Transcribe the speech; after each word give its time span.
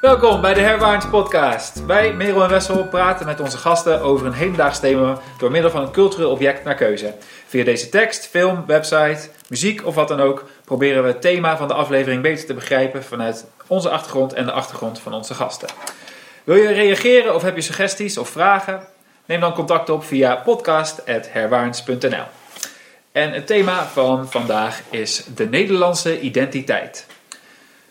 Welkom 0.00 0.40
bij 0.40 0.54
de 0.54 0.60
Herwaarts 0.60 1.08
Podcast. 1.08 1.84
Wij, 1.86 2.12
Merel 2.12 2.42
en 2.42 2.48
Wessel, 2.48 2.84
praten 2.84 3.26
met 3.26 3.40
onze 3.40 3.56
gasten 3.56 4.00
over 4.00 4.26
een 4.26 4.32
hedendaags 4.32 4.80
thema 4.80 5.18
door 5.38 5.50
middel 5.50 5.70
van 5.70 5.82
een 5.82 5.90
cultureel 5.90 6.30
object 6.30 6.64
naar 6.64 6.74
keuze. 6.74 7.14
Via 7.46 7.64
deze 7.64 7.88
tekst, 7.88 8.26
film, 8.26 8.66
website, 8.66 9.28
muziek 9.48 9.86
of 9.86 9.94
wat 9.94 10.08
dan 10.08 10.20
ook 10.20 10.44
proberen 10.64 11.02
we 11.02 11.08
het 11.08 11.20
thema 11.20 11.56
van 11.56 11.68
de 11.68 11.74
aflevering 11.74 12.22
beter 12.22 12.46
te 12.46 12.54
begrijpen 12.54 13.04
vanuit 13.04 13.46
onze 13.66 13.90
achtergrond 13.90 14.32
en 14.32 14.44
de 14.44 14.52
achtergrond 14.52 15.00
van 15.00 15.14
onze 15.14 15.34
gasten. 15.34 15.68
Wil 16.44 16.56
je 16.56 16.72
reageren 16.72 17.34
of 17.34 17.42
heb 17.42 17.56
je 17.56 17.62
suggesties 17.62 18.18
of 18.18 18.28
vragen? 18.28 18.80
Neem 19.24 19.40
dan 19.40 19.54
contact 19.54 19.88
op 19.88 20.04
via 20.04 20.36
podcast.herwaarns.nl. 20.36 22.24
En 23.12 23.32
het 23.32 23.46
thema 23.46 23.84
van 23.84 24.30
vandaag 24.30 24.80
is 24.90 25.24
de 25.34 25.48
Nederlandse 25.48 26.20
identiteit. 26.20 27.06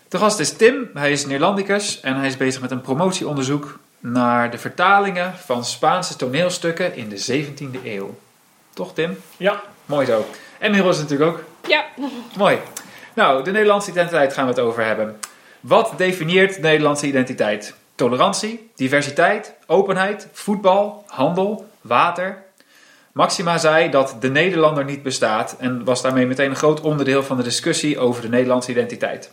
De 0.09 0.17
gast 0.17 0.39
is 0.39 0.51
Tim, 0.53 0.89
hij 0.93 1.11
is 1.11 1.25
Neerlandicus 1.25 1.99
en 1.99 2.15
hij 2.15 2.27
is 2.27 2.37
bezig 2.37 2.61
met 2.61 2.71
een 2.71 2.81
promotieonderzoek 2.81 3.79
naar 3.99 4.51
de 4.51 4.57
vertalingen 4.57 5.33
van 5.37 5.65
Spaanse 5.65 6.15
toneelstukken 6.15 6.95
in 6.95 7.09
de 7.09 7.43
17e 7.43 7.83
eeuw. 7.83 8.17
Toch 8.73 8.93
Tim? 8.93 9.17
Ja. 9.37 9.61
Mooi 9.85 10.05
zo. 10.05 10.25
En 10.59 10.71
Merel 10.71 10.89
is 10.89 10.97
het 10.97 11.09
natuurlijk 11.09 11.37
ook. 11.37 11.43
Ja. 11.67 11.85
Mooi. 12.37 12.57
Nou, 13.13 13.43
de 13.43 13.51
Nederlandse 13.51 13.91
identiteit 13.91 14.33
gaan 14.33 14.43
we 14.43 14.49
het 14.49 14.59
over 14.59 14.85
hebben. 14.85 15.19
Wat 15.59 15.93
definieert 15.97 16.55
de 16.55 16.61
Nederlandse 16.61 17.07
identiteit? 17.07 17.73
Tolerantie, 17.95 18.69
diversiteit, 18.75 19.53
openheid, 19.67 20.27
voetbal, 20.31 21.03
handel, 21.07 21.69
water. 21.81 22.43
Maxima 23.11 23.57
zei 23.57 23.89
dat 23.89 24.15
de 24.19 24.29
Nederlander 24.29 24.85
niet 24.85 25.03
bestaat 25.03 25.55
en 25.59 25.83
was 25.83 26.01
daarmee 26.01 26.25
meteen 26.25 26.49
een 26.49 26.55
groot 26.55 26.81
onderdeel 26.81 27.23
van 27.23 27.37
de 27.37 27.43
discussie 27.43 27.99
over 27.99 28.21
de 28.21 28.29
Nederlandse 28.29 28.71
identiteit. 28.71 29.31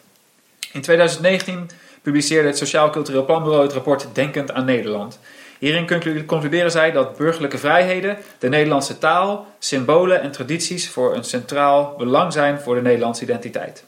In 0.72 0.80
2019 0.80 1.70
publiceerde 2.02 2.48
het 2.48 2.58
Sociaal 2.58 2.90
Cultureel 2.90 3.24
Planbureau 3.24 3.62
het 3.62 3.72
rapport 3.72 4.08
Denkend 4.12 4.52
aan 4.52 4.64
Nederland. 4.64 5.18
Hierin 5.58 5.86
concluderen 6.26 6.70
zij 6.70 6.92
dat 6.92 7.16
burgerlijke 7.16 7.58
vrijheden, 7.58 8.18
de 8.38 8.48
Nederlandse 8.48 8.98
taal, 8.98 9.46
symbolen 9.58 10.20
en 10.20 10.30
tradities 10.30 10.90
voor 10.90 11.14
een 11.14 11.24
centraal 11.24 11.94
belang 11.98 12.32
zijn 12.32 12.60
voor 12.60 12.74
de 12.74 12.82
Nederlandse 12.82 13.22
identiteit. 13.22 13.84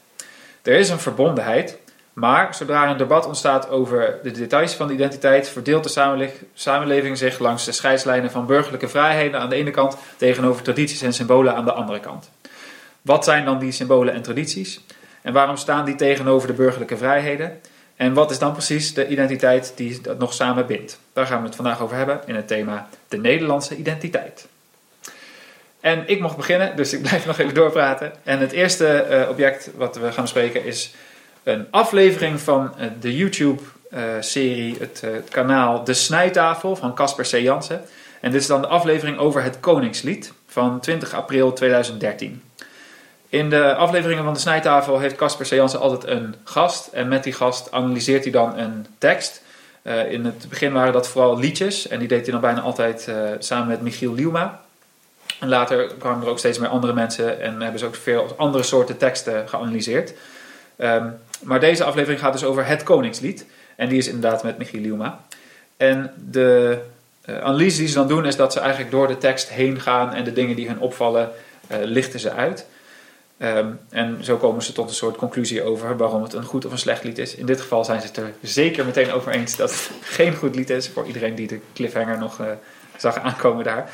Er 0.61 0.73
is 0.73 0.89
een 0.89 0.99
verbondenheid, 0.99 1.77
maar 2.13 2.55
zodra 2.55 2.89
een 2.89 2.97
debat 2.97 3.25
ontstaat 3.25 3.69
over 3.69 4.19
de 4.23 4.31
details 4.31 4.73
van 4.73 4.87
de 4.87 4.93
identiteit, 4.93 5.49
verdeelt 5.49 5.83
de 5.83 6.29
samenleving 6.53 7.17
zich 7.17 7.39
langs 7.39 7.65
de 7.65 7.71
scheidslijnen 7.71 8.31
van 8.31 8.45
burgerlijke 8.45 8.87
vrijheden 8.87 9.39
aan 9.39 9.49
de 9.49 9.55
ene 9.55 9.71
kant 9.71 9.97
tegenover 10.17 10.63
tradities 10.63 11.01
en 11.01 11.13
symbolen 11.13 11.55
aan 11.55 11.65
de 11.65 11.73
andere 11.73 11.99
kant. 11.99 12.29
Wat 13.01 13.23
zijn 13.23 13.45
dan 13.45 13.59
die 13.59 13.71
symbolen 13.71 14.13
en 14.13 14.21
tradities? 14.21 14.81
En 15.21 15.33
waarom 15.33 15.57
staan 15.57 15.85
die 15.85 15.95
tegenover 15.95 16.47
de 16.47 16.53
burgerlijke 16.53 16.97
vrijheden? 16.97 17.59
En 17.95 18.13
wat 18.13 18.31
is 18.31 18.39
dan 18.39 18.51
precies 18.51 18.93
de 18.93 19.07
identiteit 19.07 19.73
die 19.75 20.01
dat 20.01 20.19
nog 20.19 20.33
samen 20.33 20.65
bindt? 20.65 20.99
Daar 21.13 21.25
gaan 21.25 21.39
we 21.39 21.45
het 21.45 21.55
vandaag 21.55 21.81
over 21.81 21.95
hebben 21.95 22.21
in 22.25 22.35
het 22.35 22.47
thema 22.47 22.89
de 23.07 23.17
Nederlandse 23.17 23.75
identiteit. 23.75 24.47
En 25.79 26.03
ik 26.07 26.19
mocht 26.21 26.35
beginnen, 26.35 26.75
dus 26.75 26.93
ik 26.93 27.01
blijf 27.01 27.25
nog 27.27 27.39
even 27.39 27.53
doorpraten. 27.53 28.11
En 28.23 28.39
het 28.39 28.51
eerste 28.51 29.07
uh, 29.09 29.29
object 29.29 29.69
wat 29.75 29.97
we 29.97 30.11
gaan 30.11 30.23
bespreken 30.23 30.65
is 30.65 30.93
een 31.43 31.67
aflevering 31.71 32.39
van 32.39 32.73
uh, 32.79 32.85
de 32.99 33.15
YouTube-serie, 33.15 34.75
het, 34.79 35.01
het, 35.01 35.29
kanaal 35.29 35.83
De 35.83 35.93
Snijtafel 35.93 36.75
van 36.75 36.95
Casper 36.95 37.25
C. 37.25 37.31
Jansen. 37.31 37.81
En 38.21 38.31
dit 38.31 38.41
is 38.41 38.47
dan 38.47 38.61
de 38.61 38.67
aflevering 38.67 39.17
over 39.17 39.43
het 39.43 39.59
Koningslied 39.59 40.33
van 40.47 40.79
20 40.79 41.13
april 41.13 41.53
2013. 41.53 42.41
In 43.29 43.49
de 43.49 43.75
afleveringen 43.75 44.23
van 44.23 44.33
de 44.33 44.39
snijtafel 44.39 44.99
heeft 44.99 45.15
Casper 45.15 45.45
Sejansen 45.45 45.79
altijd 45.79 46.07
een 46.07 46.35
gast. 46.43 46.87
En 46.87 47.07
met 47.07 47.23
die 47.23 47.33
gast 47.33 47.71
analyseert 47.71 48.23
hij 48.23 48.31
dan 48.31 48.57
een 48.57 48.85
tekst. 48.97 49.41
Uh, 49.83 50.11
in 50.11 50.25
het 50.25 50.45
begin 50.49 50.73
waren 50.73 50.93
dat 50.93 51.07
vooral 51.07 51.39
liedjes. 51.39 51.87
En 51.87 51.99
die 51.99 52.07
deed 52.07 52.21
hij 52.21 52.31
dan 52.31 52.41
bijna 52.41 52.61
altijd 52.61 53.05
uh, 53.09 53.15
samen 53.39 53.67
met 53.67 53.81
Michiel 53.81 54.13
Liuma. 54.13 54.61
En 55.39 55.49
later 55.49 55.91
kwamen 55.99 56.23
er 56.23 56.29
ook 56.29 56.39
steeds 56.39 56.57
meer 56.57 56.69
andere 56.69 56.93
mensen. 56.93 57.41
En 57.41 57.61
hebben 57.61 57.79
ze 57.79 57.85
ook 57.85 57.95
veel 57.95 58.33
andere 58.37 58.63
soorten 58.63 58.97
teksten 58.97 59.49
geanalyseerd. 59.49 60.13
Um, 60.77 61.19
maar 61.41 61.59
deze 61.59 61.83
aflevering 61.83 62.19
gaat 62.19 62.33
dus 62.33 62.43
over 62.43 62.65
het 62.65 62.83
Koningslied. 62.83 63.45
En 63.75 63.89
die 63.89 63.97
is 63.97 64.07
inderdaad 64.07 64.43
met 64.43 64.57
Michiel 64.57 64.81
Liuma. 64.81 65.19
En 65.77 66.13
de 66.29 66.79
uh, 67.25 67.39
analyse 67.39 67.77
die 67.77 67.87
ze 67.87 67.93
dan 67.93 68.07
doen 68.07 68.25
is 68.25 68.35
dat 68.35 68.53
ze 68.53 68.59
eigenlijk 68.59 68.91
door 68.91 69.07
de 69.07 69.17
tekst 69.17 69.49
heen 69.49 69.79
gaan. 69.79 70.13
En 70.13 70.23
de 70.23 70.33
dingen 70.33 70.55
die 70.55 70.67
hun 70.67 70.79
opvallen 70.79 71.31
lichten 71.83 72.19
ze 72.19 72.31
uit. 72.31 72.65
Um, 73.41 73.79
en 73.89 74.23
zo 74.23 74.37
komen 74.37 74.63
ze 74.63 74.71
tot 74.71 74.89
een 74.89 74.95
soort 74.95 75.17
conclusie 75.17 75.63
over 75.63 75.97
waarom 75.97 76.23
het 76.23 76.33
een 76.33 76.43
goed 76.43 76.65
of 76.65 76.71
een 76.71 76.77
slecht 76.77 77.03
lied 77.03 77.17
is. 77.17 77.35
In 77.35 77.45
dit 77.45 77.61
geval 77.61 77.85
zijn 77.85 78.01
ze 78.01 78.07
het 78.07 78.17
er 78.17 78.33
zeker 78.41 78.85
meteen 78.85 79.11
over 79.11 79.31
eens 79.31 79.55
dat 79.55 79.71
het 79.71 79.91
geen 80.17 80.35
goed 80.35 80.55
lied 80.55 80.69
is. 80.69 80.89
Voor 80.89 81.05
iedereen 81.05 81.35
die 81.35 81.47
de 81.47 81.59
cliffhanger 81.73 82.17
nog 82.17 82.39
uh, 82.39 82.47
zag 82.97 83.17
aankomen 83.19 83.63
daar. 83.63 83.89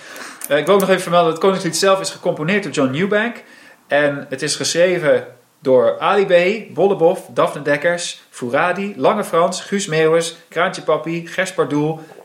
Uh, 0.50 0.58
ik 0.58 0.66
wil 0.66 0.74
ook 0.74 0.80
nog 0.80 0.90
even 0.90 1.02
vermelden: 1.02 1.32
het 1.32 1.40
Koningslied 1.40 1.78
zelf 1.78 2.00
is 2.00 2.10
gecomponeerd 2.10 2.64
door 2.64 2.72
John 2.72 2.92
Newbank. 2.92 3.44
En 3.88 4.26
het 4.30 4.42
is 4.42 4.56
geschreven 4.56 5.28
door 5.60 6.00
Ali 6.00 6.26
B., 6.26 6.74
Bollebof, 6.74 7.28
Daphne 7.34 7.62
Dekkers, 7.62 8.22
Fouradi, 8.30 8.94
Lange 8.98 9.24
Frans, 9.24 9.62
Guus 9.62 9.88
Meeuwers, 9.88 10.36
Kraantje 10.48 10.82
Papi, 10.82 11.28
Gers 11.28 11.54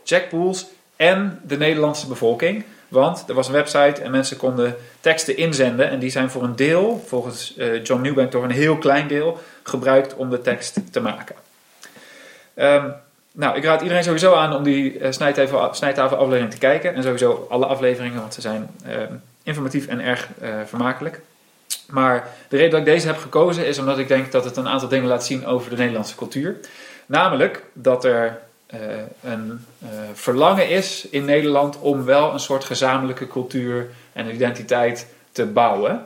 Jack 0.03 0.29
Poels 0.29 0.65
en 0.95 1.41
de 1.47 1.57
Nederlandse 1.57 2.07
bevolking. 2.07 2.63
Want 2.91 3.23
er 3.27 3.33
was 3.33 3.47
een 3.47 3.53
website 3.53 4.01
en 4.01 4.11
mensen 4.11 4.37
konden 4.37 4.75
teksten 4.99 5.37
inzenden. 5.37 5.89
En 5.89 5.99
die 5.99 6.09
zijn 6.09 6.29
voor 6.29 6.43
een 6.43 6.55
deel, 6.55 7.03
volgens 7.07 7.53
uh, 7.57 7.83
John 7.83 8.01
Newbank 8.01 8.31
toch 8.31 8.43
een 8.43 8.51
heel 8.51 8.77
klein 8.77 9.07
deel, 9.07 9.39
gebruikt 9.63 10.15
om 10.15 10.29
de 10.29 10.41
tekst 10.41 10.79
te 10.91 10.99
maken. 10.99 11.35
Um, 12.55 12.93
nou, 13.31 13.57
ik 13.57 13.63
raad 13.63 13.81
iedereen 13.81 14.03
sowieso 14.03 14.33
aan 14.33 14.55
om 14.55 14.63
die 14.63 14.99
uh, 14.99 15.11
snijtafel, 15.11 15.73
snijtafel 15.73 16.17
aflevering 16.17 16.51
te 16.51 16.57
kijken. 16.57 16.93
En 16.95 17.03
sowieso 17.03 17.47
alle 17.49 17.65
afleveringen, 17.65 18.19
want 18.19 18.33
ze 18.33 18.41
zijn 18.41 18.69
uh, 18.87 18.95
informatief 19.43 19.87
en 19.87 19.99
erg 19.99 20.27
vermakelijk. 20.65 21.21
Maar 21.87 22.27
de 22.47 22.57
reden 22.57 22.71
dat 22.71 22.79
ik 22.79 22.85
deze 22.85 23.07
heb 23.07 23.17
gekozen 23.17 23.65
is 23.65 23.79
omdat 23.79 23.97
ik 23.97 24.07
denk 24.07 24.31
dat 24.31 24.45
het 24.45 24.57
een 24.57 24.67
aantal 24.67 24.89
dingen 24.89 25.07
laat 25.07 25.25
zien 25.25 25.45
over 25.45 25.69
de 25.69 25.75
Nederlandse 25.75 26.15
cultuur. 26.15 26.55
Namelijk 27.05 27.63
dat 27.73 28.05
er 28.05 28.39
een 29.21 29.65
uh, 29.83 29.89
verlangen 30.13 30.69
is 30.69 31.07
in 31.09 31.25
Nederland 31.25 31.79
om 31.79 32.05
wel 32.05 32.33
een 32.33 32.39
soort 32.39 32.63
gezamenlijke 32.63 33.27
cultuur 33.27 33.89
en 34.13 34.33
identiteit 34.33 35.07
te 35.31 35.45
bouwen. 35.45 36.05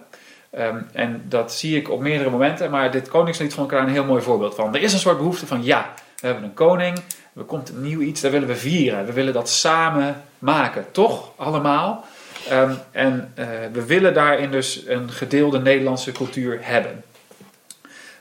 Um, 0.60 0.88
en 0.94 1.26
dat 1.28 1.54
zie 1.54 1.78
ik 1.78 1.90
op 1.90 2.00
meerdere 2.00 2.30
momenten, 2.30 2.72
maar 2.72 2.92
dit 2.92 3.08
Koningslied 3.08 3.54
vond 3.54 3.72
ik 3.72 3.78
daar 3.78 3.88
een 3.88 3.94
heel 3.94 4.06
mooi 4.06 4.22
voorbeeld 4.22 4.56
van. 4.56 4.76
Er 4.76 4.82
is 4.82 4.94
een 4.94 5.00
soort 5.00 5.18
behoefte 5.18 5.48
van 5.48 5.64
ja, 5.64 5.94
we 6.20 6.28
hebben 6.28 6.44
een 6.44 6.54
koning, 6.54 7.00
er 7.36 7.44
komt 7.44 7.70
een 7.70 7.82
nieuw 7.82 8.00
iets, 8.00 8.22
daar 8.22 8.32
willen 8.32 8.48
we 8.48 8.56
vieren. 8.56 9.06
We 9.06 9.14
willen 9.14 9.34
dat 9.34 9.50
samen 9.50 10.24
maken, 10.40 10.86
toch 10.92 11.32
allemaal? 11.36 12.06
Um, 12.52 12.78
en 12.92 13.34
uh, 13.40 13.46
we 13.72 13.86
willen 13.86 14.14
daarin 14.14 14.52
dus 14.52 14.84
een 14.88 15.10
gedeelde 15.10 15.60
Nederlandse 15.60 16.12
cultuur 16.12 16.60
hebben. 16.62 17.04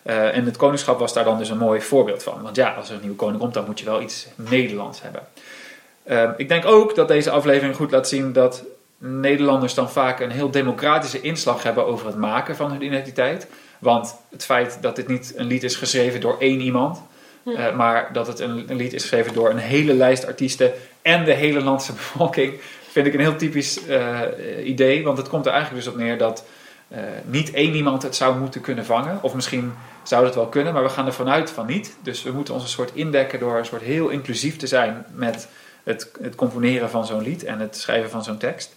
Uh, 0.06 0.36
en 0.36 0.44
het 0.44 0.56
koningschap 0.56 0.98
was 0.98 1.12
daar 1.12 1.24
dan 1.24 1.38
dus 1.38 1.48
een 1.48 1.58
mooi 1.58 1.80
voorbeeld 1.80 2.22
van. 2.22 2.42
Want 2.42 2.56
ja, 2.56 2.70
als 2.70 2.88
er 2.88 2.94
een 2.94 3.00
nieuwe 3.00 3.16
koning 3.16 3.38
komt, 3.38 3.54
dan 3.54 3.64
moet 3.64 3.78
je 3.78 3.84
wel 3.84 4.02
iets 4.02 4.26
Nederlands 4.34 5.02
hebben. 5.02 5.22
Uh, 6.06 6.30
ik 6.36 6.48
denk 6.48 6.64
ook 6.64 6.94
dat 6.94 7.08
deze 7.08 7.30
aflevering 7.30 7.76
goed 7.76 7.90
laat 7.90 8.08
zien 8.08 8.32
dat 8.32 8.64
Nederlanders 8.98 9.74
dan 9.74 9.90
vaak 9.90 10.20
een 10.20 10.30
heel 10.30 10.50
democratische 10.50 11.20
inslag 11.20 11.62
hebben 11.62 11.86
over 11.86 12.06
het 12.06 12.16
maken 12.16 12.56
van 12.56 12.70
hun 12.70 12.82
identiteit. 12.82 13.46
Want 13.78 14.16
het 14.30 14.44
feit 14.44 14.78
dat 14.80 14.96
dit 14.96 15.08
niet 15.08 15.32
een 15.36 15.46
lied 15.46 15.62
is 15.62 15.76
geschreven 15.76 16.20
door 16.20 16.36
één 16.38 16.60
iemand, 16.60 17.02
uh, 17.44 17.76
maar 17.76 18.12
dat 18.12 18.26
het 18.26 18.40
een, 18.40 18.64
een, 18.66 18.76
lied 18.76 18.92
is 18.92 19.02
geschreven 19.02 19.34
door 19.34 19.50
een 19.50 19.56
hele 19.56 19.94
lijst 19.94 20.26
artiesten 20.26 20.72
en 21.02 21.24
de 21.24 21.32
hele 21.32 21.62
landse 21.62 21.92
bevolking, 22.00 22.54
vind 22.90 23.06
ik 23.06 23.14
een 23.14 23.20
heel 23.20 23.36
typisch 23.36 23.80
idee. 24.64 25.04
Want 25.04 25.18
het 25.18 25.28
komt 25.28 25.46
er 25.46 25.52
eigenlijk 25.52 25.84
dus 25.84 25.92
op 25.92 25.98
neer 25.98 26.18
dat 26.18 26.44
niet 27.24 27.52
één 27.52 27.74
iemand 27.74 28.02
het 28.02 28.16
zou 28.16 28.38
moeten 28.38 28.60
kunnen 28.60 28.84
vangen. 28.84 29.18
Of 29.22 29.34
misschien 29.34 29.72
zou 30.04 30.24
dat 30.24 30.34
wel 30.34 30.46
kunnen, 30.46 30.72
maar 30.72 30.82
we 30.82 30.88
gaan 30.88 31.06
ervan 31.06 31.28
uit 31.28 31.50
van 31.50 31.66
niet. 31.66 31.96
Dus 32.02 32.22
we 32.22 32.32
moeten 32.32 32.54
ons 32.54 32.62
een 32.62 32.68
soort 32.68 32.94
indekken 32.94 33.38
door 33.38 33.58
een 33.58 33.66
soort 33.66 33.82
heel 33.82 34.08
inclusief 34.08 34.56
te 34.56 34.66
zijn 34.66 35.04
met 35.14 35.48
het, 35.82 36.10
het 36.20 36.34
componeren 36.34 36.90
van 36.90 37.06
zo'n 37.06 37.22
lied 37.22 37.44
en 37.44 37.60
het 37.60 37.76
schrijven 37.76 38.10
van 38.10 38.24
zo'n 38.24 38.38
tekst. 38.38 38.74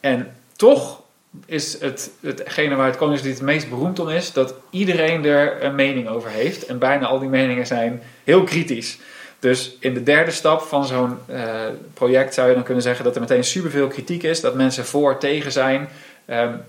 En 0.00 0.34
toch 0.56 1.02
is 1.46 1.80
het, 1.80 2.10
hetgene 2.20 2.74
waar 2.74 2.86
het 2.86 2.96
Koningslied 2.96 3.34
het 3.34 3.42
meest 3.42 3.68
beroemd 3.68 3.98
om 3.98 4.08
is, 4.08 4.32
dat 4.32 4.54
iedereen 4.70 5.24
er 5.24 5.64
een 5.64 5.74
mening 5.74 6.08
over 6.08 6.30
heeft. 6.30 6.66
En 6.66 6.78
bijna 6.78 7.06
al 7.06 7.18
die 7.18 7.28
meningen 7.28 7.66
zijn 7.66 8.02
heel 8.24 8.44
kritisch. 8.44 8.98
Dus 9.38 9.76
in 9.80 9.94
de 9.94 10.02
derde 10.02 10.30
stap 10.30 10.60
van 10.60 10.86
zo'n 10.86 11.18
uh, 11.30 11.66
project 11.94 12.34
zou 12.34 12.48
je 12.48 12.54
dan 12.54 12.62
kunnen 12.62 12.82
zeggen 12.82 13.04
dat 13.04 13.14
er 13.14 13.20
meteen 13.20 13.44
superveel 13.44 13.88
kritiek 13.88 14.22
is, 14.22 14.40
dat 14.40 14.54
mensen 14.54 14.84
voor, 14.84 15.18
tegen 15.18 15.52
zijn. 15.52 15.88
Um, 16.26 16.62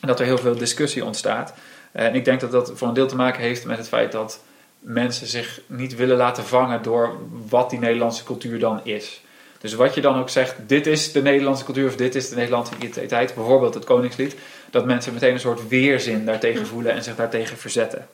en 0.00 0.10
dat 0.10 0.20
er 0.20 0.26
heel 0.26 0.38
veel 0.38 0.56
discussie 0.56 1.04
ontstaat. 1.04 1.54
En 1.94 2.14
ik 2.14 2.24
denk 2.24 2.40
dat 2.40 2.50
dat 2.50 2.72
voor 2.74 2.88
een 2.88 2.94
deel 2.94 3.06
te 3.06 3.16
maken 3.16 3.42
heeft 3.42 3.64
met 3.64 3.78
het 3.78 3.88
feit 3.88 4.12
dat 4.12 4.40
mensen 4.78 5.26
zich 5.26 5.60
niet 5.66 5.96
willen 5.96 6.16
laten 6.16 6.44
vangen 6.44 6.82
door 6.82 7.16
wat 7.48 7.70
die 7.70 7.78
Nederlandse 7.78 8.24
cultuur 8.24 8.58
dan 8.58 8.80
is. 8.82 9.22
Dus 9.58 9.74
wat 9.74 9.94
je 9.94 10.00
dan 10.00 10.18
ook 10.18 10.28
zegt, 10.28 10.56
dit 10.66 10.86
is 10.86 11.12
de 11.12 11.22
Nederlandse 11.22 11.64
cultuur 11.64 11.88
of 11.88 11.96
dit 11.96 12.14
is 12.14 12.28
de 12.28 12.34
Nederlandse 12.34 12.74
identiteit, 12.76 13.34
bijvoorbeeld 13.34 13.74
het 13.74 13.84
Koningslied, 13.84 14.36
dat 14.70 14.84
mensen 14.84 15.12
meteen 15.12 15.32
een 15.32 15.40
soort 15.40 15.68
weerzin 15.68 16.24
daartegen 16.24 16.66
voelen 16.66 16.92
en 16.92 17.02
zich 17.02 17.16
daartegen 17.16 17.56
verzetten. 17.56 18.06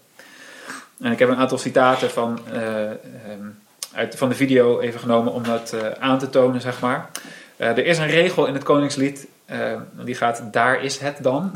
En 1.00 1.12
ik 1.12 1.18
heb 1.18 1.28
een 1.28 1.36
aantal 1.36 1.58
citaten 1.58 2.10
van, 2.10 2.40
eh, 2.52 2.82
ehm, 2.82 3.46
uit, 3.92 4.16
van 4.16 4.28
de 4.28 4.34
video 4.34 4.80
even 4.80 5.00
genomen 5.00 5.32
om 5.32 5.42
dat 5.42 5.72
eh, 5.72 5.90
aan 5.98 6.18
te 6.18 6.30
tonen, 6.30 6.60
zeg 6.60 6.80
maar. 6.80 7.10
Eh, 7.56 7.68
er 7.68 7.86
is 7.86 7.98
een 7.98 8.10
regel 8.10 8.46
in 8.46 8.54
het 8.54 8.62
Koningslied, 8.62 9.26
die 10.04 10.14
gaat 10.14 10.42
daar 10.52 10.82
is 10.82 10.98
het 10.98 11.16
dan. 11.22 11.52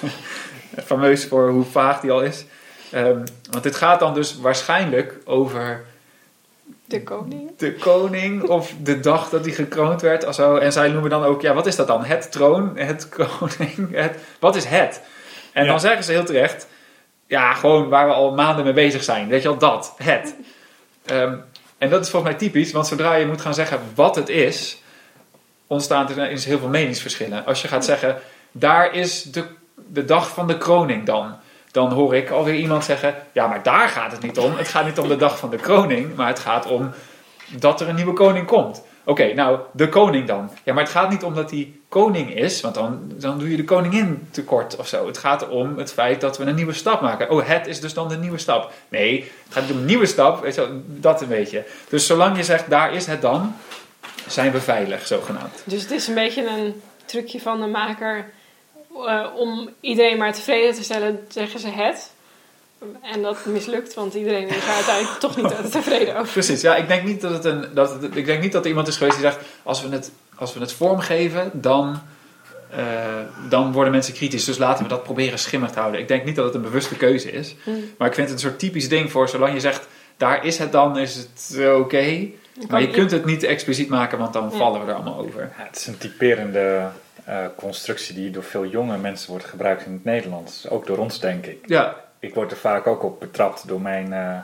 Fameus 0.86 1.24
voor 1.26 1.48
hoe 1.50 1.64
vaag 1.64 2.00
die 2.00 2.10
al 2.10 2.22
is. 2.22 2.44
Ehm, 2.90 3.24
want 3.50 3.62
dit 3.62 3.76
gaat 3.76 4.00
dan 4.00 4.14
dus 4.14 4.38
waarschijnlijk 4.40 5.14
over 5.24 5.84
De 6.84 7.02
koning. 7.02 7.50
de 7.56 7.74
koning 7.74 8.42
of 8.42 8.72
de 8.82 9.00
dag 9.00 9.28
dat 9.28 9.44
hij 9.44 9.54
gekroond 9.54 10.00
werd 10.00 10.26
of 10.26 10.34
zo. 10.34 10.56
En 10.56 10.72
zij 10.72 10.88
noemen 10.88 11.10
dan 11.10 11.24
ook, 11.24 11.42
ja, 11.42 11.54
wat 11.54 11.66
is 11.66 11.76
dat 11.76 11.86
dan? 11.86 12.04
Het 12.04 12.32
troon, 12.32 12.76
het 12.78 13.08
koning, 13.16 13.94
het, 13.94 14.18
wat 14.38 14.56
is 14.56 14.64
het? 14.64 15.00
En 15.52 15.64
Ja. 15.64 15.70
dan 15.70 15.80
zeggen 15.80 16.04
ze 16.04 16.12
heel 16.12 16.24
terecht, 16.24 16.66
ja, 17.26 17.54
gewoon 17.54 17.88
waar 17.88 18.06
we 18.06 18.12
al 18.12 18.34
maanden 18.34 18.64
mee 18.64 18.72
bezig 18.72 19.02
zijn. 19.04 19.28
Weet 19.28 19.42
je 19.42 19.48
wel, 19.48 19.58
dat, 19.58 19.94
het. 19.96 20.34
Ehm, 21.04 21.34
en 21.78 21.90
dat 21.90 22.04
is 22.04 22.10
volgens 22.10 22.30
mij 22.32 22.40
typisch, 22.40 22.72
want 22.72 22.86
zodra 22.86 23.14
je 23.14 23.26
moet 23.26 23.40
gaan 23.40 23.54
zeggen 23.54 23.80
wat 23.94 24.14
het 24.16 24.28
is, 24.28 24.82
ontstaan 25.66 26.06
er 26.08 26.12
ineens 26.12 26.44
heel 26.44 26.58
veel 26.58 26.68
meningsverschillen. 26.68 27.44
Als 27.46 27.62
je 27.62 27.68
gaat 27.68 27.84
zeggen, 27.84 28.18
daar 28.52 28.94
is 28.94 29.22
de, 29.22 29.44
de 29.88 30.04
dag 30.04 30.28
van 30.28 30.46
de 30.46 30.58
kroning 30.58 31.06
dan. 31.06 31.36
Dan 31.70 31.92
hoor 31.92 32.14
ik 32.14 32.30
alweer 32.30 32.54
iemand 32.54 32.84
zeggen, 32.84 33.14
ja, 33.32 33.46
maar 33.46 33.62
daar 33.62 33.88
gaat 33.88 34.12
het 34.12 34.22
niet 34.22 34.38
om. 34.38 34.56
Het 34.56 34.68
gaat 34.68 34.84
niet 34.84 34.98
om 34.98 35.08
de 35.08 35.16
dag 35.16 35.38
van 35.38 35.50
de 35.50 35.56
kroning, 35.56 36.14
maar 36.14 36.26
het 36.26 36.38
gaat 36.38 36.66
om 36.66 36.90
dat 37.56 37.80
er 37.80 37.88
een 37.88 37.94
nieuwe 37.94 38.12
koning 38.12 38.46
komt. 38.46 38.82
Oké, 39.04 39.34
nou, 39.34 39.58
de 39.72 39.88
koning 39.88 40.26
dan. 40.26 40.50
Ja, 40.64 40.72
maar 40.72 40.82
het 40.82 40.92
gaat 40.92 41.10
niet 41.10 41.22
om 41.22 41.34
dat 41.34 41.50
hij 41.50 41.72
koning 41.88 42.34
is, 42.34 42.60
want 42.60 42.74
dan, 42.74 43.12
dan 43.14 43.38
doe 43.38 43.50
je 43.50 43.56
de 43.56 43.64
koningin 43.64 44.28
tekort 44.30 44.76
of 44.76 44.88
zo. 44.88 45.06
Het 45.06 45.18
gaat 45.18 45.48
om 45.48 45.78
het 45.78 45.92
feit 45.92 46.20
dat 46.20 46.38
we 46.38 46.44
een 46.44 46.54
nieuwe 46.54 46.72
stap 46.72 47.00
maken. 47.00 47.30
Oh, 47.30 47.46
het 47.46 47.66
is 47.66 47.80
dus 47.80 47.94
dan 47.94 48.08
de 48.08 48.16
nieuwe 48.16 48.38
stap. 48.38 48.72
Nee, 48.88 49.20
het 49.44 49.52
gaat 49.54 49.62
niet 49.62 49.72
om 49.72 49.78
een 49.78 49.84
nieuwe 49.84 50.06
stap, 50.06 50.42
weet 50.42 50.54
je 50.54 50.80
dat 50.86 51.22
een 51.22 51.28
beetje. 51.28 51.64
Dus 51.88 52.06
zolang 52.06 52.36
je 52.36 52.44
zegt, 52.44 52.70
daar 52.70 52.92
is 52.92 53.06
het 53.06 53.22
dan, 53.22 53.56
zijn 54.26 54.52
we 54.52 54.60
veilig, 54.60 55.06
zogenaamd. 55.06 55.62
Dus 55.64 55.82
het 55.82 55.90
is 55.90 56.08
een 56.08 56.14
beetje 56.14 56.46
een 56.48 56.82
trucje 57.04 57.40
van 57.40 57.60
de 57.60 57.66
maker. 57.66 58.32
Eh, 59.06 59.26
om 59.36 59.70
iedereen 59.80 60.18
maar 60.18 60.32
tevreden 60.32 60.74
te 60.74 60.82
stellen, 60.82 61.26
zeggen 61.28 61.60
ze 61.60 61.68
het. 61.68 62.10
En 63.02 63.22
dat 63.22 63.44
mislukt, 63.46 63.94
want 63.94 64.14
iedereen 64.14 64.48
is 64.48 64.56
er 64.56 64.72
uiteindelijk 64.72 65.18
toch 65.18 65.36
niet 65.36 65.72
tevreden 65.72 66.16
over. 66.16 66.32
Precies, 66.32 66.60
ja, 66.60 66.76
ik 66.76 66.88
denk 66.88 67.04
niet 67.04 67.20
dat 67.20 67.32
het 67.32 67.44
een. 67.44 67.66
Dat 67.74 68.02
het, 68.02 68.16
ik 68.16 68.26
denk 68.26 68.42
niet 68.42 68.52
dat 68.52 68.62
er 68.62 68.68
iemand 68.68 68.88
is 68.88 68.96
geweest 68.96 69.16
die 69.16 69.24
zegt: 69.26 69.38
als 69.62 69.82
we 69.82 69.88
het, 69.88 70.10
als 70.34 70.54
we 70.54 70.60
het 70.60 70.72
vormgeven, 70.72 71.50
dan, 71.52 72.00
eh, 72.70 72.84
dan 73.48 73.72
worden 73.72 73.92
mensen 73.92 74.14
kritisch. 74.14 74.44
Dus 74.44 74.58
laten 74.58 74.82
we 74.82 74.90
dat 74.90 75.02
proberen 75.02 75.38
schimmig 75.38 75.70
te 75.70 75.78
houden. 75.78 76.00
Ik 76.00 76.08
denk 76.08 76.24
niet 76.24 76.36
dat 76.36 76.44
het 76.44 76.54
een 76.54 76.62
bewuste 76.62 76.96
keuze 76.96 77.32
is. 77.32 77.54
Hm. 77.64 77.70
Maar 77.98 78.08
ik 78.08 78.14
vind 78.14 78.28
het 78.28 78.36
een 78.42 78.48
soort 78.48 78.58
typisch 78.58 78.88
ding 78.88 79.10
voor 79.10 79.28
zolang 79.28 79.54
je 79.54 79.60
zegt: 79.60 79.86
daar 80.16 80.44
is 80.44 80.58
het 80.58 80.72
dan, 80.72 80.98
is 80.98 81.14
het 81.14 81.66
oké. 81.74 82.28
Maar 82.68 82.80
je 82.80 82.90
kunt 82.90 83.10
het 83.10 83.24
niet 83.24 83.42
expliciet 83.42 83.88
maken, 83.88 84.18
want 84.18 84.32
dan 84.32 84.48
Ja. 84.52 84.56
vallen 84.56 84.80
we 84.80 84.86
er 84.86 84.94
allemaal 84.94 85.18
over. 85.18 85.40
Ja, 85.40 85.64
het 85.64 85.76
is 85.76 85.86
een 85.86 85.98
typerende 85.98 86.88
eh, 87.24 87.36
constructie 87.56 88.14
die 88.14 88.30
door 88.30 88.42
veel 88.44 88.66
jonge 88.66 88.96
mensen 88.96 89.30
wordt 89.30 89.44
gebruikt 89.44 89.86
in 89.86 89.92
het 89.92 90.04
Nederlands. 90.04 90.68
Ook 90.68 90.86
door 90.86 90.98
ons, 90.98 91.20
denk 91.20 91.46
ik. 91.46 91.58
Ja, 91.66 91.94
Ik 92.18 92.34
word 92.34 92.50
er 92.50 92.56
vaak 92.56 92.86
ook 92.86 93.02
op 93.02 93.20
betrapt 93.20 93.68
door 93.68 93.80
mijn 93.80 94.12
eh, 94.12 94.38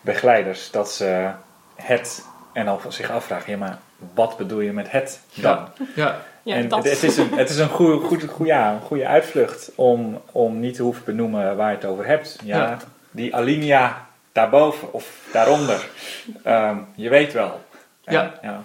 begeleiders 0.00 0.70
dat 0.70 0.92
ze 0.92 1.30
het 1.74 2.24
en 2.52 2.68
al 2.68 2.80
zich 2.88 3.10
afvragen: 3.10 3.52
ja, 3.52 3.58
maar 3.58 3.78
wat 4.14 4.36
bedoel 4.36 4.60
je 4.60 4.72
met 4.72 4.90
het 4.90 5.20
dan? 5.34 5.68
ja, 5.74 5.84
ja, 5.94 6.20
Ja, 6.42 6.54
en 6.54 6.68
dat. 6.68 6.84
het, 6.84 7.02
is 7.02 7.16
een, 7.16 7.32
het 7.32 7.50
is 7.50 7.58
een 7.58 7.68
goede, 7.68 8.06
goed, 8.06 8.24
goed, 8.24 8.46
ja, 8.46 8.72
een 8.72 8.80
goede 8.80 9.06
uitvlucht 9.06 9.70
om, 9.74 10.20
om 10.32 10.60
niet 10.60 10.74
te 10.74 10.82
hoeven 10.82 11.04
benoemen 11.04 11.56
waar 11.56 11.70
je 11.70 11.76
het 11.76 11.84
over 11.84 12.06
hebt. 12.06 12.38
Ja, 12.44 12.56
Ja. 12.58 12.76
Die 13.10 13.34
alinea 13.36 14.06
daarboven 14.32 14.92
of 14.92 15.28
daaronder. 15.32 15.88
Ehm, 16.44 16.76
je 16.94 17.08
weet 17.08 17.32
wel. 17.32 17.60
En, 18.04 18.32
Ja. 18.42 18.62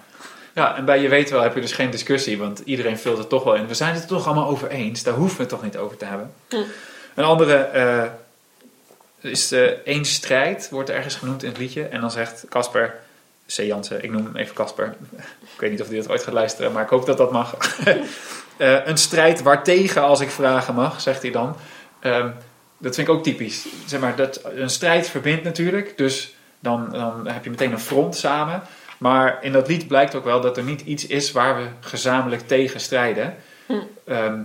Ja. 0.58 0.76
en 0.76 0.84
bij 0.84 1.00
je 1.00 1.08
weet 1.08 1.30
wel 1.30 1.42
heb 1.42 1.54
je 1.54 1.60
dus 1.60 1.72
geen 1.72 1.90
discussie, 1.90 2.38
want 2.38 2.62
iedereen 2.64 2.98
vult 2.98 3.18
het 3.18 3.28
toch 3.28 3.44
wel 3.44 3.54
in. 3.54 3.66
We 3.66 3.74
zijn 3.74 3.94
het 3.94 4.02
er 4.02 4.08
toch 4.08 4.26
allemaal 4.26 4.48
over 4.48 4.68
eens, 4.68 5.02
daar 5.02 5.14
hoeven 5.14 5.36
we 5.36 5.42
het 5.42 5.50
toch 5.50 5.62
niet 5.62 5.76
over 5.76 5.96
te 5.96 6.04
hebben. 6.04 6.32
Hm. 6.48 6.56
Een 7.14 7.24
andere 7.24 7.54
eh, 7.54 8.04
is 9.20 9.52
één 9.84 10.04
strijd, 10.04 10.68
wordt 10.70 10.90
ergens 10.90 11.14
genoemd 11.14 11.42
in 11.42 11.48
het 11.48 11.58
liedje. 11.58 11.84
En 11.84 12.00
dan 12.00 12.10
zegt 12.10 12.44
Casper, 12.48 12.94
C. 13.46 13.56
Jansen, 13.56 14.04
ik 14.04 14.10
noem 14.10 14.24
hem 14.24 14.36
even 14.36 14.54
Casper. 14.54 14.94
ik 15.54 15.60
weet 15.60 15.70
niet 15.70 15.80
of 15.80 15.88
hij 15.88 15.96
dat 15.96 16.10
ooit 16.10 16.22
gaat 16.22 16.34
luisteren, 16.34 16.72
maar 16.72 16.82
ik 16.82 16.88
hoop 16.88 17.06
dat 17.06 17.16
dat 17.16 17.32
mag. 17.32 17.56
Eh, 18.58 18.86
een 18.86 18.96
strijd 18.96 19.42
waartegen, 19.42 20.02
als 20.02 20.20
ik 20.20 20.30
vragen 20.30 20.74
mag, 20.74 21.00
zegt 21.00 21.22
hij 21.22 21.30
dan. 21.30 21.56
Ehm, 22.00 22.30
dat 22.78 22.94
vind 22.94 23.08
ik 23.08 23.14
ook 23.14 23.22
typisch. 23.22 23.66
Zeg 23.86 24.00
maar, 24.00 24.16
dat, 24.16 24.40
een 24.44 24.70
strijd 24.70 25.08
verbindt 25.08 25.44
natuurlijk, 25.44 25.96
dus 25.96 26.34
dan, 26.60 26.88
dan 26.90 27.28
heb 27.28 27.44
je 27.44 27.50
meteen 27.50 27.72
een 27.72 27.80
front 27.80 28.16
samen. 28.16 28.62
Maar 28.98 29.38
in 29.40 29.52
dat 29.52 29.68
lied 29.68 29.88
blijkt 29.88 30.14
ook 30.14 30.24
wel 30.24 30.40
dat 30.40 30.56
er 30.56 30.62
niet 30.62 30.80
iets 30.80 31.06
is 31.06 31.32
waar 31.32 31.56
we 31.56 31.66
gezamenlijk 31.80 32.46
tegen 32.46 32.80
strijden. 32.80 33.36
Hm. 33.66 33.72
Ehm, 34.04 34.40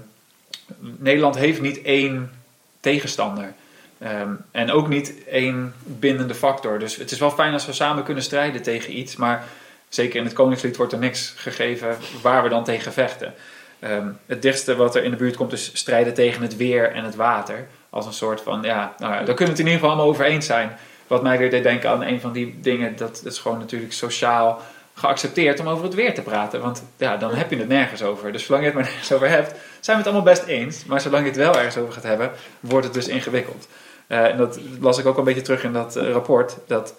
Nederland 0.79 1.35
heeft 1.35 1.61
niet 1.61 1.81
één 1.81 2.31
tegenstander. 2.79 3.53
Ehm, 3.97 4.33
en 4.51 4.71
ook 4.71 4.87
niet 4.87 5.23
één 5.27 5.73
bindende 5.83 6.35
factor. 6.35 6.79
Dus 6.79 6.95
het 6.95 7.11
is 7.11 7.19
wel 7.19 7.31
fijn 7.31 7.53
als 7.53 7.65
we 7.65 7.73
samen 7.73 8.03
kunnen 8.03 8.23
strijden 8.23 8.61
tegen 8.61 8.97
iets. 8.97 9.15
Maar 9.15 9.43
zeker 9.89 10.19
in 10.19 10.25
het 10.25 10.33
Koningslied 10.33 10.77
wordt 10.77 10.91
er 10.91 10.99
niks 10.99 11.33
gegeven 11.37 11.97
waar 12.21 12.43
we 12.43 12.49
dan 12.49 12.63
tegen 12.63 12.93
vechten. 12.93 13.33
Ehm, 13.79 14.07
het 14.25 14.41
dichtste 14.41 14.75
wat 14.75 14.95
er 14.95 15.03
in 15.03 15.11
de 15.11 15.17
buurt 15.17 15.35
komt 15.35 15.53
is 15.53 15.71
strijden 15.73 16.13
tegen 16.13 16.41
het 16.41 16.57
weer 16.57 16.91
en 16.91 17.03
het 17.03 17.15
water. 17.15 17.67
Als 17.89 18.05
een 18.05 18.13
soort 18.13 18.41
van, 18.41 18.61
ja, 18.61 18.93
nou 18.97 19.13
ja, 19.13 19.23
daar 19.23 19.35
kunnen 19.35 19.55
we 19.55 19.59
het 19.59 19.59
in 19.59 19.65
ieder 19.65 19.79
geval 19.79 19.89
allemaal 19.89 20.07
over 20.07 20.25
eens 20.25 20.45
zijn. 20.45 20.77
Wat 21.13 21.23
mij 21.23 21.37
weer 21.37 21.49
deed 21.49 21.63
denken 21.63 21.89
aan 21.89 22.03
een 22.03 22.21
van 22.21 22.31
die 22.31 22.59
dingen, 22.59 22.95
dat 22.95 23.21
is 23.25 23.37
gewoon 23.39 23.59
natuurlijk 23.59 23.93
sociaal 23.93 24.61
geaccepteerd 24.93 25.59
om 25.59 25.67
over 25.67 25.83
het 25.83 25.93
weer 25.93 26.13
te 26.13 26.21
praten. 26.21 26.61
Want 26.61 26.83
ja, 26.97 27.17
dan 27.17 27.33
heb 27.33 27.49
je 27.49 27.57
het 27.57 27.67
nergens 27.67 28.03
over. 28.03 28.31
Dus 28.31 28.45
zolang 28.45 28.63
je 28.63 28.69
het 28.69 28.79
maar 28.79 28.89
nergens 28.91 29.11
over 29.11 29.29
hebt, 29.29 29.49
zijn 29.79 29.97
we 29.97 30.03
het 30.03 30.13
allemaal 30.13 30.33
best 30.33 30.43
eens. 30.43 30.85
Maar 30.85 31.01
zolang 31.01 31.23
je 31.23 31.29
het 31.29 31.39
wel 31.39 31.55
ergens 31.55 31.77
over 31.77 31.93
gaat 31.93 32.03
hebben, 32.03 32.31
wordt 32.59 32.85
het 32.85 32.93
dus 32.93 33.07
ingewikkeld. 33.07 33.67
Eh, 34.07 34.25
en 34.25 34.37
dat 34.37 34.59
las 34.79 34.97
ik 34.97 35.05
ook 35.05 35.17
een 35.17 35.23
beetje 35.23 35.41
terug 35.41 35.63
in 35.63 35.73
dat 35.73 35.95
eh, 35.95 36.11
rapport. 36.11 36.57
Dat 36.67 36.93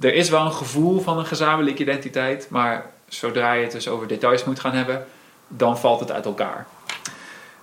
er 0.00 0.14
is 0.14 0.28
wel 0.28 0.44
een 0.44 0.52
gevoel 0.52 1.00
van 1.00 1.18
een 1.18 1.26
gezamenlijke 1.26 1.82
identiteit, 1.82 2.46
maar 2.50 2.90
zodra 3.08 3.52
je 3.52 3.62
het 3.62 3.72
dus 3.72 3.88
over 3.88 4.06
details 4.06 4.44
moet 4.44 4.60
gaan 4.60 4.74
hebben, 4.74 5.04
dan 5.48 5.78
valt 5.78 6.00
het 6.00 6.12
uit 6.12 6.24
elkaar. 6.24 6.66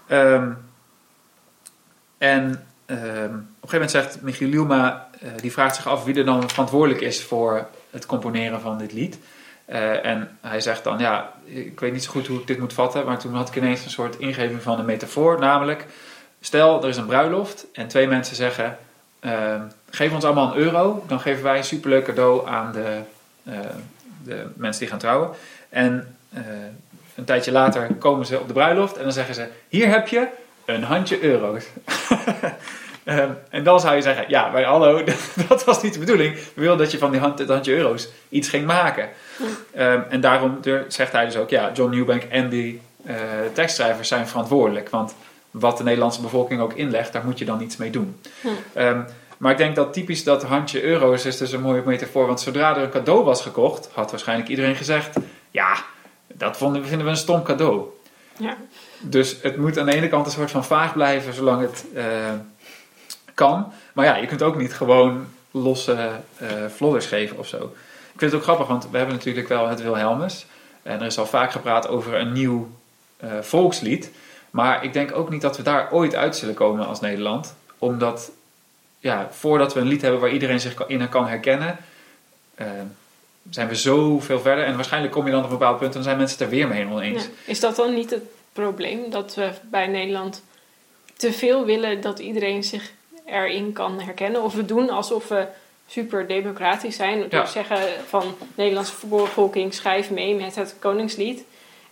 Ehm, 0.08 0.51
en 2.18 2.66
ehm, 2.86 3.34
op 3.34 3.63
een 3.63 3.70
gegeven 3.70 3.72
moment 3.72 3.92
zegt 3.92 4.22
Michiel 4.22 4.50
Lielma, 4.50 5.07
eh, 5.22 5.30
die 5.42 5.52
vraagt 5.52 5.76
zich 5.76 5.88
af 5.88 6.04
wie 6.04 6.16
er 6.16 6.26
dan 6.26 6.50
verantwoordelijk 6.50 7.02
is 7.02 7.24
voor 7.24 7.68
het 7.92 8.06
componeren 8.06 8.62
van 8.62 8.78
dit 8.78 8.94
lied. 8.94 9.18
Eh, 9.66 10.06
en 10.06 10.38
hij 10.42 10.62
zegt 10.62 10.84
dan, 10.84 11.00
ja, 11.00 11.34
ik 11.46 11.80
weet 11.80 11.94
niet 11.94 12.04
zo 12.04 12.12
goed 12.12 12.28
hoe 12.28 12.40
ik 12.40 12.48
dit 12.48 12.60
moet 12.60 12.74
vatten, 12.74 13.06
maar 13.06 13.20
toen 13.20 13.34
had 13.34 13.48
ik 13.48 13.56
ineens 13.56 13.84
een 13.84 13.90
soort 13.90 14.18
ingeving 14.18 14.62
van 14.62 14.80
een 14.80 14.86
metafoor, 14.86 15.40
namelijk, 15.40 15.86
stel 16.42 16.84
er 16.84 16.90
is 16.90 16.98
een 16.98 17.06
bruiloft 17.06 17.66
en 17.74 17.88
twee 17.88 18.08
mensen 18.08 18.36
zeggen, 18.36 18.78
ehm, 19.20 19.62
geef 19.90 20.14
ons 20.14 20.24
allemaal 20.24 20.52
een 20.52 20.58
euro, 20.58 21.04
dan 21.08 21.20
geven 21.20 21.44
wij 21.44 21.58
een 21.58 21.64
superleuk 21.64 22.06
cadeau 22.06 22.48
aan 22.48 22.72
de, 22.72 23.00
eh, 23.44 23.60
de 24.24 24.46
mensen 24.56 24.82
die 24.82 24.90
gaan 24.90 25.00
trouwen. 25.00 25.30
En 25.70 26.16
een 27.16 27.26
tijdje 27.26 27.52
later 27.52 27.94
komen 27.94 28.26
ze 28.26 28.40
op 28.40 28.48
de 28.48 28.54
bruiloft 28.54 28.98
en 28.98 29.04
dan 29.04 29.12
zeggen 29.12 29.36
ze, 29.36 29.48
hier 29.68 29.90
heb 29.90 30.08
je 30.08 30.28
een 30.66 30.84
handje 30.84 31.24
euro's. 31.24 31.66
Ehm, 33.08 33.32
en 33.50 33.64
dan 33.64 33.80
zou 33.80 33.96
je 33.96 34.02
zeggen, 34.02 34.26
ja, 34.28 34.50
maar 34.50 34.64
hallo, 34.64 35.04
dat 35.50 35.64
was 35.64 35.82
niet 35.82 35.94
de 35.94 36.00
bedoeling. 36.00 36.36
We 36.36 36.62
wilden 36.62 36.78
dat 36.78 36.92
je 36.92 36.98
van 36.98 37.12
die 37.12 37.20
hand, 37.20 37.40
het 37.40 37.50
handje 37.50 37.76
euro's 37.76 38.08
iets 38.30 38.50
ging 38.50 38.66
maken. 38.66 39.10
Ehm, 39.74 40.02
en 40.10 40.22
daarom 40.22 40.60
zegt 40.88 41.12
hij 41.12 41.26
dus 41.26 41.36
ook, 41.36 41.50
ja, 41.50 41.72
John 41.74 41.96
Newbank 41.96 42.24
en 42.24 42.50
die 42.50 42.82
eh, 43.06 43.16
tekstschrijvers 43.54 44.08
zijn 44.08 44.28
verantwoordelijk. 44.28 44.90
Want 44.90 45.16
wat 45.52 45.78
de 45.78 45.84
Nederlandse 45.84 46.22
bevolking 46.22 46.62
ook 46.62 46.74
inlegt, 46.74 47.14
daar 47.14 47.26
moet 47.26 47.40
je 47.40 47.46
dan 47.46 47.62
iets 47.62 47.78
mee 47.78 47.90
doen. 47.90 48.20
Hm. 48.42 48.48
Ehm, 48.74 49.02
maar 49.38 49.52
ik 49.52 49.58
denk 49.58 49.76
dat 49.76 49.94
typisch 49.94 50.24
dat 50.24 50.44
handje 50.44 50.84
euro's 50.84 51.26
is 51.26 51.38
dus 51.38 51.52
een 51.52 51.62
mooie 51.62 51.82
metafoor. 51.86 52.28
Want 52.28 52.42
zodra 52.42 52.76
er 52.76 52.84
een 52.84 52.90
cadeau 52.90 53.24
was 53.24 53.42
gekocht, 53.42 53.90
had 53.94 54.12
waarschijnlijk 54.12 54.50
iedereen 54.50 54.76
gezegd, 54.76 55.18
ja, 55.52 55.78
dat 56.34 56.58
vonden, 56.58 56.86
vinden 56.86 57.06
we 57.06 57.12
een 57.12 57.18
stom 57.18 57.44
cadeau. 57.44 57.82
Ja. 58.38 58.58
Dus 59.00 59.38
het 59.42 59.58
moet 59.58 59.80
aan 59.80 59.86
de 59.86 59.96
ene 59.96 60.10
kant 60.10 60.26
een 60.26 60.32
soort 60.32 60.52
van 60.52 60.66
vaag 60.66 60.94
blijven 60.94 61.34
zolang 61.34 61.62
het 61.62 61.86
eh, 61.94 62.04
kan. 63.38 63.72
Maar 63.94 64.06
ja, 64.06 64.15
je 64.15 64.27
kunt 64.27 64.41
ook 64.41 64.58
niet 64.58 64.74
gewoon 64.74 65.27
losse 65.51 66.10
eh 66.38 66.48
flodders 66.75 67.06
geven 67.06 67.38
of 67.38 67.48
zo. 67.48 67.58
Ik 68.13 68.20
vind 68.20 68.32
het 68.32 68.34
ook 68.34 68.48
grappig, 68.48 68.67
want 68.67 68.88
we 68.91 68.98
hebben 68.98 69.15
natuurlijk 69.15 69.48
wel 69.48 69.67
het 69.67 69.82
Wilhelmus. 69.82 70.46
En 70.84 71.00
er 71.00 71.06
is 71.06 71.17
al 71.17 71.25
vaak 71.25 71.51
gepraat 71.51 71.88
over 71.88 72.13
een 72.15 72.32
nieuw 72.32 72.70
eh, 73.17 73.29
volkslied. 73.41 74.12
Maar 74.51 74.84
ik 74.84 74.94
denk 74.94 75.15
ook 75.15 75.29
niet 75.29 75.41
dat 75.41 75.58
we 75.58 75.63
daar 75.63 75.91
ooit 75.91 76.15
uit 76.15 76.36
zullen 76.36 76.56
komen 76.56 76.88
als 76.88 77.00
Nederland. 77.00 77.56
Omdat, 77.77 78.32
ja, 79.00 79.27
voordat 79.32 79.74
we 79.74 79.79
een 79.79 79.88
lied 79.88 80.01
hebben 80.01 80.20
waar 80.20 80.29
iedereen 80.32 80.60
zich 80.60 80.88
in 80.88 81.10
kan 81.10 81.27
herkennen... 81.27 81.77
eh, 82.56 82.67
zijn 83.50 83.67
we 83.67 83.75
zoveel 83.75 84.39
verder. 84.39 84.65
En 84.65 84.75
waarschijnlijk 84.75 85.13
kom 85.13 85.25
je 85.25 85.32
dan 85.32 85.44
op 85.44 85.51
een 85.51 85.58
bepaald 85.58 85.79
punt 85.79 85.96
en 85.96 86.03
zijn 86.03 86.17
mensen 86.17 86.38
het 86.38 86.48
er 86.48 86.53
weer 86.56 86.67
mee 86.67 86.88
oneens. 86.88 87.27
Is 87.46 87.60
dat 87.60 87.75
dan 87.75 87.94
niet 87.94 88.10
het 88.10 88.24
probleem? 88.53 89.10
Dat 89.10 89.36
we 89.36 89.50
bij 89.70 89.88
Nederland 89.88 90.44
te 91.17 91.34
veel 91.34 91.65
willen 91.65 92.01
dat 92.01 92.20
iedereen 92.20 92.63
zich 92.63 92.91
erin 93.27 93.74
kan 93.74 94.00
herkennen. 94.01 94.43
Of 94.43 94.53
we 94.53 94.65
doen 94.65 94.89
alsof 94.89 95.27
we 95.27 95.48
super 95.88 96.27
democratisch 96.27 96.96
zijn. 96.96 97.19
Door 97.19 97.29
Ja. 97.39 97.43
te 97.43 97.51
zeggen 97.51 97.77
van 98.07 98.22
de 98.39 98.46
Nederlandse 98.55 98.93
bevolking 99.07 99.74
schrijf 99.74 100.10
mee 100.10 100.36
met 100.36 100.55
het 100.55 100.75
Koningslied. 100.79 101.43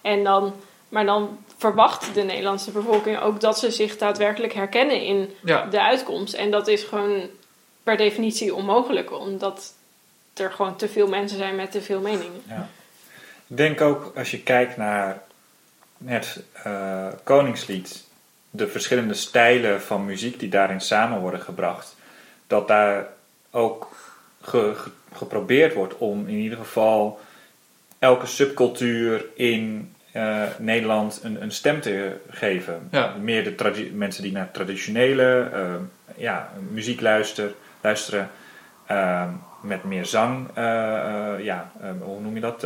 En 0.02 0.24
dan, 0.24 0.54
maar 0.90 1.06
dan 1.06 1.38
verwacht 1.58 2.14
de 2.14 2.22
Nederlandse 2.22 2.72
bevolking 2.72 3.20
ook 3.20 3.40
dat 3.40 3.60
ze 3.60 3.72
zich 3.72 3.98
daadwerkelijk 3.98 4.54
herkennen 4.54 5.02
in 5.02 5.34
Ja, 5.44 5.66
de 5.66 5.82
uitkomst. 5.82 6.34
En 6.34 6.52
dat 6.52 6.68
is 6.68 6.84
gewoon 6.84 7.22
per 7.84 7.98
definitie 7.98 8.56
onmogelijk, 8.56 9.12
omdat 9.20 9.74
er 10.34 10.52
gewoon 10.52 10.76
te 10.76 10.88
veel 10.90 11.08
mensen 11.08 11.38
zijn 11.38 11.56
met 11.56 11.72
te 11.72 11.82
veel 11.82 12.00
meningen. 12.00 12.42
Ja. 12.48 12.70
Ik 13.48 13.58
denk 13.58 13.82
ook 13.82 14.12
als 14.16 14.32
je 14.32 14.40
kijkt 14.42 14.78
naar 14.78 15.22
het 16.06 16.44
eh, 16.64 17.08
Koningslied, 17.24 18.05
de 18.56 18.68
verschillende 18.68 19.14
stijlen 19.14 19.82
van 19.82 20.06
muziek 20.06 20.40
die 20.40 20.50
daarin 20.50 20.82
samen 20.82 21.20
worden 21.20 21.42
gebracht, 21.42 21.96
dat 22.48 22.68
daar 22.68 23.08
ook 23.52 23.96
ge- 24.42 24.74
ge- 24.76 24.90
geprobeerd 25.14 25.74
wordt 25.74 25.98
om 25.98 26.28
in 26.28 26.38
ieder 26.38 26.58
geval 26.58 27.20
elke 28.00 28.26
subcultuur 28.26 29.26
in 29.34 29.94
eh, 30.12 30.44
Nederland 30.58 31.20
een, 31.24 31.42
een 31.42 31.52
stem 31.52 31.82
te 31.82 32.18
geven. 32.30 32.88
Ja. 32.92 33.14
Meer 33.20 33.44
de 33.58 33.92
mensen 33.94 34.24
die 34.24 34.32
naar 34.32 34.52
traditionele 34.52 35.50
eh, 35.54 35.74
ja, 36.16 36.52
muziek 36.72 37.02
luisteren, 37.02 37.54
luisteren 37.82 38.30
Ehm, 38.86 39.30
met 39.62 39.84
meer 39.84 40.06
zang, 40.06 40.48
eh, 40.54 41.34
eh, 41.34 41.44
ja, 41.44 41.72
hoe 42.00 42.22
noem 42.22 42.36
je 42.36 42.42
dat? 42.42 42.64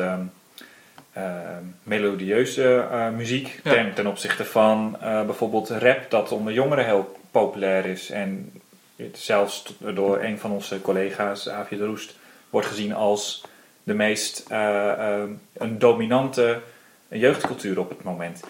Ehm, 1.13 1.63
melodieuze 1.84 2.88
eh, 2.92 3.10
muziek 3.10 3.60
Ja. 3.63 3.72
ten, 3.72 3.94
ten 3.94 4.08
opzichte 4.08 4.46
van 4.46 4.98
eh, 5.01 5.25
bijvoorbeeld 5.25 5.70
rap, 5.70 6.10
dat 6.10 6.32
onder 6.32 6.54
jongeren 6.54 6.86
heel 6.86 7.18
populair 7.32 7.86
is. 7.86 8.10
En 8.10 8.51
het 8.96 9.18
zelfs 9.20 9.74
door 9.94 10.20
een 10.24 10.39
van 10.39 10.51
onze 10.51 10.82
collega's, 10.82 11.50
Aafje 11.50 11.78
de 11.78 11.86
Roest, 11.86 12.16
wordt 12.50 12.68
gezien 12.68 12.94
als 12.94 13.44
de 13.84 13.94
meest 13.94 14.46
eh, 14.50 15.24
een 15.54 15.80
dominante 15.80 16.62
jeugdcultuur 17.08 17.80
op 17.80 17.89
het 17.89 18.04
moment. 18.04 18.44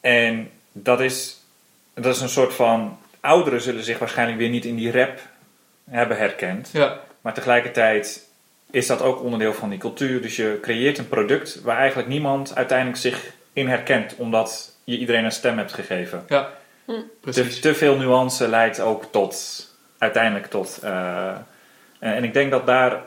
En 0.00 0.50
dat 0.72 1.00
is, 1.00 1.40
dat 1.94 2.14
is 2.14 2.20
een 2.20 2.28
soort 2.28 2.54
van. 2.54 2.98
Ouderen 3.20 3.60
zullen 3.60 3.84
zich 3.84 3.98
waarschijnlijk 3.98 4.38
weer 4.38 4.48
niet 4.48 4.64
in 4.64 4.76
die 4.76 4.92
rap 4.92 5.18
hebben 5.90 6.16
herkend. 6.16 6.70
ja, 6.72 7.00
Maar 7.20 7.34
tegelijkertijd 7.34 8.28
is 8.74 8.86
dat 8.86 9.02
ook 9.02 9.22
onderdeel 9.22 9.52
van 9.54 9.68
die 9.70 9.78
cultuur. 9.78 10.22
Dus 10.22 10.36
je 10.36 10.58
creëert 10.62 10.98
een 10.98 11.08
product 11.08 11.60
waar 11.62 11.76
eigenlijk 11.76 12.08
niemand 12.08 12.54
uiteindelijk 12.54 12.98
zich 12.98 13.32
in 13.52 13.68
herkent, 13.68 14.14
omdat 14.16 14.72
je 14.84 14.98
iedereen 14.98 15.24
een 15.24 15.32
stem 15.32 15.58
hebt 15.58 15.72
gegeven. 15.72 16.24
ja. 16.28 16.48
Hm. 16.84 16.92
Precies. 17.20 17.54
Te, 17.54 17.60
te 17.60 17.74
veel 17.74 17.96
nuance 17.96 18.48
leidt 18.48 18.80
ook 18.80 19.04
tot, 19.10 19.66
uiteindelijk 19.98 20.46
tot. 20.46 20.78
eh, 20.82 21.28
en, 21.98 22.14
en 22.14 22.24
ik 22.24 22.32
denk 22.32 22.50
dat 22.50 22.66
daar 22.66 23.00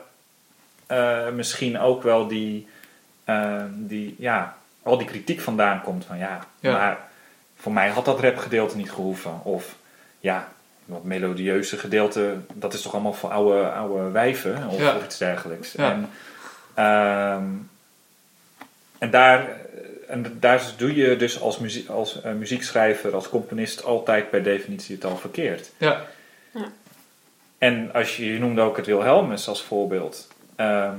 eh, 0.86 1.28
misschien 1.28 1.78
ook 1.78 2.02
wel 2.02 2.26
die, 2.26 2.66
eh, 3.24 3.62
die, 3.74 4.14
ja, 4.18 4.56
al 4.82 4.98
die 4.98 5.06
kritiek 5.06 5.40
vandaan 5.40 5.82
komt. 5.82 6.04
Van 6.04 6.18
ja, 6.18 6.46
Ja. 6.60 6.72
maar 6.72 6.98
voor 7.56 7.72
mij 7.72 7.88
had 7.88 8.04
dat 8.04 8.20
rapgedeelte 8.20 8.76
niet 8.76 8.90
gehoeven. 8.92 9.44
Of 9.44 9.74
ja, 10.20 10.48
dat 10.88 11.04
melodieuze 11.04 11.76
gedeelte, 11.78 12.36
dat 12.54 12.74
is 12.74 12.82
toch 12.82 12.92
allemaal 12.92 13.12
voor 13.12 13.30
oude, 13.30 13.68
oude 13.70 14.10
wijven 14.10 14.68
of, 14.68 14.78
Ja. 14.80 14.96
of 14.96 15.04
iets 15.04 15.18
dergelijks. 15.18 15.72
Ja. 15.72 15.90
En, 15.92 16.10
ehm, 16.74 17.44
en 18.98 19.10
daar, 19.10 19.48
en 20.08 20.36
daar 20.40 20.62
doe 20.76 20.94
je 20.96 21.16
dus 21.16 21.40
als, 21.40 21.58
muzie- 21.58 21.90
als 21.90 22.22
eh, 22.22 22.32
muziekschrijver, 22.32 23.14
als 23.14 23.28
componist 23.28 23.84
altijd 23.84 24.30
per 24.30 24.42
definitie 24.42 24.94
het 24.94 25.04
al 25.04 25.16
verkeerd. 25.16 25.70
Ja, 25.76 26.04
En 27.58 27.90
als 27.92 28.16
je, 28.16 28.32
je 28.32 28.38
noemde 28.38 28.60
ook 28.60 28.76
het 28.76 28.86
Wilhelmus 28.86 29.48
als 29.48 29.62
voorbeeld. 29.62 30.28
Ehm, 30.56 30.98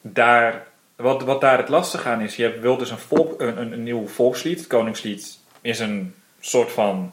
daar, 0.00 0.66
wat, 0.96 1.22
wat 1.22 1.40
daar 1.40 1.58
het 1.58 1.68
lastig 1.68 2.06
aan 2.06 2.20
is, 2.20 2.36
je 2.36 2.42
hebt- 2.42 2.60
wil 2.60 2.76
dus 2.76 2.90
een, 2.90 2.98
volk, 2.98 3.40
een, 3.40 3.60
een, 3.60 3.72
een 3.72 3.82
nieuw 3.82 4.06
volkslied. 4.08 4.58
Het 4.58 4.66
Koningslied 4.66 5.38
is 5.60 5.78
een 5.78 6.14
soort 6.40 6.72
van 6.72 7.12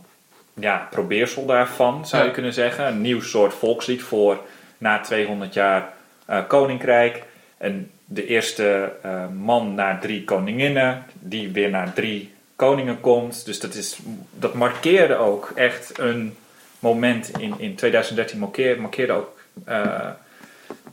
ja, 0.54 0.88
probeersel 0.90 1.46
daarvan, 1.46 2.08
zou 2.08 2.26
je 2.26 2.32
kunnen 2.32 2.54
zeggen. 2.54 2.88
Een 2.88 3.02
nieuw 3.02 3.22
soort 3.22 3.54
volkslied 3.54 4.02
voor 4.02 4.40
na 4.78 5.00
200 5.00 5.54
jaar 5.54 5.94
eh, 6.26 6.40
koninkrijk. 6.48 7.24
En 7.58 7.92
de 8.06 8.26
eerste 8.26 8.92
eh, 9.02 9.28
man 9.28 9.76
naar 9.76 10.00
drie 10.00 10.24
koninginnen, 10.24 11.06
die 11.14 11.52
weer 11.52 11.70
naar 11.70 11.94
drie 11.94 12.34
koningen 12.56 13.00
komt. 13.00 13.46
Dus 13.46 13.60
dat, 13.60 13.74
is, 13.74 14.00
dat 14.32 14.54
markeerde 14.54 15.16
ook 15.16 15.52
echt 15.56 16.00
een 16.00 16.36
moment 16.80 17.32
in, 17.40 17.54
in 17.58 17.76
2013 17.76 18.40
markeerde, 18.40 18.82
markeerde 18.82 19.14
ook 19.14 19.40
eh, 19.66 20.10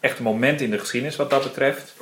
echt 0.01 0.19
een 0.19 0.25
moment 0.25 0.61
in 0.61 0.71
de 0.71 0.79
geschiedenis 0.79 1.17
wat 1.17 1.31
dat 1.31 1.43
betreft. 1.43 1.95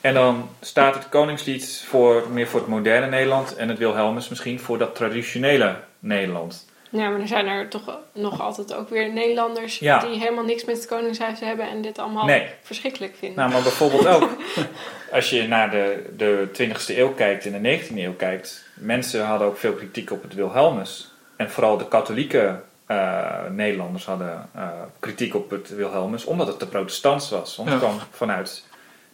En 0.00 0.14
dan 0.14 0.48
staat 0.60 0.94
het 0.94 1.08
Koningslied 1.08 1.84
voor, 1.86 2.28
meer 2.32 2.48
voor 2.48 2.60
het 2.60 2.68
moderne 2.68 3.06
Nederland 3.06 3.56
en 3.56 3.68
het 3.68 3.78
Wilhelmus 3.78 4.28
misschien 4.28 4.60
voor 4.60 4.78
dat 4.78 4.94
traditionele 4.94 5.76
Nederland. 6.00 6.68
Ja, 6.90 7.08
maar 7.08 7.20
er 7.20 7.28
zijn 7.28 7.46
er 7.46 7.68
toch 7.68 7.98
nog 8.12 8.40
altijd 8.40 8.74
ook 8.74 8.88
weer 8.88 9.12
Nederlanders 9.12 9.78
Ja. 9.78 9.98
die 9.98 10.18
helemaal 10.18 10.44
niks 10.44 10.64
met 10.64 10.76
het 10.76 10.86
Koningshuis 10.86 11.40
hebben 11.40 11.68
en 11.68 11.82
dit 11.82 11.98
allemaal 11.98 12.24
Nee. 12.24 12.46
verschrikkelijk 12.62 13.14
vinden. 13.18 13.38
Nou, 13.38 13.50
maar 13.52 13.62
bijvoorbeeld 13.62 14.06
ook 14.06 14.28
als 15.12 15.30
je 15.30 15.48
naar 15.48 15.70
de, 15.70 16.04
de 16.16 16.48
20e 16.62 16.96
eeuw 16.96 17.12
kijkt 17.14 17.46
en 17.46 17.62
de 17.62 17.78
19e 17.80 17.94
eeuw 17.96 18.14
kijkt, 18.14 18.64
mensen 18.74 19.24
hadden 19.24 19.46
ook 19.48 19.56
veel 19.56 19.72
kritiek 19.72 20.10
op 20.10 20.22
het 20.22 20.34
Wilhelmus. 20.34 21.14
En 21.36 21.50
vooral 21.50 21.76
de 21.78 21.88
katholieke 21.88 22.60
eh, 22.86 23.28
Nederlanders 23.50 24.04
hadden 24.04 24.48
eh, 24.54 24.68
kritiek 25.00 25.34
op 25.34 25.50
het 25.50 25.68
Wilhelmus, 25.68 26.24
omdat 26.24 26.46
het 26.46 26.58
te 26.58 26.68
protestants 26.68 27.30
was. 27.30 27.56
Want 27.56 27.68
het 27.68 27.80
Ja. 27.80 27.86
kwam 27.86 27.98
vanuit 28.10 28.66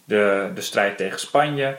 de, 0.04 0.50
de 0.54 0.60
strijd 0.60 0.96
tegen 0.96 1.20
Spanje. 1.20 1.76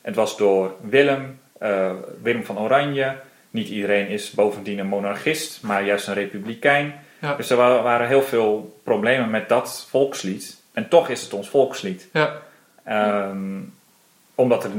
Het 0.00 0.14
was 0.14 0.36
door 0.36 0.74
Willem, 0.80 1.40
eh, 1.58 1.90
Willem 2.22 2.44
van 2.44 2.58
Oranje. 2.58 3.16
Niet 3.50 3.68
iedereen 3.68 4.08
is 4.08 4.30
bovendien 4.30 4.78
een 4.78 4.86
monarchist, 4.86 5.58
maar 5.62 5.84
juist 5.84 6.06
een 6.08 6.14
republikein. 6.14 6.94
Ja. 7.20 7.34
Dus 7.34 7.50
er 7.50 7.56
wa- 7.56 7.82
waren 7.82 8.06
heel 8.08 8.22
veel 8.22 8.80
problemen 8.84 9.30
met 9.30 9.48
dat 9.48 9.86
volkslied. 9.90 10.56
En 10.72 10.88
toch 10.88 11.08
is 11.08 11.22
het 11.22 11.32
ons 11.32 11.48
volkslied. 11.48 12.08
ja, 12.12 12.32
Ehm, 12.84 13.58
omdat 14.34 14.64
er 14.64 14.70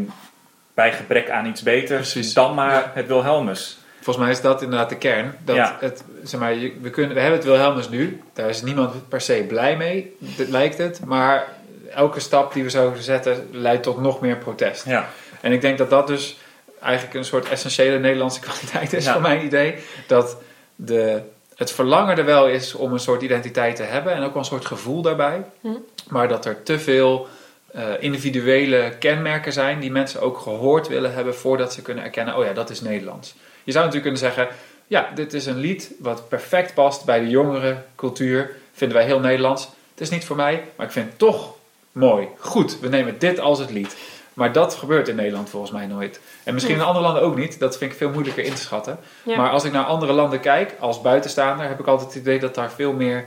bij 0.73 0.91
gebrek 0.93 1.29
aan 1.29 1.45
iets 1.45 1.63
beters 1.63 2.11
Precies. 2.11 2.33
dan 2.33 2.53
maar 2.53 2.71
Ja. 2.73 2.91
het 2.93 3.07
Wilhelmus. 3.07 3.77
volgens 4.01 4.25
mij 4.25 4.33
is 4.33 4.41
dat 4.41 4.61
inderdaad 4.61 4.89
de 4.89 4.97
kern. 4.97 5.35
Dat 5.45 5.55
Ja. 5.55 5.77
het, 5.79 6.03
zeg 6.23 6.39
maar, 6.39 6.53
we, 6.81 6.89
kunnen, 6.89 7.13
we 7.15 7.19
hebben 7.19 7.39
het 7.39 7.47
Wilhelmus 7.47 7.89
nu. 7.89 8.21
Daar 8.33 8.49
is 8.49 8.61
niemand 8.61 9.09
per 9.09 9.21
se 9.21 9.45
blij 9.47 9.77
mee, 9.77 10.15
dit 10.19 10.49
lijkt 10.49 10.77
het. 10.77 11.01
Maar 11.05 11.47
elke 11.93 12.19
stap 12.19 12.53
die 12.53 12.63
we 12.63 12.69
zouden 12.69 13.03
zetten 13.03 13.47
leidt 13.51 13.83
tot 13.83 14.01
nog 14.01 14.21
meer 14.21 14.37
protest. 14.37 14.85
Ja, 14.85 15.07
En 15.41 15.51
ik 15.51 15.61
denk 15.61 15.77
dat 15.77 15.89
dat 15.89 16.07
dus 16.07 16.37
eigenlijk 16.81 17.13
een 17.13 17.25
soort 17.25 17.49
essentiële 17.49 17.99
Nederlandse 17.99 18.39
kwaliteit 18.49 18.93
is, 18.93 19.05
Ja. 19.05 19.13
voor 19.13 19.21
mijn 19.21 19.45
idee. 19.45 19.75
Dat 20.07 20.37
de, 20.75 21.21
het 21.55 21.71
verlangen 21.71 22.17
er 22.17 22.25
wel 22.25 22.47
is 22.47 22.73
om 22.73 22.93
een 22.93 22.99
soort 22.99 23.21
identiteit 23.21 23.75
te 23.75 23.83
hebben 23.83 24.13
en 24.13 24.23
ook 24.23 24.33
wel 24.33 24.41
een 24.41 24.47
soort 24.47 24.65
gevoel 24.65 25.01
daarbij. 25.01 25.43
Hm. 25.61 25.67
Maar 26.09 26.27
dat 26.27 26.45
er 26.45 26.63
te 26.63 26.79
veel 26.79 27.27
eh, 27.71 27.83
individuele 27.99 28.93
kenmerken 28.99 29.53
zijn 29.53 29.79
die 29.79 29.91
mensen 29.91 30.21
ook 30.21 30.37
gehoord 30.39 30.87
willen 30.87 31.13
hebben 31.13 31.35
voordat 31.35 31.73
ze 31.73 31.81
kunnen 31.81 32.03
erkennen: 32.03 32.37
oh 32.37 32.45
ja, 32.45 32.53
dat 32.53 32.69
is 32.69 32.81
Nederlands. 32.81 33.35
Je 33.63 33.71
zou 33.71 33.85
natuurlijk 33.85 34.13
kunnen 34.13 34.33
zeggen: 34.35 34.55
ja, 34.87 35.09
dit 35.15 35.33
is 35.33 35.45
een 35.45 35.57
lied 35.57 35.91
wat 35.99 36.29
perfect 36.29 36.73
past 36.73 37.05
bij 37.05 37.19
de 37.19 37.29
jongere 37.29 37.77
cultuur. 37.95 38.55
Vinden 38.73 38.97
wij 38.97 39.05
heel 39.05 39.19
Nederlands. 39.19 39.63
Het 39.91 40.01
is 40.01 40.09
niet 40.09 40.25
voor 40.25 40.35
mij, 40.35 40.63
maar 40.75 40.85
ik 40.85 40.91
vind 40.91 41.07
het 41.09 41.17
toch 41.17 41.53
mooi. 41.91 42.27
Goed, 42.37 42.79
we 42.79 42.87
nemen 42.87 43.19
dit 43.19 43.39
als 43.39 43.59
het 43.59 43.71
lied. 43.71 43.95
Maar 44.33 44.51
dat 44.51 44.75
gebeurt 44.75 45.07
in 45.07 45.15
Nederland 45.15 45.49
volgens 45.49 45.71
mij 45.71 45.85
nooit. 45.85 46.19
En 46.43 46.53
misschien 46.53 46.75
in 46.75 46.81
andere 46.81 47.05
landen 47.05 47.23
ook 47.23 47.35
niet. 47.37 47.59
Dat 47.59 47.77
vind 47.77 47.91
ik 47.91 47.97
veel 47.97 48.09
moeilijker 48.09 48.43
in 48.43 48.53
te 48.53 48.61
schatten. 48.61 48.99
Ja. 49.23 49.37
Maar 49.37 49.49
als 49.49 49.63
ik 49.63 49.71
naar 49.71 49.83
andere 49.85 50.13
landen 50.13 50.39
kijk, 50.39 50.75
als 50.79 51.01
buitenstaander, 51.01 51.67
heb 51.67 51.79
ik 51.79 51.87
altijd 51.87 52.13
het 52.13 52.21
idee 52.21 52.39
dat 52.39 52.55
daar 52.55 52.71
veel 52.71 52.93
meer 52.93 53.25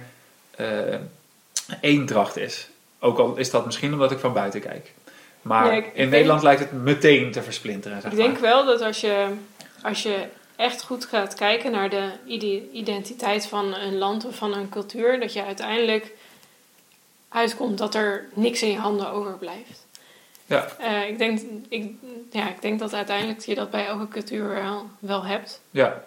eh 0.50 0.94
eendracht 1.80 2.36
is. 2.36 2.68
Ook 2.98 3.18
al 3.18 3.36
is 3.36 3.50
dat 3.50 3.64
misschien 3.64 3.92
omdat 3.92 4.10
ik 4.10 4.18
van 4.18 4.32
buiten 4.32 4.60
kijk. 4.60 4.92
Maar 5.42 5.68
Nee, 5.70 5.78
in 5.84 5.92
denk- 5.94 6.10
Nederland 6.10 6.42
lijkt 6.42 6.60
het 6.60 6.72
meteen 6.72 7.32
te 7.32 7.42
versplinteren. 7.42 8.00
Zeg 8.00 8.10
Ik 8.10 8.16
denk 8.16 8.38
wel 8.38 8.64
dat 8.64 8.80
als 8.80 9.00
je, 9.00 9.26
als 9.82 10.02
je 10.02 10.24
echt 10.56 10.82
goed 10.82 11.04
gaat 11.04 11.34
kijken 11.34 11.72
naar 11.72 11.90
de 11.90 12.10
ide- 12.26 12.62
identiteit 12.72 13.46
van 13.46 13.74
een 13.74 13.98
land 13.98 14.24
of 14.26 14.36
van 14.36 14.54
een 14.54 14.68
cultuur, 14.68 15.20
dat 15.20 15.32
je 15.32 15.44
uiteindelijk 15.44 16.12
uitkomt 17.28 17.78
dat 17.78 17.94
er 17.94 18.28
niks 18.34 18.62
in 18.62 18.70
je 18.70 18.78
handen 18.78 19.10
overblijft. 19.10 19.83
Ja. 20.46 20.66
Eh, 20.78 21.08
ik, 21.08 21.18
denk, 21.18 21.40
ik, 21.68 21.90
ja, 22.30 22.48
ik 22.48 22.62
denk 22.62 22.78
dat 22.78 22.94
uiteindelijk 22.94 23.40
je 23.40 23.54
dat 23.54 23.70
bij 23.70 23.86
elke 23.86 24.08
cultuur 24.08 24.48
wel, 24.48 24.86
wel 24.98 25.24
hebt. 25.24 25.60
Ja, 25.70 26.02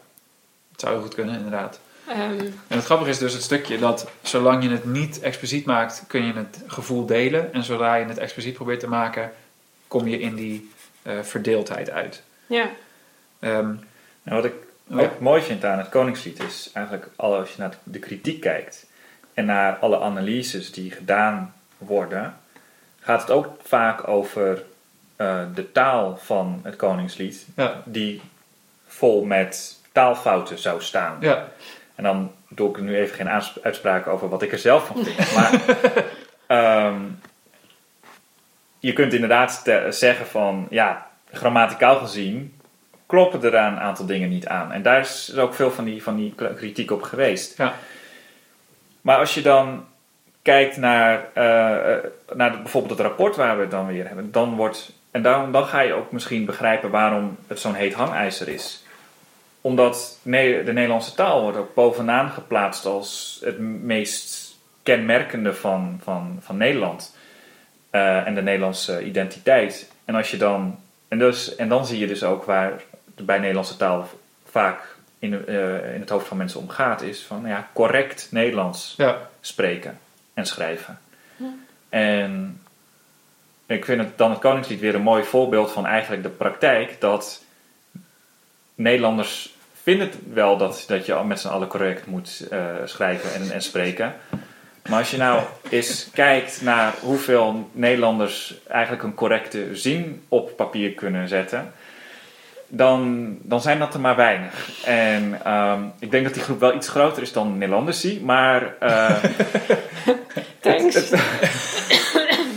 het 0.72 0.80
zou 0.82 0.94
heel 0.94 1.02
goed 1.04 1.14
kunnen, 1.16 1.36
inderdaad. 1.36 1.80
Ehm, 2.08 2.40
En 2.68 2.76
het 2.78 2.86
grappige 2.86 3.10
is 3.10 3.18
dus 3.18 3.34
het 3.34 3.42
stukje 3.42 3.78
dat 3.78 4.10
zolang 4.22 4.64
je 4.64 4.70
het 4.70 4.86
niet 4.86 5.20
expliciet 5.20 5.66
maakt, 5.66 6.04
kun 6.08 6.26
je 6.26 6.34
het 6.34 6.64
gevoel 6.68 7.06
delen. 7.06 7.54
En 7.54 7.64
zodra 7.64 7.96
je 7.96 8.06
het 8.06 8.18
expliciet 8.18 8.54
probeert 8.54 8.80
te 8.80 8.88
maken, 8.90 9.32
kom 9.88 10.08
je 10.08 10.20
in 10.20 10.36
die 10.36 10.72
eh, 11.02 11.20
verdeeldheid 11.22 11.90
uit. 11.90 12.24
ja, 12.48 12.70
Nou, 13.40 13.56
Ehm, 13.60 13.76
wat 14.24 14.46
ik 14.46 14.54
Oh, 14.92 15.00
ja. 15.00 15.06
ook 15.06 15.20
mooi 15.20 15.42
vind 15.42 15.66
aan 15.66 15.78
het 15.78 15.90
Koningslied 15.90 16.40
is 16.44 16.70
eigenlijk 16.74 17.10
al 17.16 17.36
als 17.36 17.50
je 17.50 17.56
naar 17.58 17.78
de 17.84 18.00
kritiek 18.00 18.42
kijkt 18.42 18.86
en 19.34 19.46
naar 19.46 19.76
alle 19.76 20.00
analyses 20.00 20.72
die 20.72 20.92
gedaan 20.92 21.54
worden, 21.78 22.38
gaat 23.08 23.22
het 23.22 23.32
ook 23.32 23.48
vaak 23.64 24.08
over 24.08 24.64
eh, 25.16 25.40
de 25.54 25.72
taal 25.72 26.18
van 26.18 26.60
het 26.64 26.76
Koningslied, 26.76 27.46
Ja. 27.56 27.82
die 27.86 28.22
vol 28.88 29.24
met 29.26 29.80
taalfouten 29.92 30.58
zou 30.60 30.82
staan. 30.82 31.18
Ja. 31.20 31.48
En 31.96 32.04
dan 32.04 32.32
doe 32.50 32.70
ik 32.70 32.82
nu 32.82 32.98
even 32.98 33.16
geen 33.16 33.30
uitspraken 33.64 34.12
over 34.12 34.30
wat 34.30 34.42
ik 34.42 34.52
er 34.52 34.58
zelf 34.58 34.88
van 34.88 35.04
vind. 35.04 35.34
Maar 35.36 35.62
ehm, 36.86 37.02
je 38.80 38.94
kunt 38.94 39.14
inderdaad 39.14 39.62
zeggen 39.90 40.28
van, 40.28 40.68
ja, 40.70 41.08
grammaticaal 41.32 41.96
gezien 42.00 42.60
kloppen 43.06 43.44
er 43.44 43.54
een 43.54 43.80
aantal 43.80 44.06
dingen 44.06 44.30
niet 44.30 44.48
aan. 44.48 44.72
En 44.72 44.82
daar 44.82 45.00
is 45.00 45.36
ook 45.38 45.54
veel 45.54 45.72
van 45.72 45.84
die, 45.84 46.04
van 46.04 46.16
die 46.16 46.36
kritiek 46.56 46.92
op 46.92 47.02
geweest. 47.02 47.58
Ja. 47.58 47.74
Maar 49.02 49.18
als 49.18 49.34
je 49.34 49.42
dan 49.42 49.86
kijkt 50.48 50.78
naar, 50.78 51.26
eh, 51.34 51.94
eh, 51.94 52.04
naar 52.36 52.52
de- 52.52 52.58
bijvoorbeeld 52.58 52.98
het 52.98 53.08
rapport 53.08 53.36
waar 53.36 53.56
we 53.56 53.62
het 53.62 53.72
dan 53.72 53.88
weer 53.88 54.08
hebben, 54.08 54.32
dan 54.32 54.56
wordt, 54.56 54.92
en 55.12 55.22
dan, 55.22 55.52
dan 55.52 55.66
ga 55.66 55.80
je 55.82 55.94
ook 55.94 56.12
misschien 56.12 56.46
begrijpen 56.46 56.90
waarom 56.90 57.38
het 57.48 57.60
zo'n 57.60 57.74
heet 57.74 57.94
hangijzer 57.94 58.48
is. 58.48 58.84
Omdat 59.62 60.20
de 60.22 60.72
Nederlandse 60.74 61.14
taal 61.14 61.42
wordt 61.42 61.58
ook 61.58 61.74
bovenaan 61.74 62.30
geplaatst 62.30 62.86
als 62.86 63.40
het 63.44 63.60
meest 63.60 64.56
kenmerkende 64.84 65.54
van, 65.54 66.00
van, 66.04 66.38
van 66.42 66.58
Nederland. 66.58 67.16
eh, 67.90 68.28
en 68.28 68.36
de 68.36 68.42
Nederlandse 68.42 69.04
identiteit. 69.04 69.92
En 70.06 70.16
als 70.16 70.32
je 70.32 70.38
dan, 70.38 70.80
en, 71.08 71.20
dus, 71.20 71.56
en 71.56 71.70
dan 71.70 71.86
zie 71.86 72.00
je 72.00 72.08
dus 72.08 72.24
ook 72.24 72.44
waar 72.44 72.74
bij 73.22 73.38
Nederlandse 73.40 73.78
taal 73.78 74.08
vaak 74.46 74.80
in, 75.20 75.48
in 75.94 76.00
het 76.00 76.10
hoofd 76.10 76.28
van 76.28 76.38
mensen 76.38 76.60
om 76.60 76.70
gaat, 76.70 77.02
is 77.02 77.24
van 77.24 77.44
ja, 77.46 77.68
correct 77.74 78.28
Nederlands 78.32 78.94
Ja. 78.98 79.18
spreken 79.42 79.98
en 80.38 80.46
schrijven. 80.46 81.00
En 81.90 82.62
ik 83.66 83.86
vind 83.86 84.02
het 84.02 84.18
dan 84.18 84.30
het 84.30 84.40
Koningslied 84.40 84.80
weer 84.80 84.96
een 84.96 85.02
mooi 85.02 85.24
voorbeeld 85.24 85.72
van 85.72 85.86
eigenlijk 85.86 86.24
de 86.24 86.30
praktijk 86.30 87.02
dat 87.02 87.44
Nederlanders 88.76 89.56
vinden 89.82 90.10
wel 90.34 90.58
dat, 90.58 90.84
dat 90.88 91.06
je 91.06 91.24
met 91.26 91.40
z'n 91.40 91.48
allen 91.48 91.68
correct 91.68 92.06
moet 92.06 92.48
eh, 92.50 92.66
schrijven 92.86 93.34
en, 93.34 93.52
en 93.52 93.62
spreken. 93.62 94.16
Maar 94.90 95.00
als 95.00 95.12
je 95.12 95.18
nou 95.18 95.44
eens 95.70 96.10
kijkt 96.14 96.62
naar 96.62 96.94
hoeveel 97.02 97.70
Nederlanders 97.72 98.56
eigenlijk 98.68 99.04
een 99.04 99.16
correcte 99.16 99.76
zin 99.76 100.24
op 100.28 100.56
papier 100.56 100.94
kunnen 100.94 101.28
zetten, 101.28 101.74
dan, 102.68 103.28
dan 103.42 103.62
zijn 103.62 103.80
dat 103.80 103.94
er 103.94 104.00
maar 104.00 104.16
weinig. 104.16 104.84
En 104.86 105.40
ehm, 105.44 105.82
ik 106.00 106.12
denk 106.12 106.24
dat 106.24 106.34
die 106.34 106.44
groep 106.44 106.60
wel 106.60 106.76
iets 106.76 106.90
groter 106.90 107.22
is 107.22 107.34
dan 107.34 107.58
Nederlanders 107.58 108.02
zie, 108.02 108.22
maar 108.22 108.76
eh, 108.80 109.24
Thanks. 110.60 111.12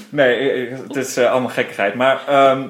Nee, 0.09 0.53
eh, 0.53 0.79
het 0.79 0.97
is 0.97 1.17
eh, 1.17 1.31
allemaal 1.31 1.51
gekkigheid. 1.51 1.95
Maar, 1.95 2.21
ehm, 2.27 2.69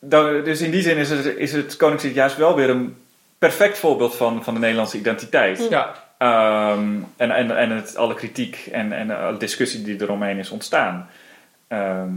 dan, 0.00 0.44
dus 0.44 0.60
in 0.60 0.70
die 0.70 0.82
zin 0.82 0.96
is 0.96 1.10
het, 1.10 1.24
is 1.24 1.52
het 1.52 1.76
Koningslied 1.76 2.14
juist 2.14 2.36
wel 2.36 2.54
weer 2.54 2.70
een 2.70 2.96
perfect 3.38 3.78
voorbeeld 3.78 4.16
van, 4.16 4.44
van 4.44 4.54
de 4.54 4.60
Nederlandse 4.60 4.98
identiteit. 4.98 5.66
Ja. 5.70 5.94
Ehm, 6.18 6.88
en 7.16 7.30
en, 7.30 7.56
en 7.56 7.70
het, 7.70 7.96
alle 7.96 8.14
kritiek 8.14 8.68
en, 8.72 8.92
en 8.92 9.10
alle 9.10 9.36
discussie 9.36 9.82
die 9.82 10.02
eromheen 10.02 10.38
is 10.38 10.50
ontstaan. 10.50 11.08
Ehm, 11.68 12.10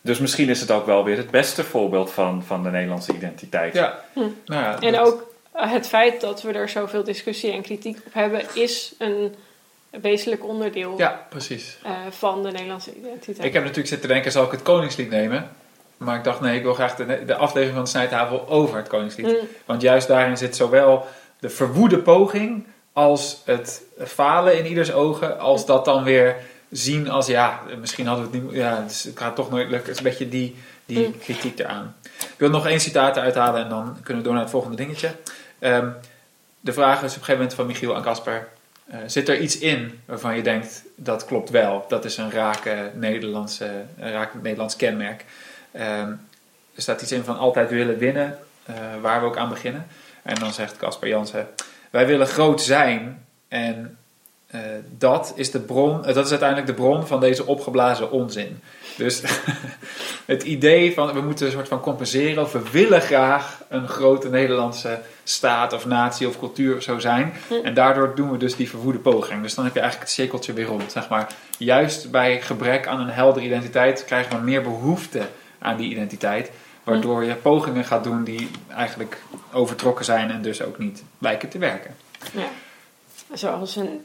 dus 0.00 0.18
misschien 0.18 0.48
is 0.48 0.60
het 0.60 0.70
ook 0.70 0.86
wel 0.86 1.04
weer 1.04 1.16
het 1.16 1.30
beste 1.30 1.64
voorbeeld 1.64 2.10
van, 2.10 2.42
van 2.44 2.62
de 2.62 2.70
Nederlandse 2.70 3.12
identiteit. 3.12 3.74
Ja. 3.74 4.04
Nou 4.14 4.32
ja, 4.46 4.80
En 4.80 4.92
dat- 4.92 5.06
ook 5.06 5.26
het 5.52 5.86
feit 5.88 6.20
dat 6.20 6.42
we 6.42 6.52
er 6.52 6.68
zoveel 6.68 7.04
discussie 7.04 7.52
en 7.52 7.62
kritiek 7.62 7.98
op 8.06 8.14
hebben, 8.14 8.42
is 8.54 8.94
een 8.98 9.34
wezenlijk 9.90 10.44
onderdeel 10.44 10.94
Ja, 10.98 11.26
precies. 11.28 11.78
eh, 11.82 11.92
van 12.10 12.42
de 12.42 12.50
Nederlandse 12.50 12.94
identiteit. 12.96 13.44
Ik 13.46 13.52
heb 13.52 13.62
natuurlijk 13.62 13.88
zitten 13.88 14.08
denken, 14.08 14.32
zal 14.32 14.44
ik 14.44 14.50
het 14.50 14.62
Koningslied 14.62 15.10
nemen? 15.10 15.50
Maar 15.96 16.16
ik 16.16 16.24
dacht, 16.24 16.40
nee, 16.40 16.56
ik 16.56 16.62
wil 16.62 16.74
graag 16.74 16.94
de, 16.96 17.24
de 17.26 17.34
aflevering 17.34 17.74
van 17.74 17.84
de 17.84 17.90
Snijtafel 17.90 18.48
over 18.48 18.76
het 18.76 18.88
Koningslied. 18.88 19.26
Mm. 19.26 19.48
Want 19.64 19.82
juist 19.82 20.08
daarin 20.08 20.36
zit 20.36 20.56
zowel 20.56 21.06
de 21.40 21.48
verwoede 21.50 21.98
poging 21.98 22.66
als 22.92 23.42
het 23.44 23.82
falen 24.06 24.58
in 24.58 24.66
ieders 24.66 24.92
ogen, 24.92 25.38
als 25.38 25.66
dat 25.66 25.84
dan 25.84 26.04
weer 26.04 26.36
zien 26.70 27.10
als, 27.10 27.26
ja, 27.26 27.60
misschien 27.80 28.06
hadden 28.06 28.30
we 28.30 28.36
het 28.36 28.44
niet, 28.46 28.54
ja, 28.54 28.80
dus 28.86 29.02
het 29.02 29.18
gaat 29.18 29.36
toch 29.36 29.50
nooit 29.50 29.68
lukken. 29.68 29.88
Het 29.88 29.98
is 29.98 30.04
een 30.04 30.10
beetje 30.10 30.28
die, 30.28 30.56
die 30.86 31.06
Mm. 31.06 31.18
kritiek 31.18 31.58
eraan. 31.58 31.94
Ik 32.20 32.34
wil 32.36 32.50
nog 32.50 32.66
één 32.66 32.80
citaat 32.80 33.18
uithalen 33.18 33.62
en 33.62 33.68
dan 33.68 33.96
kunnen 34.02 34.16
we 34.16 34.22
door 34.22 34.32
naar 34.32 34.42
het 34.42 34.52
volgende 34.52 34.76
dingetje. 34.76 35.10
Ehm, 35.58 35.88
de 36.60 36.72
vraag 36.72 36.94
is 36.94 36.98
op 36.98 37.04
een 37.04 37.10
gegeven 37.12 37.34
moment 37.34 37.54
van 37.54 37.66
Michiel 37.66 37.96
aan 37.96 38.02
Casper. 38.02 38.48
eh, 38.90 38.98
zit 39.06 39.28
er 39.28 39.38
iets 39.38 39.58
in 39.58 40.00
waarvan 40.04 40.36
je 40.36 40.42
denkt 40.42 40.82
dat 40.94 41.24
klopt 41.24 41.50
wel? 41.50 41.84
Dat 41.88 42.04
is 42.04 42.16
een 42.16 42.30
rake 42.30 42.90
Nederlandse, 42.94 43.70
een 43.98 44.12
raak 44.12 44.34
Nederlands 44.42 44.76
kenmerk. 44.76 45.24
Ehm, 45.72 46.08
er 46.74 46.82
staat 46.82 47.02
iets 47.02 47.12
in 47.12 47.24
van 47.24 47.38
altijd 47.38 47.70
willen 47.70 47.98
winnen, 47.98 48.38
eh, 48.64 48.74
waar 49.00 49.20
we 49.20 49.26
ook 49.26 49.36
aan 49.36 49.48
beginnen. 49.48 49.86
En 50.22 50.34
dan 50.34 50.52
zegt 50.52 50.76
Casper 50.76 51.08
Jansen: 51.08 51.48
Wij 51.90 52.06
willen 52.06 52.26
groot 52.26 52.62
zijn 52.62 53.24
en 53.48 53.96
eh, 54.48 54.60
dat 54.98 55.32
is 55.34 55.50
de 55.50 55.60
bron, 55.60 56.04
eh, 56.04 56.14
dat 56.14 56.24
is 56.24 56.30
uiteindelijk 56.30 56.68
de 56.68 56.74
bron 56.82 57.06
van 57.06 57.20
deze 57.20 57.46
opgeblazen 57.46 58.10
onzin. 58.10 58.60
Dus 58.96 59.22
het 60.26 60.42
idee 60.42 60.94
van 60.94 61.12
we 61.12 61.20
moeten 61.20 61.46
een 61.46 61.52
soort 61.52 61.68
van 61.68 61.80
compenseren 61.80 62.42
of 62.42 62.52
we 62.52 62.70
willen 62.70 63.00
graag 63.00 63.60
een 63.68 63.88
grote 63.88 64.28
Nederlandse 64.28 65.00
staat 65.24 65.72
of 65.72 65.86
natie 65.86 66.28
of 66.28 66.38
cultuur 66.38 66.76
of 66.76 66.82
zo 66.82 66.98
zijn. 66.98 67.32
En 67.62 67.74
daardoor 67.74 68.14
doen 68.14 68.30
we 68.30 68.36
dus 68.36 68.56
die 68.56 68.68
verwoede 68.68 68.98
poging. 68.98 69.42
Dus 69.42 69.54
dan 69.54 69.64
heb 69.64 69.74
je 69.74 69.80
eigenlijk 69.80 70.10
het 70.10 70.18
cirkeltje 70.18 70.52
weer 70.52 70.66
rond, 70.66 70.92
zeg 70.92 71.08
maar. 71.08 71.34
Juist 71.58 72.10
bij 72.10 72.40
gebrek 72.40 72.86
aan 72.86 73.00
een 73.00 73.08
heldere 73.08 73.46
identiteit 73.46 74.04
krijgen 74.04 74.36
we 74.36 74.44
meer 74.44 74.62
behoefte 74.62 75.22
aan 75.58 75.76
die 75.76 75.90
identiteit. 75.90 76.50
Waardoor 76.84 77.24
je 77.24 77.34
pogingen 77.34 77.84
gaat 77.84 78.04
doen 78.04 78.24
die 78.24 78.50
eigenlijk 78.68 79.22
overtrokken 79.52 80.04
zijn 80.04 80.30
en 80.30 80.42
dus 80.42 80.62
ook 80.62 80.78
niet 80.78 81.02
lijken 81.18 81.48
te 81.48 81.58
werken. 81.58 81.96
Ja. 82.32 82.48
Zoals 83.32 83.76
een 83.76 84.04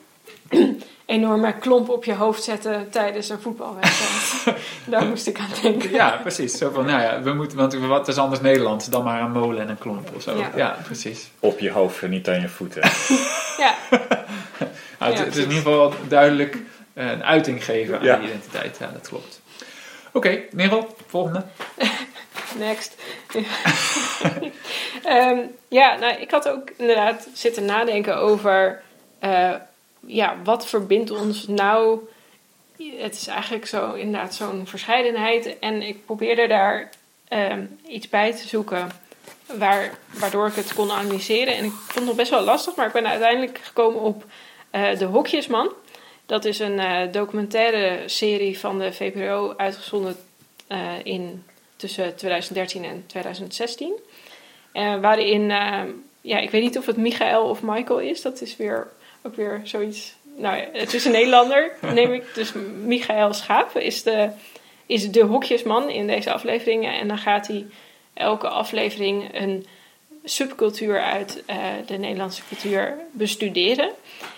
enorme 1.06 1.58
klomp 1.58 1.89
op 1.89 2.03
je 2.06 2.13
hoofd 2.13 2.43
zetten 2.43 2.89
tijdens 2.89 3.29
een 3.29 3.41
voetbalwedstrijd. 3.41 4.58
Daar 4.86 5.06
moest 5.06 5.27
ik 5.27 5.39
aan 5.39 5.49
denken. 5.62 5.91
Ja, 5.91 6.17
precies. 6.21 6.58
Zo 6.58 6.69
van, 6.73 6.86
nou 6.86 7.01
ja, 7.01 7.21
we 7.21 7.34
moeten, 7.34 7.58
want 7.58 7.73
wat 7.73 8.08
is 8.08 8.17
anders 8.17 8.41
Nederlands 8.41 8.89
dan 8.89 9.03
maar 9.03 9.21
een 9.21 9.32
molen 9.32 9.62
en 9.62 9.69
een 9.69 9.77
klomp 9.77 10.10
of 10.15 10.21
zo. 10.21 10.38
Ja. 10.38 10.49
Ja, 10.56 10.77
precies. 10.84 11.29
Op 11.39 11.60
je 11.60 11.71
hoofd 11.71 12.01
en 12.03 12.10
niet 12.10 12.29
aan 12.29 12.41
je 12.41 12.49
voeten. 12.49 12.82
Ja, 13.58 13.75
Nou, 14.99 15.12
het, 15.12 15.19
Ja, 15.19 15.25
het 15.25 15.36
is 15.36 15.43
in 15.43 15.49
ieder 15.49 15.56
geval 15.63 15.93
duidelijk 16.08 16.58
eh, 16.93 17.10
een 17.12 17.23
uiting 17.23 17.63
geven 17.65 17.97
aan 17.99 18.03
Ja. 18.06 18.15
die 18.15 18.27
identiteit. 18.27 18.77
Ja, 18.79 18.89
dat 18.93 19.08
klopt. 19.08 19.41
Oké, 20.12 20.39
Merel, 20.51 20.95
volgende. 21.08 21.43
next. 22.58 22.95
Ehm, 25.03 25.38
ja, 25.67 25.95
nou, 25.95 26.15
ik 26.21 26.32
had 26.32 26.49
ook 26.49 26.69
inderdaad 26.77 27.27
zitten 27.34 27.65
nadenken 27.65 28.17
over... 28.17 28.82
eh, 29.19 29.51
ja, 30.05 30.37
wat 30.43 30.67
verbindt 30.67 31.11
ons 31.11 31.47
nou... 31.47 31.99
Het 32.77 33.15
is 33.15 33.27
eigenlijk 33.27 33.65
zo, 33.65 33.93
inderdaad 33.93 34.35
zo'n 34.35 34.67
verscheidenheid. 34.67 35.59
En 35.59 35.81
ik 35.81 36.05
probeerde 36.05 36.47
daar 36.47 36.89
ehm, 37.27 37.65
iets 37.87 38.09
bij 38.09 38.31
te 38.31 38.47
zoeken... 38.47 39.01
Waar, 39.45 39.97
waardoor 40.19 40.47
ik 40.47 40.55
het 40.55 40.73
kon 40.73 40.91
analyseren. 40.91 41.55
En 41.55 41.65
ik 41.65 41.71
vond 41.71 42.07
het 42.07 42.15
best 42.15 42.29
wel 42.29 42.43
lastig, 42.43 42.75
maar 42.75 42.87
ik 42.87 42.93
ben 42.93 43.07
uiteindelijk 43.07 43.59
gekomen 43.63 44.01
op 44.01 44.23
eh, 44.69 44.97
De 44.97 45.05
Hokjesman. 45.05 45.71
Dat 46.25 46.45
is 46.45 46.59
een 46.59 46.79
eh, 46.79 47.11
documentaire 47.11 48.09
serie 48.09 48.59
van 48.59 48.79
de 48.79 48.93
VPRO, 48.93 49.53
uitgezonden 49.57 50.17
eh, 50.67 50.91
in, 51.03 51.43
tussen 51.75 52.15
2013 52.15 52.83
en 52.83 53.03
2016. 53.07 53.93
Eh, 54.71 54.99
waarin, 54.99 55.51
eh, 55.51 55.81
ja, 56.21 56.37
ik 56.37 56.49
weet 56.49 56.61
niet 56.61 56.77
of 56.77 56.85
het 56.85 56.97
Michael 56.97 57.49
of 57.49 57.61
Michael 57.61 57.99
is. 57.99 58.21
Dat 58.21 58.41
is 58.41 58.55
weer, 58.55 58.87
ook 59.23 59.36
weer 59.36 59.62
zoiets. 59.63 60.15
Nou 60.38 60.63
het 60.73 60.93
is 60.93 61.05
een 61.05 61.12
Nederlander, 61.12 61.71
neem 61.93 62.13
ik. 62.13 62.33
Dus 62.33 62.53
Michael 62.83 63.33
Schaap 63.33 63.77
is 63.77 64.03
de, 64.03 64.29
is 64.86 65.12
de 65.12 65.23
hokjesman 65.23 65.89
in 65.89 66.07
deze 66.07 66.33
afleveringen. 66.33 66.93
En 66.93 67.07
dan 67.07 67.17
gaat 67.17 67.47
hij 67.47 67.65
elke 68.13 68.47
aflevering 68.47 69.39
een 69.41 69.65
subcultuur 70.23 71.01
uit 71.01 71.43
eh, 71.45 71.57
de 71.86 71.97
Nederlandse 71.97 72.41
cultuur 72.47 72.97
bestuderen. 73.12 73.89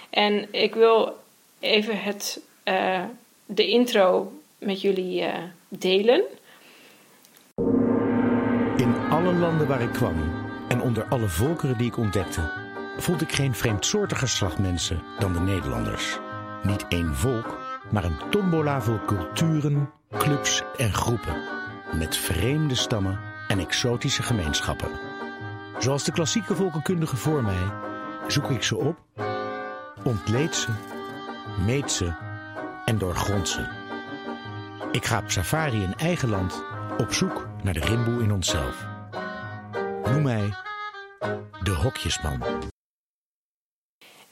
En 0.10 0.54
ik 0.54 0.76
wil 0.76 1.17
even 1.60 2.02
het, 2.02 2.39
eh, 2.63 3.04
de 3.45 3.67
intro 3.67 4.34
met 4.58 4.82
jullie 4.82 5.21
eh, 5.21 5.43
delen. 5.67 6.21
In 8.78 8.95
alle 9.10 9.34
landen 9.34 9.67
waar 9.67 9.82
ik 9.82 9.91
kwam 9.91 10.15
en 10.67 10.82
onder 10.82 11.06
alle 11.10 11.28
volkeren 11.28 11.78
die 11.78 11.88
ik 11.88 11.98
ontdekte, 11.98 12.41
vond 12.97 13.21
ik 13.21 13.31
geen 13.31 13.55
vreemdsoortiger 13.55 14.29
slag 14.29 14.58
mensen 14.58 15.01
dan 15.19 15.34
de 15.34 15.39
Nederlanders. 15.39 16.19
Niet 16.63 16.86
één 16.88 17.15
volk, 17.15 17.58
maar 17.91 18.03
een 18.03 18.29
tombola 18.29 18.81
vol 18.81 18.99
culturen, 19.05 19.89
clubs 20.17 20.63
en 20.77 20.93
groepen. 20.93 21.36
Met 21.93 22.17
vreemde 22.17 22.75
stammen 22.75 23.19
en 23.47 23.60
exotische 23.60 24.23
gemeenschappen. 24.23 24.89
Zoals 25.79 26.03
de 26.03 26.12
klassieke 26.12 26.55
volkenkundige 26.55 27.15
voor 27.15 27.43
mij 27.43 27.71
zoek 28.27 28.49
ik 28.49 28.63
ze 28.63 28.77
op, 28.77 28.97
ontleed 30.03 30.55
ze, 30.55 30.69
meet 31.65 31.91
ze 31.91 32.13
en 32.86 32.97
doorgrond 32.97 33.49
ze. 33.49 33.65
Ik 34.91 35.05
ga 35.05 35.19
op 35.19 35.31
safari 35.31 35.84
in 35.84 35.95
eigen 35.95 36.29
land 36.29 36.63
op 36.97 37.13
zoek 37.13 37.47
naar 37.63 37.73
de 37.73 37.79
rimboe 37.79 38.23
in 38.23 38.31
onszelf. 38.31 38.86
Noem 40.05 40.21
mij 40.23 40.53
de 41.63 41.71
hokjesman. 41.71 42.73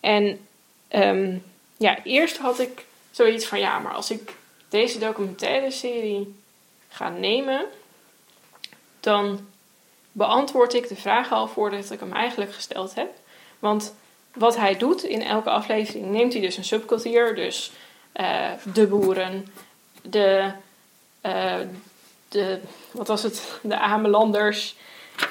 En 0.03 0.47
ehm, 0.87 1.37
ja, 1.77 2.03
eerst 2.03 2.37
had 2.37 2.59
ik 2.59 2.85
zoiets 3.11 3.45
van 3.45 3.59
ja, 3.59 3.79
maar 3.79 3.93
als 3.93 4.11
ik 4.11 4.33
deze 4.69 4.99
documentaire 4.99 5.71
serie 5.71 6.35
ga 6.89 7.09
nemen, 7.09 7.65
dan 8.99 9.47
beantwoord 10.11 10.73
ik 10.73 10.87
de 10.87 10.95
vraag 10.95 11.31
al 11.31 11.47
voordat 11.47 11.91
ik 11.91 11.99
hem 11.99 12.13
eigenlijk 12.13 12.53
gesteld 12.53 12.95
heb. 12.95 13.09
Want 13.59 13.95
wat 14.33 14.55
hij 14.55 14.77
doet 14.77 15.03
in 15.03 15.21
elke 15.21 15.49
aflevering, 15.49 16.05
neemt 16.05 16.33
hij 16.33 16.41
dus 16.41 16.57
een 16.57 16.63
subcultuur, 16.63 17.35
dus 17.35 17.71
eh, 18.11 18.51
de 18.73 18.87
boeren, 18.87 19.47
de, 20.01 20.51
eh, 21.21 21.59
de, 22.29 22.59
wat 22.91 23.07
was 23.07 23.23
het, 23.23 23.59
de 23.61 23.77
Amelanders, 23.79 24.75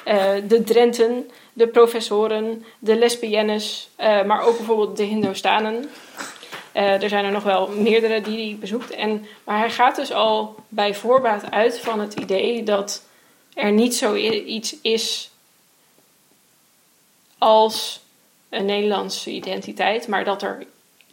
eh, 0.03 0.31
de 0.47 0.63
Drenten, 0.63 1.29
de 1.53 1.67
professoren, 1.67 2.65
de 2.79 2.95
lesbiennes, 2.95 3.89
eh, 3.95 4.23
maar 4.23 4.41
ook 4.41 4.57
bijvoorbeeld 4.57 4.97
de 4.97 5.03
Hindoestanen. 5.03 5.89
Eh, 6.71 7.03
er 7.03 7.09
zijn 7.09 7.25
er 7.25 7.31
nog 7.31 7.43
wel 7.43 7.67
meerdere 7.67 8.21
die 8.21 8.47
hij 8.47 8.57
bezoekt. 8.59 8.91
En, 8.91 9.25
maar 9.43 9.59
hij 9.59 9.71
gaat 9.71 9.95
dus 9.95 10.11
al 10.11 10.55
bij 10.67 10.95
voorbaat 10.95 11.51
uit 11.51 11.79
van 11.79 11.99
het 11.99 12.13
idee 12.13 12.63
dat 12.63 13.03
er 13.53 13.71
niet 13.71 13.95
zoiets 13.95 14.75
is 14.81 15.29
als 17.37 18.01
een 18.49 18.65
Nederlandse 18.65 19.31
identiteit, 19.31 20.07
maar 20.07 20.23
dat 20.23 20.41
er, 20.41 20.65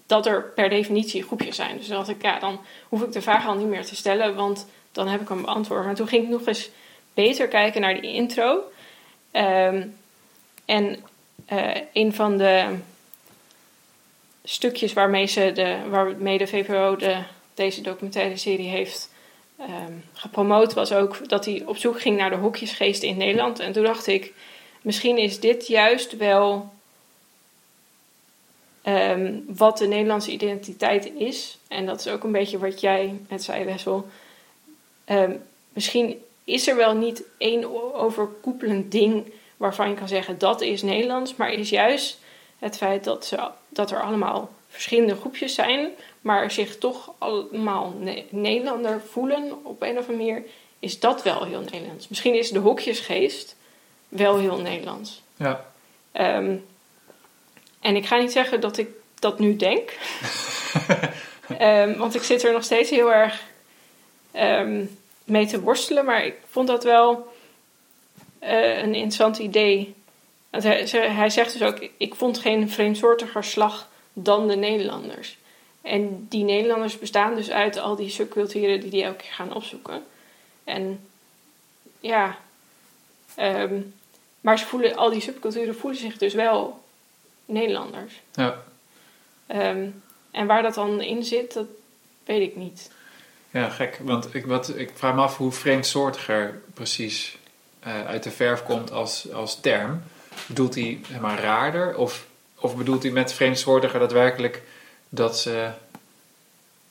dat 0.06 0.26
er 0.26 0.42
per 0.54 0.68
definitie 0.68 1.22
groepjes 1.22 1.56
zijn. 1.56 1.76
Dus 1.76 1.87
dan 1.87 1.96
dacht 1.96 2.09
ik, 2.09 2.22
ja, 2.22 2.38
dan 2.38 2.61
hoef 2.88 3.02
ik 3.02 3.12
de 3.12 3.22
vraag 3.22 3.46
al 3.46 3.54
niet 3.54 3.66
meer 3.66 3.85
te 3.85 3.96
stellen, 3.96 4.35
want 4.35 4.66
dan 4.92 5.09
heb 5.09 5.20
ik 5.20 5.28
hem 5.28 5.42
beantwoord. 5.42 5.85
Maar 5.85 5.94
toen 5.94 6.09
ging 6.09 6.24
ik 6.24 6.30
nog 6.30 6.46
eens 6.46 6.70
beter 7.22 7.48
kijken 7.48 7.80
naar 7.80 8.00
die 8.00 8.12
intro. 8.12 8.62
Ehm, 9.30 9.87
en 10.64 10.96
eh, 11.46 11.76
een 11.92 12.14
van 12.14 12.38
de 12.38 12.76
stukjes 14.44 14.92
waarmee, 14.92 15.26
ze 15.26 15.52
de, 15.52 15.76
waarmee 15.88 16.38
de 16.38 16.46
VPRO 16.46 16.96
de, 16.96 17.22
deze 17.54 17.80
documentaire 17.80 18.37
serie 18.37 18.68
heeft 18.68 19.11
ehm, 19.59 19.92
gepromoot, 20.12 20.72
was 20.74 20.92
ook 20.92 21.28
dat 21.28 21.44
hij 21.44 21.62
op 21.66 21.76
zoek 21.76 22.00
ging 22.00 22.16
naar 22.16 22.30
de 22.30 22.37
hokjesgeest 22.37 23.02
in 23.02 23.16
Nederland. 23.16 23.59
En 23.59 23.72
toen 23.72 23.85
dacht 23.85 24.06
ik, 24.06 24.33
misschien 24.83 25.18
is 25.18 25.40
dit 25.40 25.66
juist 25.66 26.16
wel 26.16 26.70
ehm, 28.83 29.35
wat 29.46 29.78
de 29.78 29.87
Nederlandse 29.87 30.30
identiteit 30.30 31.12
is. 31.14 31.59
En 31.68 31.87
dat 31.87 32.00
is 32.00 32.09
ook 32.09 32.24
een 32.24 32.33
beetje 32.33 32.59
wat 32.59 32.80
jij 32.80 33.20
net 33.28 33.42
zei, 33.42 33.64
Wessel. 33.64 34.06
Ehm, 35.04 35.33
misschien 35.72 36.22
is 36.51 36.69
er 36.69 36.77
wel 36.77 36.95
niet 36.95 37.23
één 37.39 37.95
overkoepelend 37.95 38.93
ding 38.93 39.33
waarvan 39.57 39.89
je 39.89 39.95
kan 39.95 40.09
zeggen 40.09 40.39
dat 40.39 40.61
is 40.61 40.83
Nederlands, 40.83 41.35
maar 41.37 41.53
is 41.53 41.71
juist 41.71 42.19
het 42.59 42.77
feit 42.77 43.05
dat, 43.05 43.27
ze, 43.27 43.49
dat 43.69 43.91
er 43.91 44.03
allemaal 44.03 44.51
verschillende 44.69 45.17
groepjes 45.17 45.55
zijn, 45.55 45.91
maar 46.21 46.51
zich 46.51 46.79
toch 46.79 47.13
allemaal 47.19 47.95
ne- 47.99 48.25
Nederlander 48.29 49.01
voelen 49.11 49.65
op 49.65 49.83
een 49.83 49.99
of 49.99 50.09
andere 50.09 50.17
manier, 50.17 50.43
is 50.79 51.01
dat 51.01 51.23
wel 51.23 51.45
heel 51.45 51.61
Nederlands. 51.61 52.09
Misschien 52.09 52.35
is 52.35 52.51
de 52.51 52.59
hokjesgeest 52.59 53.57
wel 54.09 54.39
heel 54.39 54.59
Nederlands. 54.61 55.23
Ja. 55.37 55.65
Ehm, 56.13 56.57
en 57.81 57.97
ik 57.97 58.07
ga 58.07 58.17
niet 58.17 58.33
zeggen 58.33 58.61
dat 58.61 58.79
ik 58.79 58.89
dat 59.19 59.39
nu 59.39 59.57
denk, 59.57 59.91
Ehm, 61.59 61.97
want 61.97 62.15
ik 62.15 62.23
zit 62.23 62.43
er 62.43 62.53
nog 62.53 62.65
steeds 62.65 62.91
heel 62.91 63.13
erg 63.13 63.43
ehm, 64.33 64.85
mee 65.31 65.47
te 65.47 65.61
worstelen, 65.61 66.05
maar 66.05 66.25
ik 66.25 66.35
vond 66.51 66.69
dat 66.69 66.85
wel 66.85 67.33
eh, 68.38 68.79
een 68.79 68.95
interessant 68.95 69.38
idee. 69.38 69.95
Want 70.51 70.62
hij, 70.62 70.87
hij 70.93 71.31
zegt 71.31 71.53
dus 71.53 71.62
ook: 71.62 71.88
Ik 71.97 72.14
vond 72.14 72.38
geen 72.38 72.71
vreemdsoortiger 72.71 73.45
slag 73.45 73.88
dan 74.12 74.49
de 74.49 74.57
Nederlanders. 74.57 75.38
En 75.83 76.27
die 76.29 76.45
Nederlanders 76.45 76.99
bestaan 76.99 77.35
dus 77.35 77.51
uit 77.51 77.79
al 77.79 77.97
die 77.97 78.11
subculturen 78.11 78.81
die 78.81 78.90
die 78.90 79.03
elke 79.03 79.23
keer 79.23 79.33
gaan 79.33 79.55
opzoeken. 79.55 80.03
En 80.64 81.09
ja, 82.01 82.38
ehm, 83.35 83.81
maar 84.40 84.59
ze 84.59 84.66
voelen, 84.66 84.97
al 84.97 85.11
die 85.11 85.21
subculturen 85.21 85.77
voelen 85.77 86.01
zich 86.01 86.16
dus 86.19 86.35
wel 86.35 86.83
Nederlanders. 87.45 88.21
Ja. 88.35 88.62
Ehm, 89.47 89.88
en 90.31 90.47
waar 90.47 90.62
dat 90.62 90.75
dan 90.75 91.01
in 91.01 91.25
zit, 91.25 91.53
dat 91.53 91.66
weet 92.25 92.49
ik 92.49 92.57
niet. 92.57 92.90
Ja, 93.51 93.69
gek. 93.69 93.99
Want 94.03 94.35
ik, 94.35 94.47
wat, 94.47 94.73
ik 94.77 94.91
vraag 94.95 95.15
me 95.15 95.21
af 95.23 95.37
hoe 95.37 95.53
vreemdsoortiger 95.53 96.61
precies 96.75 97.37
eh, 97.81 98.07
uit 98.07 98.23
de 98.23 98.31
verf 98.31 98.63
komt 98.63 98.93
als, 98.93 99.33
als 99.33 99.61
term. 99.61 100.03
Bedoelt 100.47 100.75
hij 100.75 101.01
zeg 101.11 101.21
maar 101.21 101.41
raarder? 101.41 101.97
Of, 101.97 102.27
of 102.61 102.77
bedoelt 102.77 103.03
hij 103.03 103.13
met 103.13 103.33
vreemdsoortiger 103.33 103.99
daadwerkelijk 104.01 104.63
dat 105.09 105.39
ze 105.39 105.69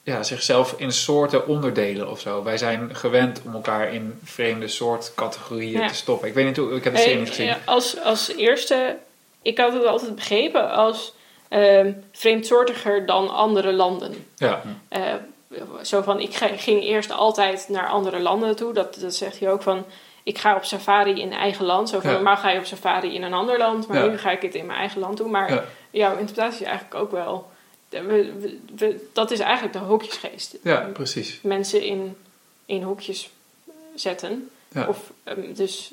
ja, 0.03 0.23
zichzelf 0.23 0.73
in 0.77 0.91
soorten 0.91 1.47
onderdelen 1.47 2.09
of 2.09 2.19
zo? 2.19 2.43
Wij 2.43 2.57
zijn 2.57 2.95
gewend 2.95 3.41
om 3.45 3.53
elkaar 3.53 3.93
in 3.93 4.19
vreemde 4.23 4.67
soortcategorieën 4.67 5.79
Ja. 5.81 5.87
te 5.87 5.93
stoppen. 5.93 6.27
Ik 6.27 6.33
weet 6.33 6.45
niet 6.45 6.57
hoe, 6.57 6.75
ik 6.75 6.83
heb 6.83 6.95
serie 6.97 7.13
Eh, 7.13 7.19
niet 7.19 7.27
gezien. 7.29 7.45
ja, 7.45 7.59
als, 7.65 7.99
als 8.03 8.35
eerste, 8.35 8.97
ik 9.41 9.57
had 9.57 9.73
het 9.73 9.85
altijd 9.85 10.15
begrepen 10.15 10.71
als 10.71 11.13
ehm, 11.47 11.91
vreemdsoortiger 12.11 13.05
dan 13.05 13.29
andere 13.29 13.73
landen. 13.73 14.25
Ja, 14.35 14.61
Eh, 14.89 15.13
zo 15.83 16.01
van, 16.01 16.19
ik 16.19 16.33
ging 16.35 16.83
eerst 16.83 17.11
altijd 17.11 17.65
naar 17.69 17.87
andere 17.87 18.19
landen 18.19 18.55
toe. 18.55 18.73
Dat, 18.73 18.95
dat 18.99 19.15
zegt 19.15 19.39
hij 19.39 19.51
ook 19.51 19.61
van, 19.61 19.85
ik 20.23 20.37
ga 20.37 20.55
op 20.55 20.63
safari 20.65 21.21
in 21.21 21.31
eigen 21.33 21.65
land. 21.65 21.89
Zo 21.89 21.99
van, 21.99 22.09
Ja. 22.09 22.15
normaal 22.15 22.37
ga 22.37 22.49
je 22.49 22.59
op 22.59 22.65
safari 22.65 23.13
in 23.15 23.23
een 23.23 23.33
ander 23.33 23.57
land, 23.57 23.87
maar 23.87 24.03
Ja. 24.03 24.09
nu 24.09 24.17
ga 24.17 24.31
ik 24.31 24.41
het 24.41 24.55
in 24.55 24.65
mijn 24.65 24.79
eigen 24.79 24.99
land 24.99 25.17
doen. 25.17 25.31
Maar 25.31 25.53
Ja. 25.53 25.63
jouw 25.91 26.11
interpretatie 26.17 26.61
is 26.61 26.67
eigenlijk 26.67 26.95
ook 26.95 27.11
wel, 27.11 27.49
we, 27.89 28.01
we- 28.01 28.59
we- 28.75 29.07
dat 29.13 29.31
is 29.31 29.39
eigenlijk 29.39 29.73
de 29.73 29.79
hokjesgeest. 29.79 30.57
ja 30.63 30.89
precies. 30.93 31.39
Mensen 31.41 31.81
in, 31.83 32.17
in 32.65 32.81
hokjes 32.83 33.29
zetten. 33.95 34.49
Of 34.87 35.11
ehm, 35.23 35.53
dus 35.53 35.91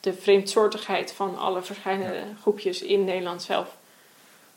de 0.00 0.14
vreemdsoortigheid 0.14 1.12
van 1.12 1.38
alle 1.38 1.62
verschillende 1.62 2.22
groepjes 2.40 2.82
in 2.82 3.04
Nederland 3.04 3.42
zelf. 3.42 3.76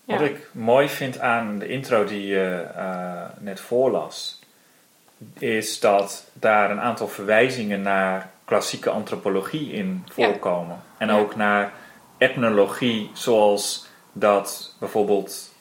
Ja. 0.05 0.17
Wat 0.17 0.27
ik 0.27 0.49
mooi 0.51 0.89
vind 0.89 1.19
aan 1.19 1.59
de 1.59 1.67
intro 1.67 2.03
die 2.05 2.27
je 2.27 2.65
eh, 2.75 3.21
net 3.39 3.59
voorlas, 3.59 4.39
is 5.39 5.79
dat 5.79 6.25
daar 6.33 6.71
een 6.71 6.79
aantal 6.81 7.07
verwijzingen 7.07 7.81
naar 7.81 8.29
klassieke 8.45 8.89
antropologie 8.89 9.71
in 9.71 10.03
Ja. 10.05 10.11
voorkomen. 10.13 10.81
En 10.97 11.07
Ja. 11.07 11.17
ook 11.17 11.35
naar 11.35 11.71
etnologie, 12.17 13.09
zoals 13.13 13.87
dat 14.13 14.75
bijvoorbeeld 14.79 15.53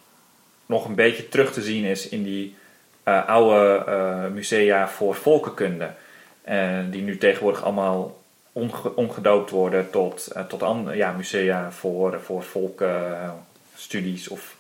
nog 0.67 0.85
een 0.85 0.95
beetje 0.95 1.29
terug 1.29 1.53
te 1.53 1.63
zien 1.63 1.85
is 1.85 2.09
in 2.09 2.23
die 2.23 2.57
eh, 3.03 3.29
oude 3.29 3.85
eh, 3.87 4.27
musea 4.33 4.89
voor 4.89 5.15
volkenkunde. 5.15 5.91
die 6.91 7.03
nu 7.03 7.19
tegenwoordig 7.19 7.63
allemaal 7.63 8.21
onge- 8.53 8.95
omgedoopt 8.95 9.51
worden 9.51 9.91
tot, 9.91 10.33
tot 10.49 10.63
andere 10.63 10.97
ja, 10.97 11.13
musea 11.13 11.71
voor, 11.71 12.21
voor 12.21 12.43
volkenstudies 13.75 14.29
of 14.29 14.57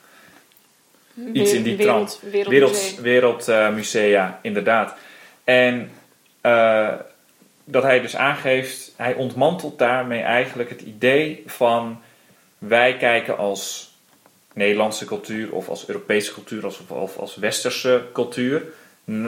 iets 1.32 1.52
in 1.52 1.62
die 1.62 1.76
wereld, 1.76 2.20
trant. 2.20 3.00
Wereldmusea, 3.00 4.38
inderdaad. 4.42 4.94
En 5.44 5.90
eh, 6.40 6.92
dat 7.64 7.82
hij 7.82 8.00
dus 8.00 8.16
aangeeft, 8.16 8.92
hij 8.96 9.14
ontmantelt 9.14 9.78
daarmee 9.78 10.20
eigenlijk 10.20 10.70
het 10.70 10.80
idee 10.80 11.42
van 11.46 12.02
wij 12.58 12.96
kijken 12.96 13.36
als 13.36 13.92
Nederlandse 14.52 15.04
cultuur 15.04 15.52
of 15.52 15.68
als 15.68 15.88
Europese 15.88 16.32
cultuur 16.32 16.66
of, 16.66 16.90
of 16.90 17.16
als 17.16 17.36
Westerse 17.36 18.02
cultuur 18.12 18.62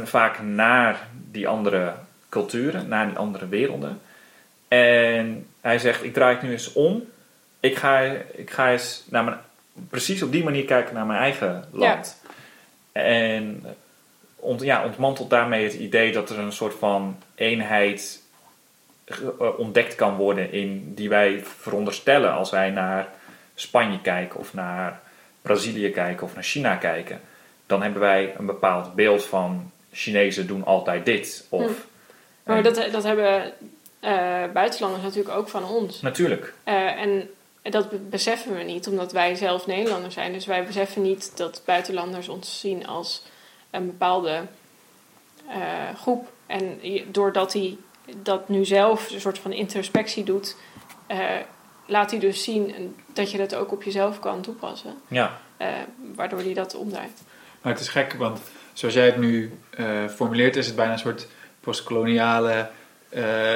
vaak 0.04 0.42
naar 0.42 1.08
die 1.30 1.48
andere 1.48 1.94
culturen, 2.28 2.88
naar 2.88 3.06
die 3.06 3.16
andere 3.16 3.48
werelden. 3.48 4.00
En 4.68 5.46
hij 5.60 5.78
zegt, 5.78 6.04
ik 6.04 6.12
draai 6.12 6.34
het 6.34 6.42
nu 6.42 6.50
eens 6.50 6.72
om. 6.72 7.04
Ik 7.60 7.76
ga, 7.76 8.00
ik 8.32 8.50
ga 8.50 8.72
eens 8.72 9.04
naar 9.08 9.24
mijn, 9.24 9.38
precies 9.88 10.22
op 10.22 10.32
die 10.32 10.44
manier 10.44 10.64
kijken 10.64 10.94
naar 10.94 11.06
mijn 11.06 11.20
eigen 11.20 11.64
land. 11.70 12.22
En 12.92 13.64
ont, 14.36 14.62
ja, 14.62 14.84
ontmantelt 14.84 15.30
daarmee 15.30 15.64
het 15.64 15.74
idee 15.74 16.12
dat 16.12 16.30
er 16.30 16.38
een 16.38 16.52
soort 16.52 16.74
van 16.74 17.22
eenheid 17.34 18.22
eh, 19.04 19.58
ontdekt 19.58 19.94
kan 19.94 20.16
worden 20.16 20.52
in 20.52 20.94
die 20.94 21.08
wij 21.08 21.42
veronderstellen 21.44 22.32
als 22.32 22.50
wij 22.50 22.70
naar 22.70 23.08
Spanje 23.54 24.00
kijken 24.00 24.40
of 24.40 24.54
naar 24.54 25.00
Brazilië 25.42 25.90
kijken 25.90 26.26
of 26.26 26.34
naar 26.34 26.44
China 26.44 26.76
kijken. 26.76 27.20
Dan 27.66 27.82
hebben 27.82 28.00
wij 28.00 28.34
een 28.38 28.46
bepaald 28.46 28.94
beeld 28.94 29.24
van 29.24 29.70
Chinezen 29.92 30.46
doen 30.46 30.64
altijd 30.64 31.04
dit. 31.04 31.46
Of, 31.48 31.86
Maar 32.42 32.62
dat, 32.62 32.88
dat 32.92 33.02
hebben 33.02 33.52
eh, 34.00 34.44
buitenlanders 34.52 35.02
natuurlijk 35.02 35.34
ook 35.34 35.48
van 35.48 35.64
ons. 35.64 36.00
Natuurlijk. 36.00 36.54
Eh, 36.64 37.00
en 37.00 37.30
dat 37.70 37.90
be- 37.90 37.96
beseffen 37.98 38.56
we 38.56 38.62
niet, 38.62 38.86
omdat 38.86 39.12
wij 39.12 39.34
zelf 39.34 39.66
Nederlanders 39.66 40.14
zijn. 40.14 40.32
Dus 40.32 40.46
wij 40.46 40.64
beseffen 40.64 41.02
niet 41.02 41.36
dat 41.36 41.62
buitenlanders 41.64 42.28
ons 42.28 42.60
zien 42.60 42.86
als 42.86 43.22
een 43.70 43.86
bepaalde 43.86 44.42
eh, 45.48 45.56
groep. 46.00 46.28
En 46.46 46.80
doordat 47.10 47.52
hij 47.52 47.76
dat 48.16 48.48
nu 48.48 48.64
zelf 48.64 49.10
een 49.10 49.20
soort 49.20 49.38
van 49.38 49.52
introspectie 49.52 50.24
doet, 50.24 50.56
eh, 51.06 51.18
laat 51.86 52.10
hij 52.10 52.20
dus 52.20 52.42
zien 52.44 52.94
dat 53.12 53.30
je 53.30 53.38
dat 53.38 53.54
ook 53.54 53.72
op 53.72 53.82
jezelf 53.82 54.20
kan 54.20 54.40
toepassen. 54.40 54.94
Ja. 55.08 55.38
eh, 55.56 55.68
waardoor 56.14 56.38
hij 56.40 56.54
dat 56.54 56.74
omdraait. 56.74 57.22
Maar 57.62 57.72
het 57.72 57.82
is 57.82 57.88
gek, 57.88 58.12
want 58.12 58.40
zoals 58.72 58.94
jij 58.94 59.06
het 59.06 59.16
nu 59.16 59.58
eh, 59.70 59.86
formuleert, 60.08 60.56
is 60.56 60.66
het 60.66 60.76
bijna 60.76 60.92
een 60.92 60.98
soort 60.98 61.26
postkoloniale 61.60 62.70
eh, 63.08 63.54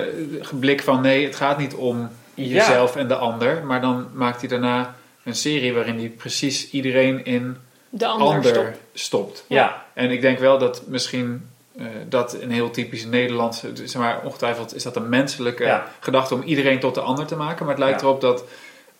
blik 0.61 0.83
van 0.83 1.01
nee, 1.01 1.25
het 1.25 1.37
gaat 1.37 1.59
niet 1.59 1.75
om 1.75 2.11
Ja. 2.48 2.55
jezelf 2.55 2.96
en 2.96 3.09
de 3.09 3.14
ander. 3.14 3.64
Maar 3.64 3.81
dan 3.81 4.09
maakt 4.14 4.40
hij 4.40 4.48
daarna 4.48 4.94
een 5.24 5.35
serie 5.35 5.74
waarin 5.74 5.98
hij 5.98 6.09
precies 6.09 6.70
iedereen 6.70 7.24
in 7.24 7.57
De 7.88 8.07
ander, 8.07 8.26
ander, 8.29 8.50
stopt. 8.55 8.79
stopt. 8.94 9.44
Ja. 9.46 9.85
En 9.92 10.11
ik 10.11 10.20
denk 10.20 10.38
wel 10.38 10.59
dat 10.59 10.83
misschien 10.87 11.48
eh, 11.79 11.87
dat 12.09 12.37
een 12.40 12.50
heel 12.50 12.70
typisch 12.70 13.05
Nederlandse, 13.05 13.70
zeg 13.74 13.94
maar, 14.03 14.20
ongetwijfeld 14.24 14.74
is 14.74 14.83
dat 14.83 14.96
een 14.96 15.09
menselijke 15.09 15.64
Ja. 15.64 15.87
gedachte 16.00 16.35
om 16.35 16.42
iedereen 16.42 16.81
tot 16.81 16.94
de 16.94 17.00
ander 17.00 17.26
te 17.26 17.37
maken. 17.37 17.64
Maar 17.66 17.74
het 17.74 17.85
lijkt 17.85 18.00
Ja. 18.00 18.07
erop 18.07 18.20
dat 18.20 18.44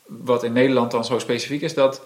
wat 0.07 0.45
in 0.45 0.53
Nederland 0.53 0.91
dan 0.91 1.05
zo 1.05 1.19
specifiek 1.19 1.61
is, 1.63 1.75
dat 1.75 2.03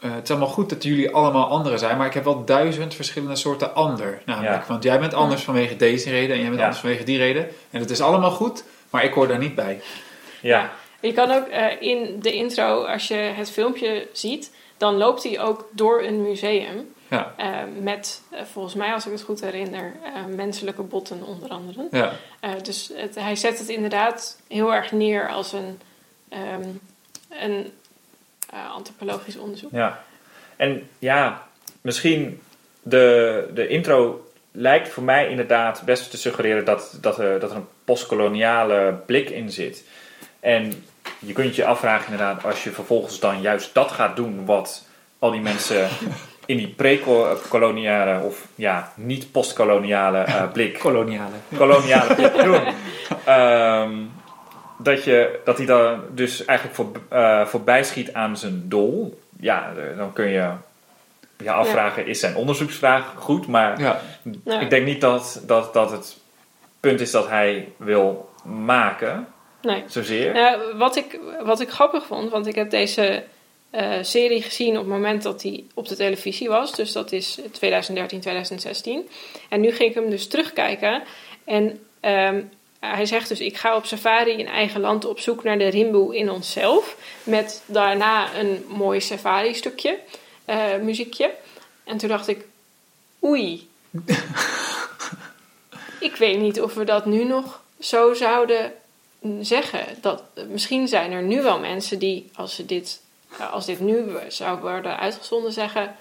eh, 0.00 0.10
het 0.14 0.22
is 0.24 0.30
allemaal 0.30 0.48
goed 0.48 0.68
dat 0.68 0.82
jullie 0.82 1.10
allemaal 1.14 1.46
anderen 1.48 1.78
zijn, 1.78 1.96
maar 1.96 2.06
ik 2.06 2.14
heb 2.14 2.24
wel 2.24 2.44
duizend 2.44 2.94
verschillende 2.94 3.36
soorten 3.36 3.74
ander. 3.74 4.22
Namelijk, 4.26 4.62
Ja. 4.62 4.64
want 4.68 4.82
jij 4.82 4.98
bent 4.98 5.14
anders 5.14 5.42
vanwege 5.42 5.76
deze 5.76 6.10
reden 6.10 6.34
en 6.36 6.40
jij 6.40 6.48
bent 6.50 6.60
anders 6.62 6.80
vanwege 6.80 7.04
die 7.04 7.18
reden. 7.18 7.48
En 7.70 7.80
het 7.80 7.90
is 7.90 8.00
allemaal 8.00 8.30
goed, 8.30 8.64
maar 8.90 9.04
ik 9.04 9.12
hoor 9.12 9.28
daar 9.28 9.38
niet 9.38 9.54
bij. 9.54 9.80
Ja. 10.42 10.72
Je 11.00 11.12
kan 11.12 11.30
ook 11.30 11.46
eh, 11.46 11.82
in 11.82 12.20
de 12.20 12.32
intro, 12.32 12.84
als 12.84 13.08
je 13.08 13.14
het 13.14 13.50
filmpje 13.50 14.08
ziet, 14.12 14.50
dan 14.76 14.96
loopt 14.96 15.22
hij 15.22 15.40
ook 15.40 15.68
door 15.72 16.02
een 16.02 16.22
museum. 16.22 16.94
Ja, 17.08 17.34
eh, 17.36 17.48
met, 17.80 18.22
eh, 18.30 18.42
volgens 18.52 18.74
mij, 18.74 18.92
als 18.92 19.06
ik 19.06 19.12
het 19.12 19.22
goed 19.22 19.40
herinner, 19.40 19.92
menselijke 20.28 20.82
botten 20.82 21.22
onder 21.22 21.48
andere. 21.48 21.88
ja. 21.90 22.12
Dus 22.62 22.90
het, 22.94 23.14
hij 23.14 23.36
zet 23.36 23.58
het 23.58 23.68
inderdaad 23.68 24.40
heel 24.48 24.74
erg 24.74 24.92
neer 24.92 25.28
als 25.28 25.52
een, 25.52 25.80
ehm, 26.28 26.68
een 27.28 27.72
antropologisch 28.72 29.36
onderzoek. 29.36 29.70
Ja, 29.72 30.02
en 30.56 30.88
ja, 30.98 31.46
misschien 31.80 32.40
de, 32.82 33.48
de 33.54 33.68
intro 33.68 34.30
lijkt 34.52 34.88
voor 34.88 35.02
mij 35.02 35.28
inderdaad 35.28 35.82
best 35.84 36.10
te 36.10 36.16
suggereren 36.16 36.64
dat, 36.64 36.98
dat, 37.00 37.18
er, 37.18 37.40
dat 37.40 37.50
er 37.50 37.56
een 37.56 37.68
postkoloniale 37.84 39.00
blik 39.06 39.30
in 39.30 39.50
zit. 39.50 39.84
En 40.42 40.84
je 41.18 41.32
kunt 41.32 41.56
je 41.56 41.64
afvragen 41.64 42.12
inderdaad, 42.12 42.44
als 42.44 42.64
je 42.64 42.70
vervolgens 42.70 43.20
dan 43.20 43.40
juist 43.40 43.74
dat 43.74 43.90
gaat 43.90 44.16
doen 44.16 44.44
wat 44.44 44.86
al 45.18 45.30
die 45.30 45.40
mensen 45.40 45.88
in 46.46 46.56
die 46.56 46.68
pre-koloniale 46.68 48.24
of 48.24 48.46
ja, 48.54 48.92
niet 48.94 49.32
postkoloniale 49.32 50.18
eh, 50.18 50.50
blik 50.52 50.78
Koloniale. 50.78 51.36
koloniale 51.56 52.14
blik 52.14 52.34
doen. 52.44 52.60
Ehm, 53.24 53.92
dat, 54.78 55.04
je, 55.04 55.40
dat 55.44 55.56
hij 55.56 55.66
dan 55.66 56.00
dus 56.10 56.44
eigenlijk 56.44 56.78
voor, 56.78 57.18
eh, 57.18 57.46
voorbij 57.46 57.84
schiet 57.84 58.12
aan 58.12 58.36
zijn 58.36 58.68
doel. 58.68 59.20
Ja, 59.40 59.72
eh, 59.76 59.96
dan 59.96 60.12
kun 60.12 60.28
je 60.28 60.50
je 61.36 61.50
afvragen, 61.50 62.06
is 62.06 62.20
zijn 62.20 62.36
onderzoeksvraag 62.36 63.12
goed? 63.16 63.46
Maar 63.46 63.80
Ja, 63.80 64.00
ik 64.60 64.70
denk 64.70 64.86
niet 64.86 65.00
dat, 65.00 65.42
dat, 65.46 65.72
dat 65.72 65.90
het 65.90 66.16
punt 66.80 67.00
is 67.00 67.10
dat 67.10 67.28
hij 67.28 67.68
wil 67.76 68.30
maken, 68.44 69.26
nee. 69.62 69.82
zozeer. 69.86 70.32
Nou, 70.32 70.76
wat, 70.76 70.96
ik, 70.96 71.18
wat 71.42 71.60
ik 71.60 71.70
grappig 71.70 72.06
vond, 72.06 72.30
want 72.30 72.46
ik 72.46 72.54
heb 72.54 72.70
deze 72.70 73.24
eh, 73.70 73.98
serie 74.02 74.42
gezien 74.42 74.72
op 74.72 74.78
het 74.78 74.92
moment 74.92 75.22
dat 75.22 75.42
hij 75.42 75.64
op 75.74 75.88
de 75.88 75.96
televisie 75.96 76.48
was. 76.48 76.74
Dus 76.74 76.92
dat 76.92 77.12
is 77.12 77.38
2013, 77.50 78.20
2016. 78.20 79.08
En 79.48 79.60
nu 79.60 79.70
ging 79.70 79.88
ik 79.88 79.94
hem 79.94 80.10
dus 80.10 80.28
terugkijken. 80.28 81.02
En 81.44 81.80
ehm, 82.00 82.42
hij 82.80 83.06
zegt 83.06 83.28
dus, 83.28 83.40
ik 83.40 83.56
ga 83.56 83.76
op 83.76 83.86
safari 83.86 84.30
in 84.30 84.46
eigen 84.46 84.80
land 84.80 85.04
op 85.04 85.20
zoek 85.20 85.44
naar 85.44 85.58
de 85.58 85.68
rimboe 85.68 86.16
in 86.16 86.30
onszelf. 86.30 86.96
Met 87.24 87.62
daarna 87.66 88.34
een 88.34 88.64
mooi 88.68 89.00
safari 89.00 89.54
stukje, 89.54 89.98
eh, 90.44 90.76
muziekje. 90.82 91.30
En 91.84 91.96
toen 91.96 92.08
dacht 92.08 92.28
ik, 92.28 92.44
oei. 93.24 93.68
ik 96.00 96.16
weet 96.16 96.38
niet 96.38 96.60
of 96.60 96.74
we 96.74 96.84
dat 96.84 97.06
nu 97.06 97.24
nog 97.24 97.62
zo 97.80 98.14
zouden 98.14 98.72
zeggen. 99.40 99.84
Dat, 100.00 100.22
misschien 100.48 100.88
zijn 100.88 101.12
er 101.12 101.22
nu 101.22 101.42
wel 101.42 101.58
mensen 101.58 101.98
die, 101.98 102.30
als, 102.34 102.54
ze 102.54 102.66
dit, 102.66 103.00
als 103.50 103.66
dit 103.66 103.80
nu 103.80 104.04
zou 104.28 104.60
worden 104.60 104.98
uitgezonden, 104.98 105.52
zeggen: 105.52 105.94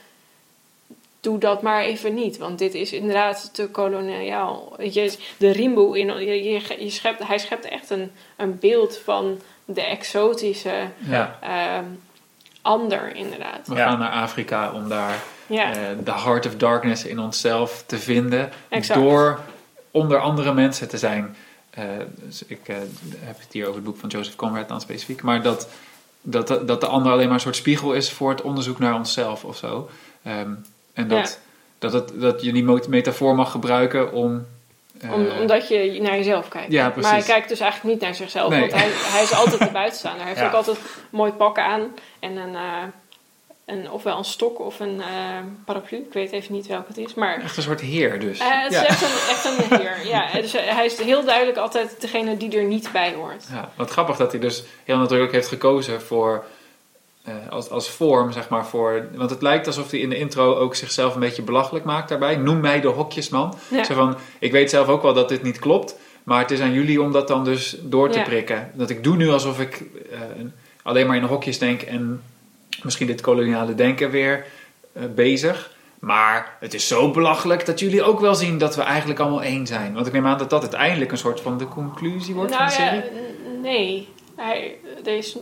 Doe 1.20 1.38
dat 1.38 1.62
maar 1.62 1.82
even 1.82 2.14
niet, 2.14 2.38
want 2.38 2.60
dit 2.60 2.74
is 2.74 2.92
inderdaad 2.94 3.54
te 3.54 3.68
koloniaal. 3.70 4.74
Je, 4.80 5.18
de 5.38 5.52
Rimboe, 5.52 6.00
in, 6.00 6.08
je, 6.26 6.44
je, 6.44 6.76
je 6.84 6.90
schept, 6.90 7.28
hij 7.28 7.38
schept 7.38 7.66
echt 7.66 7.90
een, 7.90 8.12
een 8.38 8.60
beeld 8.60 8.98
van 8.98 9.40
de 9.66 9.82
exotische 9.82 10.74
ja. 10.98 11.38
ehm, 11.42 11.86
ander, 12.62 13.16
inderdaad. 13.16 13.68
We 13.68 13.76
Ja. 13.76 13.90
gaan 13.90 14.00
naar 14.00 14.12
Afrika 14.12 14.72
om 14.72 14.90
daar 14.90 15.24
Ja, 15.48 15.74
eh, 15.74 15.80
de 16.04 16.12
heart 16.14 16.46
of 16.46 16.56
darkness 16.56 17.06
in 17.06 17.20
onszelf 17.20 17.84
te 17.86 17.98
vinden. 17.98 18.52
Exact. 18.70 19.00
Door 19.00 19.40
onder 19.92 20.20
andere 20.20 20.54
mensen 20.54 20.90
te 20.90 20.98
zijn. 20.98 21.36
Eh, 21.72 21.84
dus 22.16 22.44
ik 22.46 22.68
eh, 22.68 22.76
heb 23.20 23.40
het 23.40 23.48
hier 23.52 23.64
over 23.64 23.76
het 23.76 23.84
boek 23.84 23.98
van 23.98 24.10
Joseph 24.10 24.36
Conrad 24.36 24.68
dan 24.68 24.82
specifiek. 24.82 25.22
Maar 25.22 25.42
dat, 25.42 25.68
dat, 26.22 26.48
dat 26.48 26.82
de 26.82 26.88
ander 26.88 27.12
alleen 27.12 27.26
maar 27.26 27.34
een 27.34 27.40
soort 27.42 27.56
spiegel 27.56 27.94
is 27.94 28.12
voor 28.12 28.30
het 28.30 28.42
onderzoek 28.42 28.80
naar 28.80 28.96
onszelf 28.96 29.44
of 29.44 29.58
zo. 29.58 29.90
Ehm, 30.24 30.52
en 30.94 31.08
dat, 31.08 31.40
dat, 31.80 31.94
het, 31.94 32.12
dat 32.22 32.42
je 32.42 32.52
die 32.54 32.64
metafoor 32.90 33.36
mag 33.36 33.52
gebruiken 33.52 34.14
om... 34.14 34.46
eh, 35.00 35.14
Om, 35.14 35.28
omdat 35.28 35.68
je 35.68 36.00
naar 36.02 36.16
jezelf 36.16 36.48
kijkt. 36.48 36.72
Ja, 36.72 36.94
maar 36.96 37.12
hij 37.12 37.22
kijkt 37.22 37.50
dus 37.50 37.60
eigenlijk 37.60 37.94
niet 37.94 38.04
naar 38.04 38.16
zichzelf. 38.16 38.50
Nee. 38.50 38.60
Want 38.60 38.72
hij, 38.72 38.90
hij 38.92 39.24
is 39.24 39.34
altijd 39.34 39.60
de 39.60 39.72
buitenstaander. 39.82 40.20
Hij 40.22 40.30
heeft 40.30 40.42
Ja. 40.42 40.48
ook 40.48 40.54
altijd 40.56 40.78
mooi 41.10 41.32
pak 41.32 41.58
aan. 41.58 41.82
En 42.20 42.38
een, 42.38 42.56
een, 43.72 43.92
ofwel 43.92 44.18
een 44.18 44.24
stok 44.24 44.60
of 44.60 44.80
een 44.80 45.02
eh, 45.02 45.08
paraplu. 45.66 45.98
Ik 45.98 46.14
weet 46.14 46.32
even 46.32 46.54
niet 46.54 46.68
welke 46.68 46.88
het 46.88 46.98
is. 46.98 47.14
Maar 47.14 47.42
Echt 47.42 47.58
een 47.58 47.64
soort 47.64 47.82
heer 47.82 48.20
dus. 48.20 48.40
eh, 48.40 48.48
het 48.64 48.72
is 48.72 48.78
echt, 48.84 49.02
een, 49.02 49.08
echt 49.30 49.46
een 49.46 49.78
heer. 49.80 50.08
Ja, 50.08 50.32
dus 50.42 50.52
hij 50.52 50.86
is 50.86 51.00
heel 51.00 51.24
duidelijk 51.26 51.58
altijd 51.58 52.02
degene 52.02 52.38
die 52.38 52.58
er 52.58 52.64
niet 52.64 52.90
bij 52.92 53.14
hoort. 53.14 53.46
Ja, 53.52 53.72
wat 53.76 53.90
grappig 53.90 54.18
dat 54.18 54.32
hij 54.32 54.42
dus 54.42 54.64
heel 54.84 54.98
nadrukkelijk 54.98 55.34
heeft 55.36 55.48
gekozen 55.48 56.02
voor 56.02 56.44
als, 57.50 57.70
als 57.70 57.90
vorm, 57.90 58.32
zeg 58.32 58.50
maar, 58.50 58.66
voor... 58.66 59.08
Want 59.16 59.30
het 59.30 59.42
lijkt 59.42 59.68
alsof 59.68 59.92
hij 59.92 60.00
in 60.00 60.10
de 60.10 60.18
intro 60.18 60.56
ook 60.56 60.76
zichzelf 60.76 61.14
een 61.14 61.20
beetje 61.20 61.42
belachelijk 61.42 61.86
maakt 61.86 62.10
daarbij. 62.10 62.36
Noem 62.36 62.60
mij 62.60 62.82
de 62.82 62.88
hokjesman. 62.88 63.56
Ja. 63.68 63.84
Zo 63.84 63.94
van, 63.94 64.18
ik 64.40 64.52
weet 64.52 64.70
zelf 64.70 64.88
ook 64.88 65.02
wel 65.02 65.14
dat 65.14 65.30
dit 65.30 65.44
niet 65.44 65.60
klopt, 65.60 65.96
maar 66.24 66.40
het 66.40 66.52
is 66.52 66.60
aan 66.60 66.74
jullie 66.74 67.02
om 67.02 67.12
dat 67.12 67.28
dan 67.28 67.44
dus 67.44 67.76
door 67.82 68.10
te 68.10 68.18
Ja. 68.18 68.24
prikken. 68.24 68.72
Dat 68.74 68.90
ik 68.90 69.04
doe 69.04 69.16
nu 69.16 69.30
alsof 69.30 69.60
ik 69.60 69.84
alleen 70.84 71.08
maar 71.08 71.16
in 71.16 71.24
hokjes 71.24 71.58
denk 71.60 71.82
en 71.82 72.22
misschien 72.84 73.08
dit 73.08 73.22
koloniale 73.22 73.76
denken 73.76 74.10
weer 74.10 74.46
eh, 74.94 75.04
bezig. 75.16 75.72
Maar 76.00 76.58
het 76.60 76.74
is 76.74 76.88
zo 76.88 77.12
belachelijk 77.12 77.66
dat 77.66 77.80
jullie 77.80 78.04
ook 78.04 78.20
wel 78.20 78.36
zien 78.36 78.58
dat 78.58 78.76
we 78.76 78.82
eigenlijk 78.82 79.20
allemaal 79.20 79.42
één 79.44 79.68
zijn. 79.68 79.94
Want 79.94 80.08
ik 80.08 80.14
neem 80.14 80.26
aan 80.26 80.38
dat 80.38 80.50
dat 80.50 80.62
uiteindelijk 80.62 81.12
een 81.12 81.18
soort 81.18 81.42
van 81.42 81.58
de 81.58 81.68
conclusie 81.68 82.36
wordt 82.36 82.52
nou 82.52 82.72
van 82.72 82.78
de 82.78 82.84
ja, 82.84 82.90
serie. 82.92 83.10
nee. 83.62 84.08
Hij, 84.36 84.78
er 85.06 85.18
is, 85.18 85.38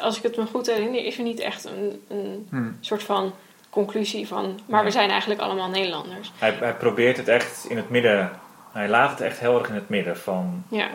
als 0.00 0.16
ik 0.16 0.22
het 0.22 0.36
me 0.36 0.46
goed 0.46 0.66
herinner, 0.66 1.04
is 1.04 1.16
er 1.16 1.22
niet 1.24 1.40
echt 1.40 1.64
een, 1.64 2.00
een 2.08 2.46
Hmm. 2.50 2.76
soort 2.80 3.02
van 3.02 3.32
conclusie 3.70 4.26
van... 4.26 4.60
Maar 4.66 4.84
we 4.84 4.90
zijn 4.90 5.10
eigenlijk 5.10 5.40
allemaal 5.40 5.68
Nederlanders. 5.68 6.32
Hij, 6.38 6.56
hij 6.60 6.74
probeert 6.74 7.16
het 7.16 7.28
echt 7.28 7.66
in 7.68 7.76
het 7.76 7.90
midden, 7.90 8.30
hij 8.72 8.88
laat 8.88 9.10
het 9.10 9.20
echt 9.20 9.38
heel 9.38 9.58
erg 9.58 9.68
in 9.68 9.74
het 9.74 9.88
midden 9.88 10.16
van 10.16 10.64
Ja, 10.68 10.88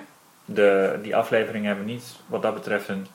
de, 0.45 0.99
die 1.03 1.15
afleveringen 1.15 1.67
hebben 1.67 1.85
niet 1.85 2.03
wat 2.25 2.41
dat 2.41 2.53
betreft 2.53 2.87
een 2.87 3.07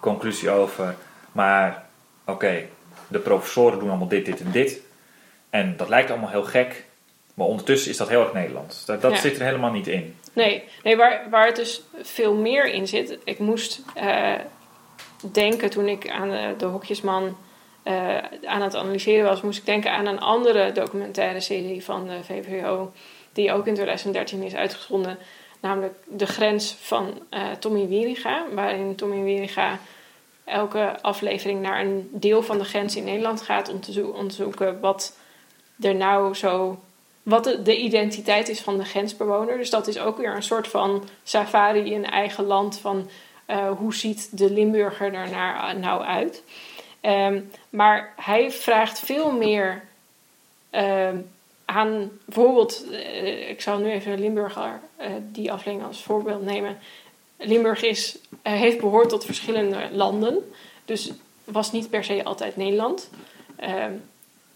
conclusie 0.00 0.50
over. 0.50 0.94
Maar 1.32 1.84
oké, 2.26 2.62
de 3.08 3.18
professoren 3.18 3.78
doen 3.78 3.88
allemaal 3.88 4.08
dit, 4.08 4.24
dit 4.26 4.40
en 4.40 4.50
dit. 4.50 4.80
En 5.50 5.76
dat 5.76 5.88
lijkt 5.88 6.10
allemaal 6.10 6.30
heel 6.30 6.44
gek. 6.44 6.84
Maar 7.34 7.46
ondertussen 7.46 7.90
is 7.90 7.96
dat 7.96 8.08
heel 8.08 8.20
erg 8.22 8.32
Nederlands. 8.32 8.84
Dat, 8.84 9.02
dat 9.02 9.12
Ja. 9.12 9.18
zit 9.18 9.36
er 9.36 9.44
helemaal 9.44 9.72
niet 9.72 9.86
in. 9.86 10.14
Nee, 10.32 10.64
nee 10.82 10.96
waar, 10.96 11.26
waar 11.30 11.46
het 11.46 11.56
dus 11.56 11.82
veel 12.02 12.34
meer 12.34 12.66
in 12.66 12.88
zit. 12.88 13.18
Ik 13.24 13.38
moest 13.38 13.82
eh, 13.94 14.34
denken 15.32 15.70
toen 15.70 15.88
ik 15.88 16.08
aan 16.10 16.30
de, 16.30 16.54
de 16.58 16.64
hokjesman 16.64 17.36
eh, 17.82 18.16
aan 18.44 18.62
het 18.62 18.74
analyseren 18.74 19.24
was, 19.24 19.40
moest 19.42 19.58
ik 19.58 19.66
denken 19.66 19.92
aan 19.92 20.06
een 20.06 20.20
andere 20.20 20.72
documentaire 20.72 21.40
serie 21.40 21.84
van 21.84 22.06
de 22.06 22.24
VVO, 22.24 22.92
die 23.32 23.52
ook 23.52 23.66
in 23.66 23.74
2013 23.74 24.42
is 24.42 24.54
uitgezonden. 24.54 25.18
Namelijk 25.60 25.94
De 26.06 26.26
Grens 26.26 26.76
van 26.80 27.22
eh, 27.30 27.42
Tommy 27.58 27.88
Wieringa, 27.88 28.44
waarin 28.54 28.94
Tommy 28.94 29.22
Wieringa 29.22 29.78
elke 30.44 31.00
aflevering 31.00 31.60
naar 31.60 31.80
een 31.80 32.08
deel 32.12 32.42
van 32.42 32.58
de 32.58 32.64
grens 32.64 32.96
in 32.96 33.04
Nederland 33.04 33.42
gaat 33.42 33.68
om 33.68 33.80
te 33.80 33.92
zo- 33.92 34.06
onderzoeken 34.06 34.80
wat 34.80 35.16
er 35.80 35.94
nou 35.94 36.34
zo 36.34 36.78
wat 37.22 37.44
de, 37.44 37.62
de 37.62 37.78
identiteit 37.78 38.48
is 38.48 38.60
van 38.60 38.78
de 38.78 38.84
grensbewoner. 38.84 39.58
Dus 39.58 39.70
dat 39.70 39.86
is 39.86 39.98
ook 39.98 40.16
weer 40.16 40.34
een 40.34 40.42
soort 40.42 40.68
van 40.68 41.08
safari 41.22 41.92
in 41.92 42.06
eigen 42.06 42.44
land 42.44 42.78
van 42.78 43.08
eh, 43.46 43.70
hoe 43.70 43.94
ziet 43.94 44.38
de 44.38 44.50
Limburger 44.50 45.14
er 45.14 45.28
nou, 45.78 46.02
uit. 46.02 46.42
Ehm, 47.00 47.40
maar 47.70 48.12
hij 48.16 48.50
vraagt 48.50 48.98
veel 48.98 49.32
meer 49.32 49.82
ehm, 50.70 51.16
aan 51.64 52.10
bijvoorbeeld, 52.24 52.84
eh, 52.90 53.50
ik 53.50 53.60
zal 53.60 53.78
nu 53.78 53.90
even 53.90 54.20
Limburger 54.20 54.80
uh, 55.00 55.06
die 55.32 55.52
aflevering 55.52 55.88
als 55.88 56.02
voorbeeld 56.02 56.44
nemen. 56.44 56.78
Limburg 57.42 57.82
is, 57.82 58.18
heeft 58.42 58.80
behoord 58.80 59.08
tot 59.08 59.24
verschillende 59.24 59.88
landen, 59.92 60.52
dus 60.84 61.12
was 61.44 61.72
niet 61.72 61.90
per 61.90 62.04
se 62.04 62.24
altijd 62.24 62.56
Nederland. 62.56 63.10
Ehm, 63.56 63.92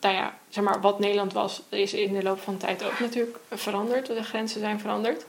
nou 0.01 0.15
ja, 0.15 0.39
zeg 0.49 0.65
maar, 0.65 0.81
wat 0.81 0.99
Nederland 0.99 1.33
was, 1.33 1.63
is 1.69 1.95
in 1.95 2.13
de 2.13 2.23
loop 2.23 2.41
van 2.41 2.55
de 2.55 2.61
tijd 2.61 2.85
ook 2.85 3.01
natuurlijk 3.01 3.39
veranderd. 3.51 4.07
De 4.07 4.23
grenzen 4.23 4.61
zijn 4.61 4.81
veranderd. 4.81 5.25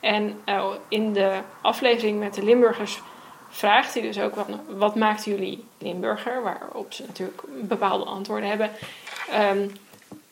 En 0.00 0.40
uh, 0.46 0.70
in 0.88 1.12
de 1.12 1.40
aflevering 1.60 2.18
met 2.18 2.34
de 2.34 2.44
Limburgers 2.44 3.00
vraagt 3.50 3.94
hij 3.94 4.02
dus 4.02 4.20
ook: 4.20 4.34
wat, 4.34 4.46
wat 4.68 4.94
maakt 4.94 5.24
jullie 5.24 5.64
Limburger? 5.78 6.42
Waarop 6.42 6.92
ze 6.92 7.04
natuurlijk 7.06 7.42
bepaalde 7.60 8.04
antwoorden 8.04 8.48
hebben. 8.48 8.70
Um, 9.52 9.72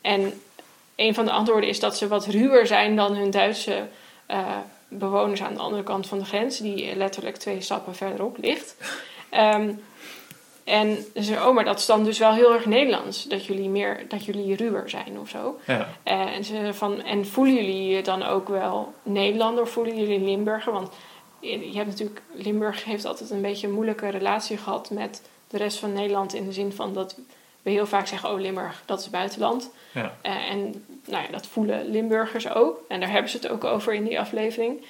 en 0.00 0.40
een 0.94 1.14
van 1.14 1.24
de 1.24 1.30
antwoorden 1.30 1.68
is 1.68 1.80
dat 1.80 1.96
ze 1.96 2.08
wat 2.08 2.26
ruwer 2.26 2.66
zijn 2.66 2.96
dan 2.96 3.14
hun 3.14 3.30
Duitse 3.30 3.88
uh, 4.30 4.56
bewoners 4.90 5.42
aan 5.42 5.54
de 5.54 5.60
andere 5.60 5.82
kant 5.82 6.06
van 6.06 6.18
de 6.18 6.24
grens, 6.24 6.58
die 6.58 6.96
letterlijk 6.96 7.36
twee 7.36 7.60
stappen 7.60 7.94
verderop 7.94 8.36
ligt. 8.38 8.76
Um, 9.34 9.80
en 10.64 11.04
ze 11.22 11.34
oh, 11.34 11.54
maar 11.54 11.64
dat 11.64 11.78
is 11.78 11.86
dan 11.86 12.04
dus 12.04 12.18
wel 12.18 12.32
heel 12.32 12.54
erg 12.54 12.66
Nederlands. 12.66 13.24
Dat 13.24 13.44
jullie 13.44 13.68
meer, 13.68 14.04
dat 14.08 14.24
jullie 14.24 14.56
ruwer 14.56 14.90
zijn 14.90 15.18
of 15.18 15.28
zo. 15.28 15.58
Ja. 15.66 15.88
En, 16.02 16.44
ze 16.44 16.70
van, 16.74 17.02
en 17.02 17.26
voelen 17.26 17.54
jullie 17.54 17.86
je 17.86 18.02
dan 18.02 18.22
ook 18.22 18.48
wel 18.48 18.94
Nederlander 19.02 19.62
of 19.62 19.70
voelen 19.70 19.96
jullie 19.96 20.20
Limburger? 20.20 20.72
Want 20.72 20.90
je 21.40 21.72
hebt 21.74 21.88
natuurlijk, 21.88 22.22
Limburg 22.32 22.84
heeft 22.84 23.04
altijd 23.04 23.30
een 23.30 23.42
beetje 23.42 23.66
een 23.66 23.72
moeilijke 23.72 24.08
relatie 24.08 24.56
gehad 24.56 24.90
met 24.90 25.22
de 25.48 25.56
rest 25.56 25.78
van 25.78 25.92
Nederland. 25.92 26.34
In 26.34 26.44
de 26.44 26.52
zin 26.52 26.72
van 26.72 26.94
dat 26.94 27.16
we 27.62 27.70
heel 27.70 27.86
vaak 27.86 28.06
zeggen, 28.06 28.30
oh 28.30 28.40
Limburg, 28.40 28.82
dat 28.86 29.00
is 29.00 29.10
buitenland. 29.10 29.70
Ja. 29.92 30.14
En 30.22 30.84
nou 31.06 31.22
ja, 31.24 31.30
dat 31.30 31.46
voelen 31.46 31.90
Limburgers 31.90 32.48
ook. 32.48 32.80
En 32.88 33.00
daar 33.00 33.10
hebben 33.10 33.30
ze 33.30 33.36
het 33.36 33.48
ook 33.48 33.64
over 33.64 33.94
in 33.94 34.04
die 34.04 34.20
aflevering. 34.20 34.84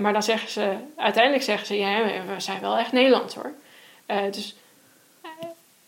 Maar 0.00 0.12
dan 0.12 0.22
zeggen 0.22 0.48
ze, 0.50 0.72
uiteindelijk 0.96 1.44
zeggen 1.44 1.66
ze, 1.66 1.78
ja, 1.78 2.02
we 2.04 2.40
zijn 2.40 2.60
wel 2.60 2.76
echt 2.78 2.92
Nederlands 2.92 3.34
hoor. 3.34 3.52
Uh, 4.10 4.32
dus 4.32 4.56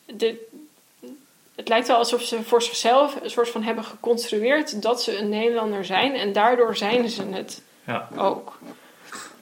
de, 0.05 0.47
het 1.55 1.69
lijkt 1.69 1.87
wel 1.87 1.97
alsof 1.97 2.23
ze 2.23 2.43
voor 2.43 2.63
zichzelf 2.63 3.19
een 3.23 3.31
soort 3.31 3.49
van 3.49 3.63
hebben 3.63 3.85
geconstrueerd 3.85 4.83
dat 4.83 5.03
ze 5.03 5.19
een 5.19 5.29
Nederlander 5.29 5.85
zijn 5.85 6.15
en 6.15 6.33
daardoor 6.33 6.77
zijn 6.77 7.09
ze 7.09 7.23
het 7.31 7.63
Ja. 7.85 8.09
ook. 8.17 8.59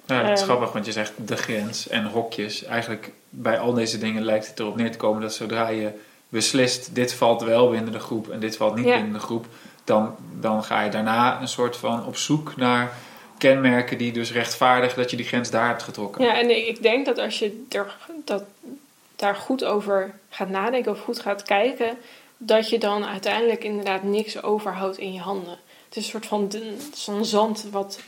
Ja, 0.07 0.15
het 0.23 0.33
is 0.33 0.39
Ehm. 0.41 0.51
grappig, 0.51 0.73
want 0.73 0.87
je 0.87 0.93
zegt 0.93 1.13
de 1.29 1.37
grens 1.37 1.89
en 1.89 2.05
hokjes. 2.05 2.65
Eigenlijk 2.65 3.13
bij 3.29 3.59
al 3.59 3.73
deze 3.73 3.99
dingen 3.99 4.23
lijkt 4.25 4.47
het 4.47 4.59
erop 4.59 4.77
neer 4.77 4.91
te 4.91 4.99
komen 4.99 5.23
dat 5.23 5.35
zodra 5.35 5.69
je 5.69 5.91
beslist, 6.29 6.95
dit 6.95 7.13
valt 7.15 7.43
wel 7.43 7.71
binnen 7.71 7.93
de 7.93 7.99
groep 7.99 8.29
en 8.29 8.41
dit 8.41 8.57
valt 8.57 8.75
niet 8.75 8.85
Ja. 8.85 8.95
binnen 8.95 9.13
de 9.13 9.19
groep, 9.19 9.47
dan, 9.85 10.17
dan 10.41 10.65
ga 10.65 10.83
je 10.83 10.91
daarna 10.91 11.41
een 11.41 11.49
soort 11.49 11.77
van 11.77 12.07
op 12.07 12.17
zoek 12.17 12.57
naar 12.57 12.93
kenmerken 13.39 13.99
die 13.99 14.13
dus 14.13 14.33
rechtvaardigen 14.33 14.97
dat 14.97 15.11
je 15.11 15.17
die 15.17 15.27
grens 15.27 15.51
daar 15.51 15.69
hebt 15.69 15.83
getrokken. 15.83 16.25
Ja, 16.25 16.39
en 16.39 16.69
ik 16.69 16.83
denk 16.83 17.07
dat 17.07 17.19
als 17.19 17.39
je 17.39 17.65
er, 17.69 17.97
dat, 18.25 18.43
daar 19.17 19.35
goed 19.37 19.65
over 19.65 20.15
gaat 20.29 20.49
nadenken 20.49 20.93
of 20.93 21.01
goed 21.01 21.21
gaat 21.21 21.43
kijken, 21.43 21.99
dat 22.37 22.69
je 22.71 22.79
dan 22.79 23.05
uiteindelijk 23.05 23.65
inderdaad 23.65 24.03
niks 24.03 24.43
overhoudt 24.43 24.99
in 24.99 25.13
je 25.13 25.21
handen. 25.21 25.59
Het 25.89 25.97
is 25.97 26.05
een 26.05 26.11
soort 26.11 26.27
van 26.27 26.53
zo'n 26.95 27.25
zand 27.25 27.67
wat 27.71 28.01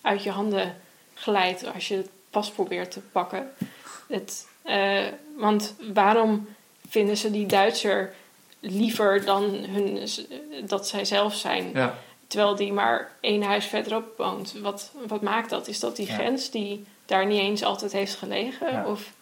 uit 0.00 0.22
je 0.22 0.30
handen 0.30 0.76
glijdt 1.14 1.74
als 1.74 1.88
je 1.88 1.96
het 1.96 2.08
pas 2.30 2.50
probeert 2.50 2.90
te 2.90 3.00
pakken. 3.12 3.50
Het, 4.08 4.46
eh, 4.62 5.04
want 5.36 5.74
waarom 5.92 6.48
vinden 6.94 7.16
ze 7.16 7.30
die 7.30 7.46
Duitser 7.46 8.14
liever 8.60 9.24
dan 9.24 9.42
hun, 9.68 10.08
dat 10.64 10.88
zij 10.88 11.04
zelf 11.04 11.34
zijn? 11.34 11.70
Ja. 11.74 11.94
Terwijl 12.26 12.54
die 12.56 12.72
maar 12.72 13.10
één 13.20 13.42
huis 13.42 13.66
verderop 13.66 14.16
woont. 14.16 14.54
Wat, 14.60 14.90
wat 15.06 15.22
maakt 15.22 15.50
dat? 15.50 15.68
Is 15.68 15.80
dat 15.80 15.96
die 15.96 16.06
Ja. 16.06 16.14
grens 16.14 16.50
die 16.50 16.84
daar 17.06 17.26
niet 17.26 17.40
eens 17.40 17.64
altijd 17.64 17.92
heeft 17.92 18.14
gelegen? 18.14 18.72
Ja. 18.72 18.84
Of, 18.86 19.12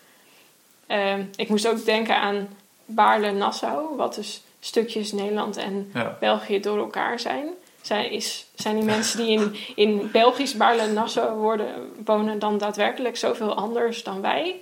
ehm, 0.87 1.25
ik 1.37 1.49
moest 1.49 1.69
ook 1.69 1.85
denken 1.85 2.17
aan 2.17 2.49
Baarle-Nassau, 2.85 3.97
wat 3.97 4.15
dus 4.15 4.43
stukjes 4.61 5.13
Nederland 5.13 5.57
en. 5.57 5.93
België 6.21 6.61
door 6.61 6.79
elkaar 6.79 7.21
zijn. 7.21 7.49
Zijn, 7.83 8.11
is, 8.11 8.47
zijn 8.55 8.77
die 8.77 8.85
mensen 8.95 9.19
die 9.19 9.31
in, 9.31 9.57
in 9.75 10.11
Belgisch 10.11 10.57
Baarle-Nassau 10.57 11.61
wonen 12.05 12.39
dan 12.39 12.59
daadwerkelijk 12.59 13.17
zoveel 13.17 13.55
anders 13.55 14.03
dan 14.03 14.21
wij? 14.21 14.61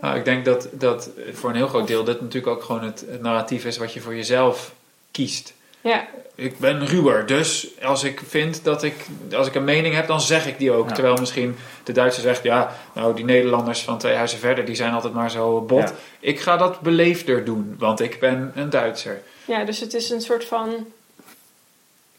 Nou, 0.00 0.16
ik 0.18 0.24
denk 0.24 0.44
dat, 0.44 0.68
dat 0.72 1.10
voor 1.32 1.50
een 1.50 1.56
heel 1.56 1.68
groot 1.68 1.86
deel 1.86 2.04
dit 2.04 2.20
natuurlijk 2.20 2.56
ook 2.56 2.62
gewoon 2.62 2.84
het, 2.84 3.04
het 3.10 3.22
narratief 3.22 3.64
is 3.64 3.76
wat 3.76 3.92
je 3.92 4.00
voor 4.00 4.14
jezelf 4.16 4.72
kiest. 5.10 5.52
Ja, 5.80 6.06
Ik 6.34 6.58
ben 6.58 6.86
ruwer, 6.86 7.26
dus 7.26 7.68
als 7.82 8.02
ik 8.04 8.20
vind 8.26 8.64
dat 8.64 8.82
ik, 8.82 9.06
als 9.32 9.46
ik 9.46 9.54
een 9.54 9.64
mening 9.64 9.94
heb, 9.94 10.06
dan 10.06 10.20
zeg 10.20 10.46
ik 10.46 10.58
die 10.58 10.72
ook. 10.72 10.88
Ja. 10.88 10.94
Terwijl 10.94 11.16
misschien 11.16 11.56
de 11.84 11.92
Duitser 11.92 12.22
zegt, 12.22 12.42
ja, 12.42 12.76
nou 12.94 13.14
die 13.14 13.24
Nederlanders 13.24 13.82
van 13.82 13.98
twee 13.98 14.14
huizen 14.14 14.38
verder, 14.38 14.64
die 14.64 14.74
zijn 14.74 14.92
altijd 14.92 15.12
maar 15.12 15.30
zo 15.30 15.60
bot. 15.60 15.80
Ja. 15.88 15.92
Ik 16.20 16.40
ga 16.40 16.56
dat 16.56 16.80
beleefder 16.80 17.44
doen, 17.44 17.74
want 17.78 18.00
ik 18.00 18.20
ben 18.20 18.52
een 18.54 18.70
Duitser. 18.70 19.22
ja, 19.44 19.64
dus 19.64 19.80
het 19.80 19.94
is 19.94 20.10
een 20.10 20.20
soort 20.20 20.44
van 20.44 20.86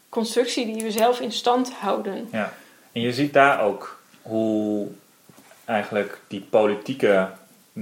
constructie 0.08 0.66
die 0.74 0.82
we 0.82 0.90
zelf 0.90 1.20
in 1.20 1.32
stand 1.32 1.72
houden. 1.72 2.28
Ja, 2.32 2.54
en 2.92 3.00
je 3.00 3.12
ziet 3.12 3.32
daar 3.32 3.62
ook 3.64 3.98
hoe 4.22 4.88
eigenlijk 5.64 6.20
die 6.28 6.40
politieke 6.40 7.28